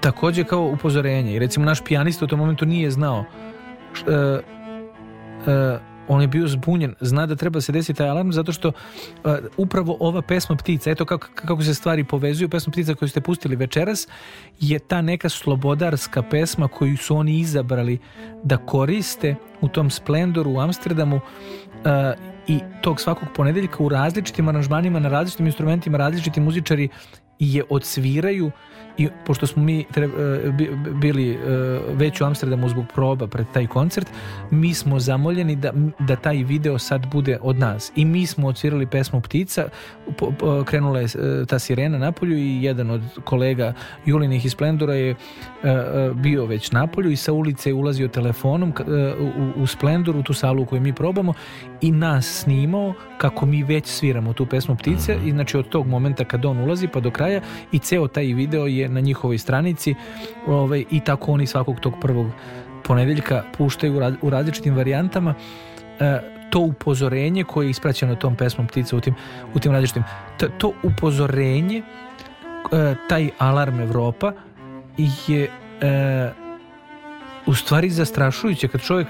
[0.00, 1.34] takođe kao upozorenje.
[1.34, 3.24] I recimo naš pijanista u tom momentu nije znao
[4.06, 4.40] e,
[6.10, 8.72] on je bio zbunjen, zna da treba se desiti taj alarm zato što e,
[9.56, 13.56] upravo ova pesma Ptica, eto kako, kako se stvari povezuju, pesma Ptica koju ste pustili
[13.56, 14.08] večeras
[14.60, 17.98] je ta neka slobodarska pesma koju su oni izabrali
[18.42, 21.20] da koriste u tom splendoru u Amsterdamu
[21.84, 22.14] e,
[22.46, 26.88] i tog svakog ponedeljka u različitim aranžmanima, na različitim instrumentima, različiti muzičari
[27.38, 28.50] je odsviraju
[29.00, 31.38] i pošto smo mi tre- e, bi- bili e,
[31.92, 34.06] već u Amsterdamu zbog proba pred taj koncert,
[34.50, 37.92] mi smo zamoljeni da, da taj video sad bude od nas.
[37.96, 39.68] I mi smo odsvirali pesmu Ptica,
[40.64, 43.72] krenula je e, ta sirena napolju i jedan od kolega
[44.06, 45.14] Julinih iz Splendora je
[46.14, 48.72] bio već napolju i sa ulice je ulazio telefonom
[49.56, 51.34] u, u Splendoru, u tu salu u kojoj mi probamo
[51.80, 56.24] i nas snimao kako mi već sviramo tu pesmu Ptice i znači od tog momenta
[56.24, 57.40] kad on ulazi pa do kraja
[57.72, 59.94] i ceo taj video je na njihovoj stranici
[60.46, 62.26] ovaj, i tako oni svakog tog prvog
[62.84, 65.34] ponedeljka puštaju u ra- u različitim varijantama
[66.00, 69.14] e, to upozorenje koje je ispraćeno tom pesmom Ptica u tim,
[69.54, 70.04] u tim različitim
[70.58, 74.32] to upozorenje e, taj alarm Evropa
[75.26, 75.48] je
[75.80, 76.30] e,
[77.46, 79.08] u stvari zastrašujuće kad čovjek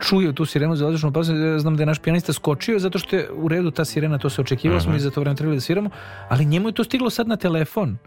[0.00, 3.16] čuje tu sirenu za vazdušnu opasnost, ja znam da je naš pijanista skočio zato što
[3.16, 5.60] je u redu ta sirena, to se očekivalo, smo i za to vreme trebali da
[5.60, 5.90] sviramo,
[6.28, 7.98] ali njemu je to stiglo sad na telefon.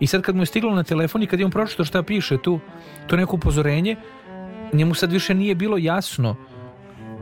[0.00, 2.38] I sad kad mu je stiglo na telefon i kad je on pročitao šta piše
[2.38, 2.60] tu,
[3.06, 3.96] to neko upozorenje,
[4.72, 6.36] njemu sad više nije bilo jasno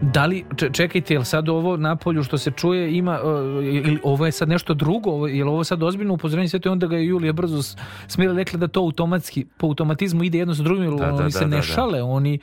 [0.03, 4.27] da li, če- čekajte, jel sad ovo napolju što se čuje ima, uh, ili ovo
[4.27, 6.97] je sad nešto drugo, ovo, jel ovo sad ozbiljno upozorenje, sve to je onda ga
[6.97, 7.77] je Julija brzo
[8.09, 11.23] smira rekla da to automatski, po automatizmu ide jedno sa drugim, jer Da, da, oni
[11.23, 11.62] da, se ne da, da.
[11.62, 12.39] šale, oni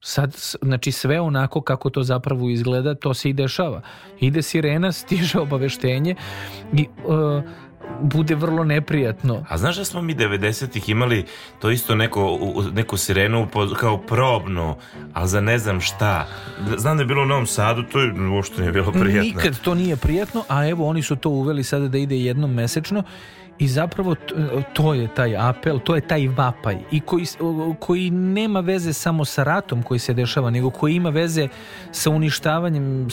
[0.00, 3.82] sad, znači sve onako kako to zapravo izgleda, to se i dešava.
[4.20, 6.14] Ide sirena, stiže obaveštenje
[6.72, 7.42] i uh,
[8.00, 9.44] bude vrlo neprijatno.
[9.48, 11.24] A znaš da smo mi 90-ih imali
[11.58, 12.38] to isto neko,
[12.72, 13.48] neku sirenu
[13.80, 14.76] kao probnu,
[15.14, 16.26] ali za ne znam šta.
[16.76, 19.20] Znam da je bilo u Novom Sadu, to je uopšte nije bilo prijatno.
[19.20, 23.02] Nikad to nije prijatno, a evo oni su to uveli sada da ide jednom mesečno
[23.58, 24.14] i zapravo
[24.72, 27.24] to je taj apel, to je taj vapaj i koji,
[27.78, 31.48] koji nema veze samo sa ratom koji se dešava, nego koji ima veze
[31.90, 33.08] sa uništavanjem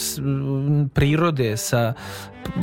[0.94, 1.94] prirode, sa,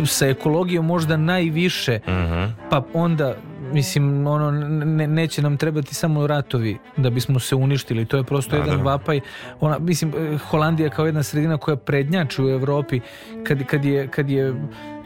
[0.05, 2.45] sa ekologijom možda najviše, Mhm.
[2.71, 3.35] pa onda
[3.73, 8.51] mislim ono ne, neće nam trebati samo ratovi da bismo se uništili to je prosto
[8.51, 8.83] Da, jedan da.
[8.83, 9.21] vapaj
[9.61, 13.01] ona mislim Holandija kao jedna sredina koja prednjači u Evropi
[13.45, 14.55] kad, kad je kad je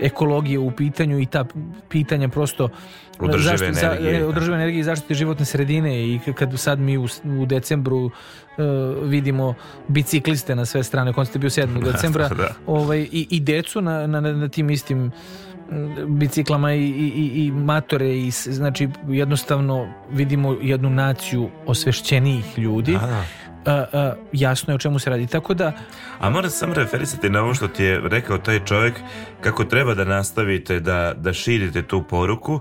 [0.00, 1.44] ekologija u pitanju i ta
[1.88, 2.68] pitanja prosto
[3.18, 4.28] Održive zaštite- energije, da.
[4.28, 7.06] održive energije i zaštite životne sredine i kad sad mi u,
[7.40, 8.62] u decembru eh,
[9.02, 9.54] vidimo
[9.88, 11.84] bicikliste na sve strane koncert je bio 7.
[11.92, 12.48] decembra da.
[12.66, 15.10] ovaj, i, i decu na, na, na tim istim mm,
[16.08, 23.24] biciklama i, i, i- matore i znači jednostavno vidimo jednu naciju osvešćenijih ljudi Da, da.
[23.92, 25.26] a, jasno je o čemu se radi.
[25.26, 25.72] Tako da,
[26.20, 28.94] A moram samo referisati na ovo što ti je rekao taj čovjek
[29.46, 32.60] kako treba da nastavite da, da širite tu poruku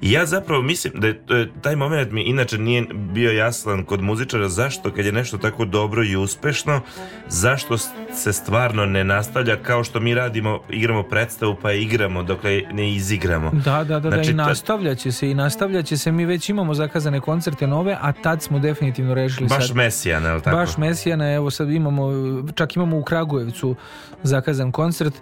[0.00, 1.20] i ja zapravo mislim da je
[1.62, 6.04] taj moment mi inače nije bio jasan kod muzičara zašto kad je nešto tako dobro
[6.04, 6.80] i uspešno
[7.28, 7.78] zašto
[8.14, 12.92] se stvarno ne nastavlja kao što mi radimo igramo predstavu pa je igramo dokle ne
[12.92, 16.12] izigramo Da, da, da, Znači, da, i to- nastavljat će se i nastavljat će se,
[16.12, 19.76] mi već imamo zakazane koncerte nove, a tad smo definitivno rešili baš sad.
[19.76, 20.56] mesijana, je tako?
[20.56, 22.10] Baš Mesijana, evo sad imamo,
[22.54, 23.76] čak imamo u Kragujevcu
[24.22, 25.20] zakazan koncert, e,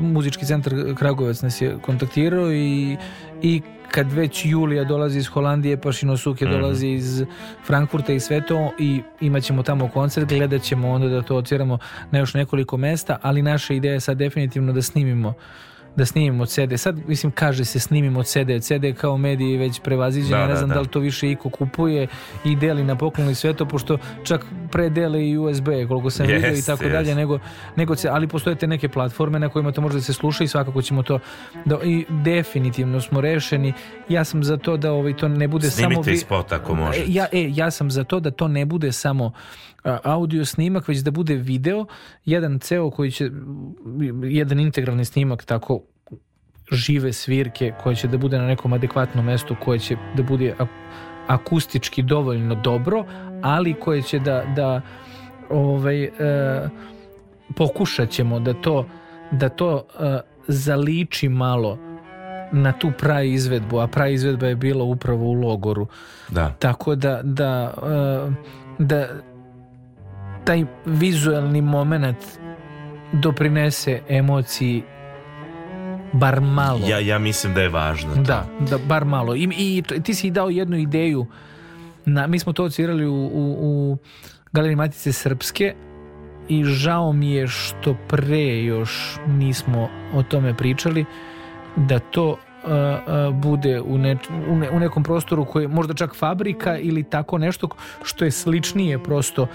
[0.00, 2.96] muzički centar Kragujevac nas je kontaktirao i,
[3.42, 6.54] i kad već Julija dolazi iz Holandije, pa Šinosuke Mhm.
[6.54, 7.24] dolazi iz
[7.66, 11.78] Frankfurta i sve to i imat ćemo tamo koncert, gledat ćemo onda da to otviramo
[12.10, 15.34] na još nekoliko mesta, ali naša ideja je sad definitivno da snimimo
[15.96, 16.72] da snimimo CD.
[16.76, 18.36] Sad, mislim, kaže se snimimo CD.
[18.60, 20.30] CD je kao mediji već prevaziđen.
[20.30, 20.80] Da, ne da, znam da, da.
[20.80, 22.06] li to više iko kupuje
[22.44, 24.40] i deli na poklon i sve to, pošto čak
[24.70, 26.92] predele i USB, koliko sam Jest, vidio i tako jest.
[26.92, 27.38] dalje, nego,
[27.76, 30.48] nego se, ali postoje te neke platforme na kojima to može da se sluša i
[30.48, 31.18] svakako ćemo to
[31.64, 33.72] da, i definitivno smo rešeni.
[34.08, 35.86] Ja sam za to da ovaj, to ne bude samo...
[35.88, 37.00] Snimite vi- i spot ako možete.
[37.00, 39.32] E, Ja, e, ja sam za to da to ne bude samo
[39.84, 41.86] audio snimak, već da bude video,
[42.24, 43.30] jedan ceo koji će,
[44.22, 45.80] jedan integralni snimak tako
[46.72, 50.54] žive svirke koje će da bude na nekom adekvatnom mestu koje će da bude
[51.26, 53.04] akustički dovoljno dobro,
[53.42, 54.80] ali koje će da, da
[55.50, 56.10] ovaj, e,
[57.56, 58.86] pokušat ćemo da to
[59.32, 61.78] da to e, zaliči malo
[62.52, 65.86] na tu pravi izvedbu, a pravi izvedba je bila upravo u logoru.
[66.28, 66.54] Da.
[66.58, 68.32] Tako da, da, e,
[68.78, 69.08] da
[70.44, 72.18] taj vizualni moment
[73.12, 74.82] doprinese emociji
[76.12, 76.80] bar malo.
[76.86, 78.22] Ja, ja mislim da je važno to.
[78.22, 79.34] Da, da, bar malo.
[79.36, 81.26] I, i ti si dao jednu ideju.
[82.04, 83.96] Na, mi smo to odsvirali u, u, u
[84.52, 85.74] Galeriji Matice Srpske
[86.48, 91.04] i žao mi je što pre još nismo o tome pričali
[91.76, 92.36] da to uh,
[92.70, 94.16] uh, bude u, ne,
[94.48, 97.68] u, ne- u nekom prostoru koji je možda čak fabrika ili tako nešto
[98.02, 99.46] što je sličnije prosto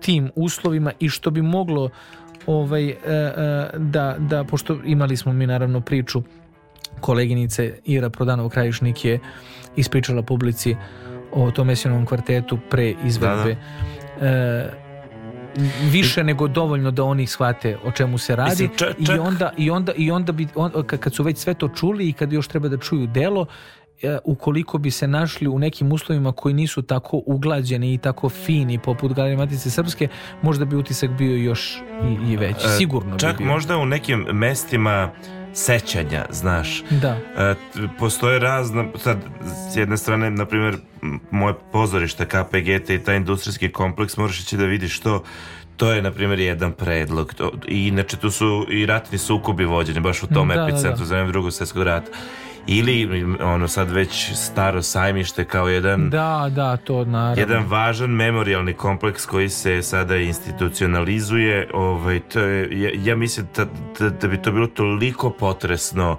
[0.00, 1.90] tim uslovima i što bi moglo
[2.46, 6.22] ovaj, uh, uh, da, da, pošto imali smo mi naravno priču
[7.00, 9.20] koleginice Ira Prodanov Krajišnik je
[9.76, 10.76] ispričala publici
[11.32, 13.56] o tom mesijanovom kvartetu pre izvedbe.
[14.20, 14.68] E,
[15.90, 19.52] više nego dovoljno da oni shvate o čemu se radi Mislim, čak- i čak- onda
[19.56, 22.48] i onda i onda bi on, kad su već sve to čuli i kad još
[22.48, 23.85] treba da čuju delo e,
[24.24, 29.12] ukoliko bi se našli u nekim uslovima koji nisu tako uglađeni i tako fini poput
[29.12, 30.08] Galerije Matice Srpske,
[30.42, 32.66] možda bi utisak bio još i, i veći.
[32.66, 33.52] E, Sigurno Čak bi bio.
[33.52, 35.10] možda u nekim mestima
[35.54, 36.82] sećanja, znaš.
[36.90, 37.18] Da.
[37.38, 37.54] E,
[37.98, 39.18] postoje razna, sad,
[39.72, 40.76] s jedne strane, na primjer,
[41.30, 45.22] moje pozorište KPGT i taj industrijski kompleks, moraš ići da vidiš to
[45.76, 47.34] To je, na primjer, jedan predlog.
[47.34, 50.98] To, I inače, tu su i ratni sukobi vođeni, baš u tom Da, da, epicentru
[50.98, 51.04] da.
[51.04, 52.10] za vreme drugog svjetskog rata.
[52.68, 57.40] Ili, ono, sad već staro sajmište kao jedan Da, da, to naravno.
[57.42, 63.64] jedan važan memorialni kompleks koji se sada institucionalizuje, ovaj, to je, ja, ja mislim da,
[64.00, 66.18] da, da bi to bilo toliko potresno,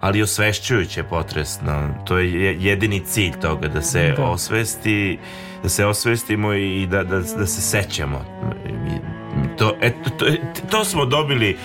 [0.00, 1.88] ali osvešćujuće potresno.
[2.04, 4.24] To je je- jedini cilj toga, da se Da.
[4.24, 5.18] osvesti
[5.62, 8.24] da se osvestimo i da, da, da se sećamo.
[9.58, 10.26] To, eto, to,
[10.70, 11.56] to smo dobili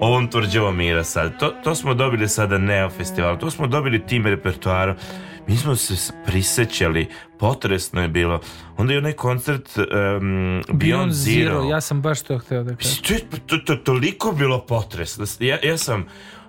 [0.00, 1.38] ovom tvrđavom mira sad.
[1.38, 4.96] To, to smo dobili sada Neo festival, to smo dobili tim repertoarom.
[5.46, 7.08] Mi smo se prisećali,
[7.38, 8.40] potresno je bilo.
[8.76, 9.84] Onda je onaj koncert um,
[10.68, 11.62] Beyond, Zero.
[11.62, 13.02] Ja sam baš to hteo da kažem.
[13.06, 15.24] To je to, to, toliko bilo potresno.
[15.40, 16.06] Ja, ja sam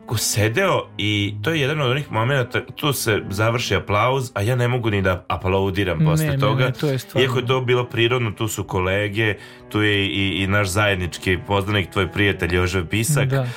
[0.10, 1.12] ko sedeo i
[1.42, 5.02] to je jedan od onih momenta, tu se završi aplauz, a ja ne mogu ni
[5.02, 6.66] da aplaudiram posle Ne, ne, toga.
[6.66, 9.36] ne, to je stvarno- Iako je to bilo prirodno, tu su kolege,
[9.70, 13.26] tu je i, i naš zajednički poznanik, tvoj prijatelj Jožef Pisak.
[13.28, 13.48] Da.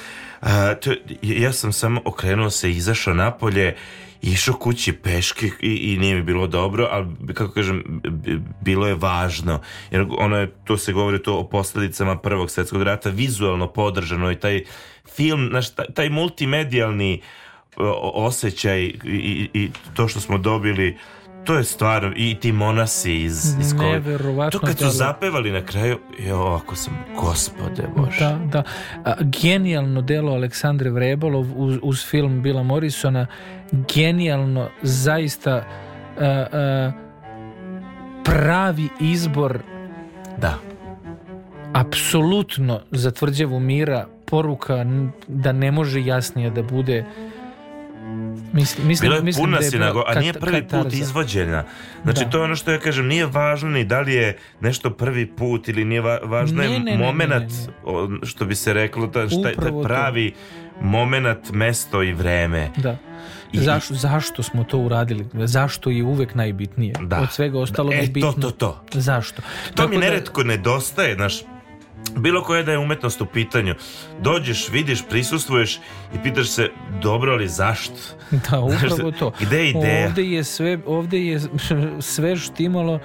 [0.43, 0.91] A, to,
[1.23, 3.75] ja sam samo okrenuo se, izašao napolje,
[4.23, 8.03] išao kući peške i, i nije mi bilo dobro, ali kako kažem,
[8.61, 9.61] bilo je važno.
[9.91, 14.37] Jer ono je, to se govori to o posljedicama prvog svjetskog rata, vizualno podržano i
[14.37, 14.63] taj
[15.15, 17.21] film, znaš, taj, multimedijalni
[17.77, 20.99] o, osjećaj i, i, i to što smo dobili
[21.45, 23.75] to je stvarno, i ti monasi iz, iz
[24.51, 24.91] To kad su delo.
[24.91, 28.19] zapevali na kraju, jo, ako sam, gospode Bože.
[28.19, 28.63] Da, da.
[29.05, 33.27] A, genijalno delo Aleksandre Vrebalov uz, uz film Bila Morrisona.
[33.95, 35.65] Genijalno, zaista a,
[36.21, 36.93] a,
[38.25, 39.59] pravi izbor
[40.39, 40.59] Da.
[41.73, 44.85] apsolutno za tvrđavu mira poruka
[45.29, 47.05] da ne može jasnije da bude
[48.53, 51.65] Mislim, mislim, Bila je mislim puna da je sinagoga, a nije prvi put izvođena.
[52.03, 52.31] Znači, Da.
[52.31, 54.27] to je ono što ja kažem, nije važno ni da li je
[54.61, 57.47] nešto prvi put ili nije va- važno Ne, je ne, ne, ne, moment, ne,
[58.23, 59.85] što bi se reklo, ta, šta, taj Upravo to.
[59.85, 60.33] pravi
[60.83, 62.71] moment, mesto i vreme.
[62.77, 62.97] Da.
[63.53, 65.27] I- Zašto, zašto smo to uradili?
[65.37, 66.95] Zašto je uvek najbitnije?
[67.01, 67.21] Da.
[67.21, 68.33] Od svega ostalog E, je to, bitno.
[68.33, 68.81] to, to.
[68.93, 69.43] Zašto?
[69.43, 71.35] To Tako mi da- neretko nedostaje, znaš,
[72.17, 73.75] bilo koje da je umetnost u pitanju.
[74.21, 75.81] Dođeš, vidiš, prisustvuješ
[76.15, 76.69] i pitaš se,
[77.03, 77.95] dobro, ali zašto?
[78.51, 79.33] Da, upravo to.
[79.47, 80.07] gde je ideja?
[80.07, 81.41] Ovde je sve, ovde je
[82.15, 82.99] sve štimalo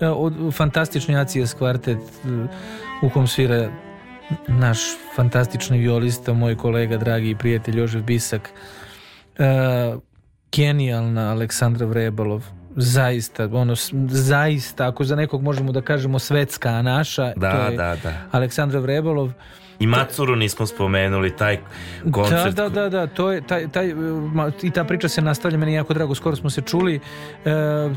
[0.00, 2.28] e, od fantastični Acijes kvartet e,
[3.02, 3.70] u kom svira
[4.48, 4.78] naš
[5.16, 8.50] fantastični violista, moj kolega, dragi i prijatelj Jožef Bisak.
[9.38, 9.94] E,
[10.52, 12.44] genijalna Aleksandra Vrebalov
[12.76, 13.74] zaista, ono,
[14.08, 18.14] zaista, ako za nekog možemo da kažemo svetska, a naša, Da, to je da, da.
[18.32, 19.32] Aleksandra Vrebalov.
[19.78, 21.58] I Macuru nismo spomenuli, taj
[22.10, 22.54] koncert.
[22.54, 23.94] Da, da, da, da, to je taj, taj,
[24.62, 27.00] i ta priča se nastavlja, meni jako drago, skoro smo se čuli,
[27.44, 27.50] e,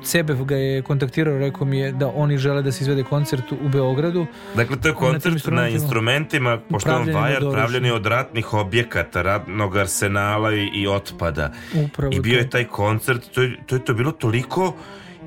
[0.03, 3.69] Cebev ga je kontaktirao, rekao mi je da oni žele da se izvede koncert u
[3.69, 4.25] Beogradu.
[4.55, 5.75] Dakle, to je Na koncert na instrumentima.
[5.75, 7.53] instrumentima, pošto je on vajar vodoručnim.
[7.53, 11.51] pravljen je od ratnih objekata, ratnog arsenala i, i otpada.
[11.75, 12.39] Upravo I bio to.
[12.39, 14.73] je taj koncert, to je to, je to bilo toliko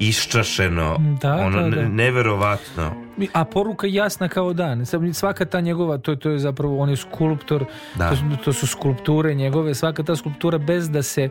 [0.01, 1.77] iščašeno, Da, ono, da, da.
[1.78, 2.93] ne- neverovatno.
[3.32, 4.85] A poruka jasna kao dan.
[5.12, 7.64] Svaka ta njegova, to, to je zapravo, on je skulptor,
[7.94, 8.09] Da.
[8.10, 11.28] to, su- to su skulpture njegove, svaka ta skulptura bez da se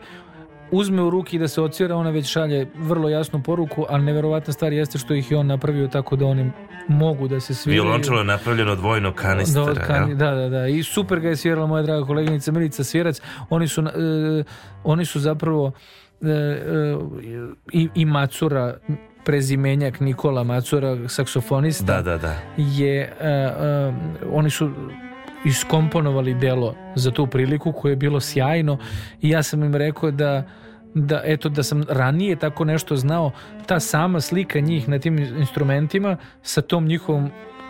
[0.72, 4.74] uzme u ruki da se ocvira, ona već šalje vrlo jasnu poruku, ali neverovatna stvar
[4.74, 6.52] jeste što ih je on napravio tako da oni
[6.88, 7.84] mogu da se sviraju.
[7.84, 9.66] Violončelo je napravljeno od vojnog kanistera.
[9.66, 10.18] Da, od kan- jel?
[10.18, 10.68] da, da, da.
[10.68, 13.22] I super ga je svirala moja draga koleginica Milica Svjerac.
[13.50, 14.44] Oni su, e,
[14.84, 15.72] oni su zapravo
[17.72, 18.78] i, i Macura
[19.26, 22.36] prezimenjak Nikola Macura, saksofonista Da, da, da.
[22.58, 23.94] je e, e,
[24.32, 24.72] oni su
[25.46, 28.78] iskomponovali delo za tu priliku koje je bilo sjajno
[29.22, 30.44] i ja sam im rekao da
[30.94, 33.32] da eto da sam ranije tako nešto znao
[33.66, 37.30] ta sama slika njih na tim instrumentima sa tom njihovom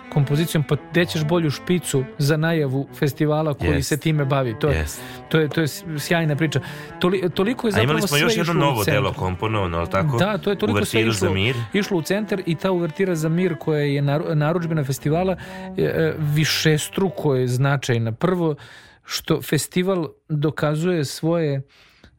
[0.10, 3.90] kompozicijom pa gde ćeš bolju špicu za najavu festivala koji Jest.
[3.90, 5.02] se time bavi to je, Jest.
[5.30, 5.68] to je to je
[5.99, 6.60] sjajna priča
[6.99, 9.77] Toli, toliko je A zapravo imali smo sve još jedno išlo u novo delo komponovano,
[9.77, 10.18] ali tako?
[10.18, 11.56] Da, to je toliko sve išlo, za mir.
[11.73, 15.36] išlo u centar i ta uvertira za mir koja je naru- narudžbena festivala
[15.77, 18.11] e, e, višestruko je značajna.
[18.11, 18.56] Prvo
[19.03, 21.61] što festival dokazuje svoje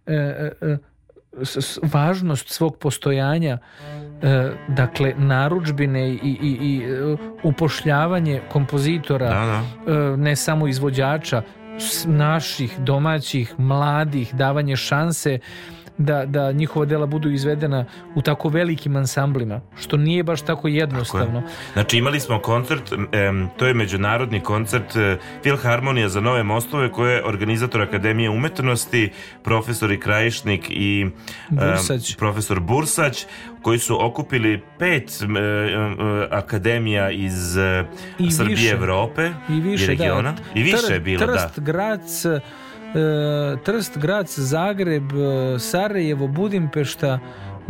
[0.06, 0.78] e, e, e,
[1.82, 3.58] važnost svog postojanja
[4.22, 9.92] e, dakle narudžbine i, i, i e, upošljavanje kompozitora Da, da.
[9.92, 11.42] e, ne samo izvođača
[12.06, 15.38] naših domaćih mladih davanje šanse
[16.00, 21.42] da, da njihova dela budu izvedena u tako velikim ansamblima što nije baš tako jednostavno
[21.72, 22.92] Znači imali smo koncert,
[23.56, 29.10] to je međunarodni koncert e, Filharmonija za nove mostove koje je organizator Akademije umetnosti,
[29.42, 31.12] profesor Krajišnik i em,
[31.50, 32.16] Bursać.
[32.16, 33.26] profesor Bursać
[33.62, 37.84] koji su okupili pet e, e, akademija iz e,
[38.18, 38.70] I Srbije, više.
[38.70, 40.32] Evrope i više regiona.
[40.32, 40.60] da.
[40.60, 41.32] I više je bilo, da.
[41.48, 42.40] Trst, Grac e,
[43.64, 47.20] Trst, Grac, Zagreb e, Sarajevo, Budimpešta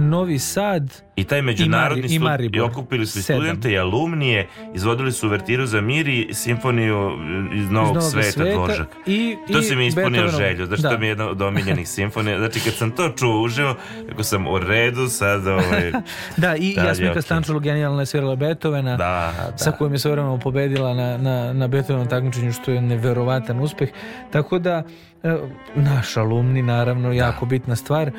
[0.01, 3.41] Novi Sad I taj međunarodni I Mari- i i okupili su Sedam.
[3.41, 7.11] studente i alumnije, izvodili su uvertiru za mir i simfoniju
[7.55, 8.89] iz Novog, Novog sveta, sveta Dvoržak.
[9.07, 10.41] i- to i si mi ispunio Beethovenov.
[10.41, 10.91] želju, znači Da.
[10.91, 12.39] to mi je jedna od omiljenih simfonija.
[12.39, 13.75] Znači kad sam to čuo uživo,
[14.09, 15.93] rekao sam u redu sad ovaj,
[16.37, 17.23] Da, i Dalje, Jasminka okej.
[17.23, 19.77] Stančulu genijalno je svirala Beethovena da, sa da.
[19.77, 23.89] kojim je svojevremeno pobedila na, na, na Beethovenom takmičenju što je neverovatan uspeh.
[24.31, 24.83] Tako da
[25.23, 25.37] e,
[25.75, 28.11] naš alumni naravno jako bitna stvar.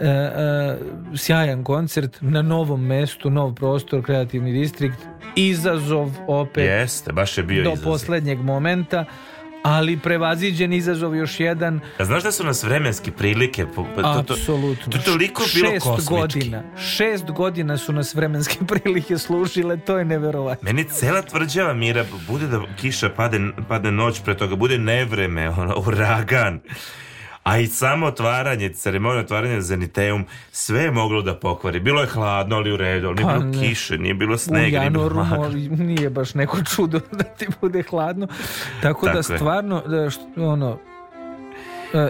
[0.00, 0.76] E, e,
[1.16, 4.98] sjajan koncert na novom mestu, nov prostor, kreativni distrikt,
[5.36, 7.92] izazov opet Jeste, baš je bio do izazov.
[7.92, 9.04] poslednjeg momenta,
[9.62, 13.66] ali prevaziđen izazov još jedan A znaš da su nas vremenske prilike
[13.96, 14.92] pa to, to, Apsolutno.
[14.92, 16.14] to je toliko bilo Šest kosmički.
[16.14, 16.62] godina.
[16.96, 20.66] Šest godina su nas vremenske prilike služile, to je neverovatno.
[20.66, 25.74] Meni cela tvrđava mira bude da kiša pade, pade noć pre toga, bude nevreme, ono,
[25.86, 26.60] uragan.
[27.46, 31.80] A i samo otvaranje, ceremonija otvaranja Zeniteum, sve je moglo da pokvari.
[31.80, 33.60] Bilo je hladno, ali u redu, ali nije Pa bilo ne.
[33.60, 37.82] kiše, nije bilo U snega, nije bilo januaru nije baš neko čudo da ti bude
[37.82, 38.26] hladno.
[38.26, 38.36] Tako,
[38.82, 39.22] Tako da je.
[39.22, 40.78] stvarno, da, št- ono,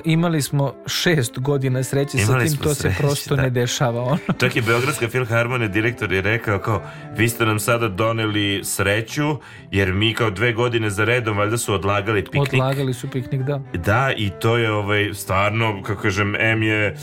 [0.04, 3.42] imali smo šest godina sreće sa Imali tim, smo to se sreće, prosto da.
[3.42, 4.02] ne dešava.
[4.02, 4.18] Ono.
[4.38, 6.82] Čak i Beogradska filharmonija direktor je rekao kao,
[7.16, 9.36] vi ste nam sada doneli sreću,
[9.70, 12.52] jer mi kao dve godine za redom valjda su odlagali piknik.
[12.52, 13.60] Odlagali su piknik, da.
[13.74, 16.96] Da, i to je ovaj, stvarno, kako kažem, M je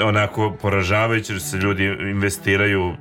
[0.00, 2.92] onako poražavajuće jer se ljudi investiraju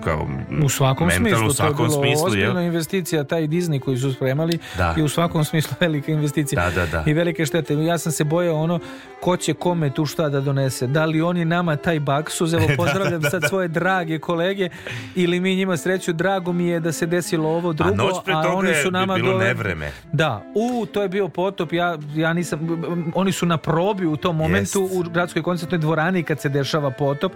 [0.00, 0.26] kao
[0.64, 2.58] U svakom mentalno, smislu, u svakom to je bilo smislu, jel?
[2.58, 4.94] investicija, taj Disney koji su spremali Da.
[4.98, 7.04] i u svakom smislu velika investicija Da, da, da.
[7.06, 7.74] i velike štete.
[7.76, 8.78] Ja sam se bojao ono,
[9.20, 10.86] ko će kome tu šta da donese.
[10.86, 14.68] Da li oni nama taj baksuz, evo pozdravljam sad svoje drage kolege,
[15.14, 18.48] ili mi njima sreću, drago mi je da se desilo ovo drugo, noć pre toga
[18.48, 19.90] oni je su nama bilo dole- nevreme.
[20.12, 22.60] Da, u, to je bio potop, ja, ja nisam,
[23.14, 24.94] oni su na probi u tom momentu Jest.
[24.96, 27.32] u gradskoj koncertnoj dvorani kad se dešava potop,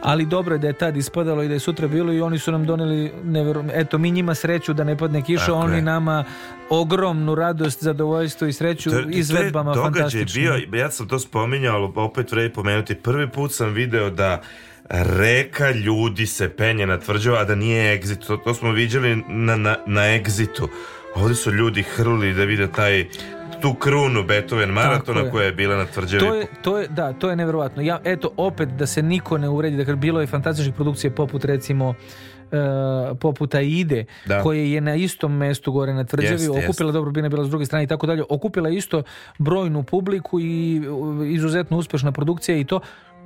[0.00, 2.52] ali dobro je da je tad ispadalo i da je sutra bilo i oni su
[2.52, 5.82] nam doneli, nevero, eto, mi njima sreću da ne padne kiša, Tako oni je.
[5.82, 6.24] nama
[6.70, 10.44] ogromnu radost, zadovoljstvo i sreću To- to je izvedbama događaj fantastičnim.
[10.66, 12.94] bio, ja sam to spominjao, ali opet vredi pomenuti.
[12.94, 14.40] Prvi put sam video da
[14.90, 18.26] reka ljudi se penje na tvrđavu, a da nije exit.
[18.26, 20.68] To, to smo viđali na, na, na exitu.
[21.14, 23.06] Ovdje su ljudi hrlili da vide taj
[23.62, 25.30] tu krunu Beethoven maratona je.
[25.30, 26.20] koja je bila na tvrđavi.
[26.20, 27.82] To je, to je, da, to je neverovatno.
[27.82, 31.94] Ja, eto, opet da se niko ne uvredi, dakle, bilo je fantastičnih produkcije poput recimo
[32.52, 32.56] e,
[33.14, 34.42] poput Aide, Da.
[34.42, 36.68] koje je na istom mestu gore na tvrđavi, Jest, jest.
[36.68, 39.02] okupila dobro bina bila s druge strane i tako dalje, okupila isto
[39.38, 40.82] brojnu publiku i
[41.26, 42.80] izuzetno uspešna produkcija i to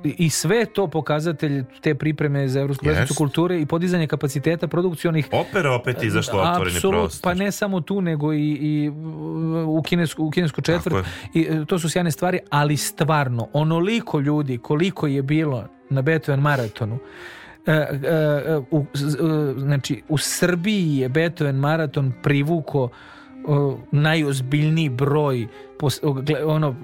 [0.07, 5.71] i sve to pokazatelj te pripreme za Evropsku predstavnicu kulture i podizanje kapaciteta produkcionih Opera
[5.71, 7.21] opet izašla otvoreni prostor.
[7.23, 8.89] Pa ne samo tu, nego i, i
[9.67, 11.05] u, kinesku, u kinesku četvrt.
[11.33, 16.39] I, e, to su sjajne stvari, ali stvarno, onoliko ljudi koliko je bilo na Beethoven
[16.39, 16.97] maratonu,
[17.65, 17.85] e, e,
[18.47, 19.19] e, u, z- e,
[19.57, 22.89] znači, u Srbiji je Beethoven maraton privuko
[23.45, 25.47] o, najozbiljniji broj
[25.79, 25.99] pos-
[26.45, 26.75] ono,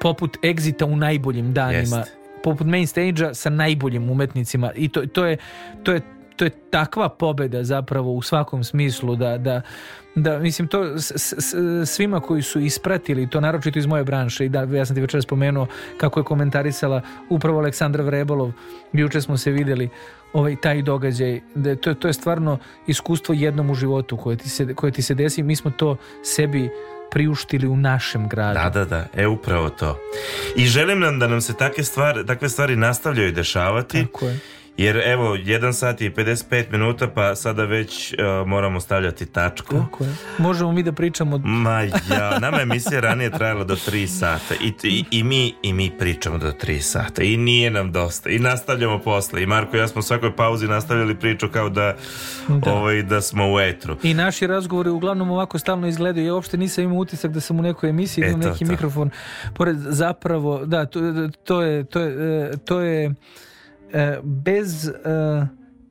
[0.00, 2.17] poput Exita u najboljim danima Jest.
[2.50, 5.36] Poput main stage sa najboljim umetnicima i to, to je
[5.82, 6.00] to je
[6.36, 9.60] to je takva pobeda zapravo u svakom smislu da, da,
[10.14, 11.54] da mislim to s- s-
[11.86, 15.24] svima koji su ispratili to naročito iz moje branše i da ja sam ti večeras
[15.24, 15.66] spomenuo
[15.96, 17.00] kako je komentarisala
[17.30, 18.52] upravo Aleksandra Vrebolov
[18.92, 19.88] juče smo se vidjeli
[20.32, 24.74] ovaj taj događaj da to, to je stvarno iskustvo jednom u životu koje ti se,
[24.74, 25.42] koje ti se desi.
[25.42, 26.70] Mi smo to sebi
[27.10, 29.98] priuštili u našem gradu Da, da, da, e upravo to.
[30.56, 34.06] I želim nam da nam se takve stvari, takve stvari nastavljaju dešavati.
[34.06, 34.38] Tako je.
[34.78, 39.74] Jer evo, 1 sat i 55 minuta, pa sada već uh, moramo stavljati tačku.
[39.74, 40.14] Tako je.
[40.38, 44.72] Možemo mi da pričamo Ma ja, nama je emisija ranije trajala do 3 sata I,
[44.82, 48.98] i, i, mi, i mi pričamo do 3 sata i nije nam dosta i nastavljamo
[48.98, 51.94] posle i Marko i ja smo u svakoj pauzi nastavljali priču kao da,
[52.48, 52.72] Da.
[52.72, 53.96] Ovaj, da smo u etru.
[54.02, 56.26] I naši razgovori uglavnom ovako stalno izgledaju.
[56.26, 58.70] Ja uopšte nisam imao utisak da sam u nekoj emisiji, imam neki to.
[58.70, 59.10] mikrofon.
[59.54, 61.00] Pored zapravo, da, to,
[61.44, 63.14] to je, to je, e, to je
[64.22, 64.92] bez e,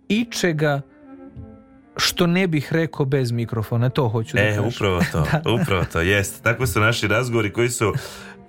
[0.10, 0.82] ičega
[1.98, 4.66] što ne bih rekao bez mikrofona, to hoću da E, kažem.
[4.66, 5.26] upravo to,
[5.62, 6.44] upravo to, jest.
[6.44, 7.94] Tako su naši razgovori koji su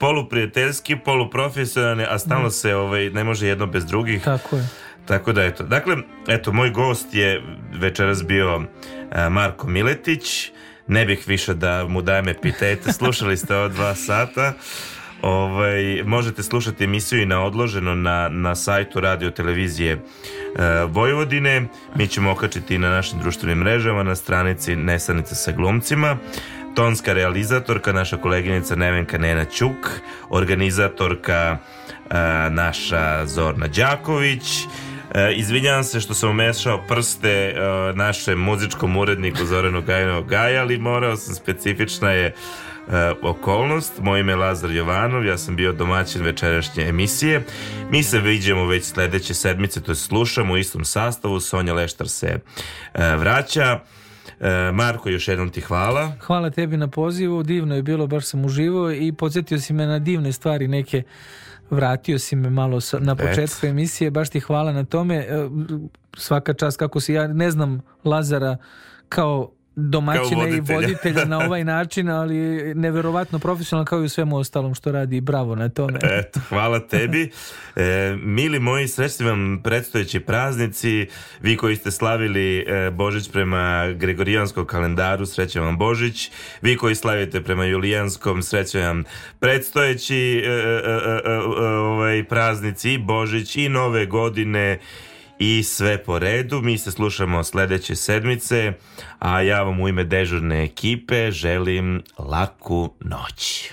[0.01, 4.23] poluprijateljski, poluprofesionalni, a stalno se ovaj, ne može jedno bez drugih.
[4.25, 4.69] Tako je.
[5.07, 5.65] Tako da eto.
[5.65, 5.97] Dakle,
[6.29, 7.43] eto, moj gost je
[7.73, 8.63] večeras bio
[9.13, 10.53] e, Marko Miletić.
[10.87, 12.93] Ne bih više da mu dajem epitete.
[12.93, 14.53] Slušali ste ova dva sata.
[15.23, 20.01] Ovaj, možete slušati emisiju i na odloženo na, na sajtu radio televizije e,
[20.89, 21.69] Vojvodine.
[21.97, 26.17] Mi ćemo okačiti na našim društvenim mrežama na stranici Nesanica sa glumcima.
[26.75, 30.01] Tonska realizatorka, naša koleginica Nevenka Nena Ćuk,
[30.31, 32.15] organizatorka e,
[32.51, 34.67] naša Zorna Đaković,
[35.15, 37.53] E, izvinjavam se što sam umešao prste e,
[37.95, 42.35] našem muzičkom uredniku Zoranu Gajinu Gaja, ali morao sam, specifična je
[43.23, 43.93] okolnost.
[44.01, 47.45] Moje ime je Lazar Jovanov, ja sam bio domaćin večerašnje emisije.
[47.91, 52.39] Mi se viđemo već sledeće sedmice, to je slušamo u istom sastavu, Sonja Leštar se
[52.95, 53.81] e, vraća.
[54.41, 56.13] E, Marko, još jednom ti hvala.
[56.21, 59.99] Hvala tebi na pozivu, divno je bilo, baš sam uživao i podsjetio si me na
[59.99, 61.03] divne stvari neke
[61.71, 65.17] vratio si me malo sa- na početku emisije, baš ti hvala na tome.
[65.17, 65.49] E,
[66.17, 68.57] Svaka čast kako si, ja ne znam Lazara
[69.09, 70.79] kao domaćina i voditelja.
[70.79, 72.37] voditelja na ovaj način, ali
[72.75, 75.99] neverovatno profesionalno kao i u svemu ostalom što radi i bravo na tome.
[76.03, 77.31] Eto, hvala tebi.
[77.77, 81.07] E, mili moji, srećni vam predstojeći praznici.
[81.41, 86.31] Vi koji ste slavili e, Božić prema Gregorijanskom kalendaru, srećan vam Božić.
[86.63, 89.05] Vi koji slavite prema Julijanskom, srećan vam
[89.41, 90.53] predstojeći e, e,
[90.87, 91.39] e, e,
[91.69, 94.79] ovaj, praznici i Božić i Nove godine
[95.39, 96.61] i sve po redu.
[96.63, 98.73] Mi se slušamo sledeće sedmice,
[99.19, 103.71] a ja vam u ime dežurne ekipe želim laku noć.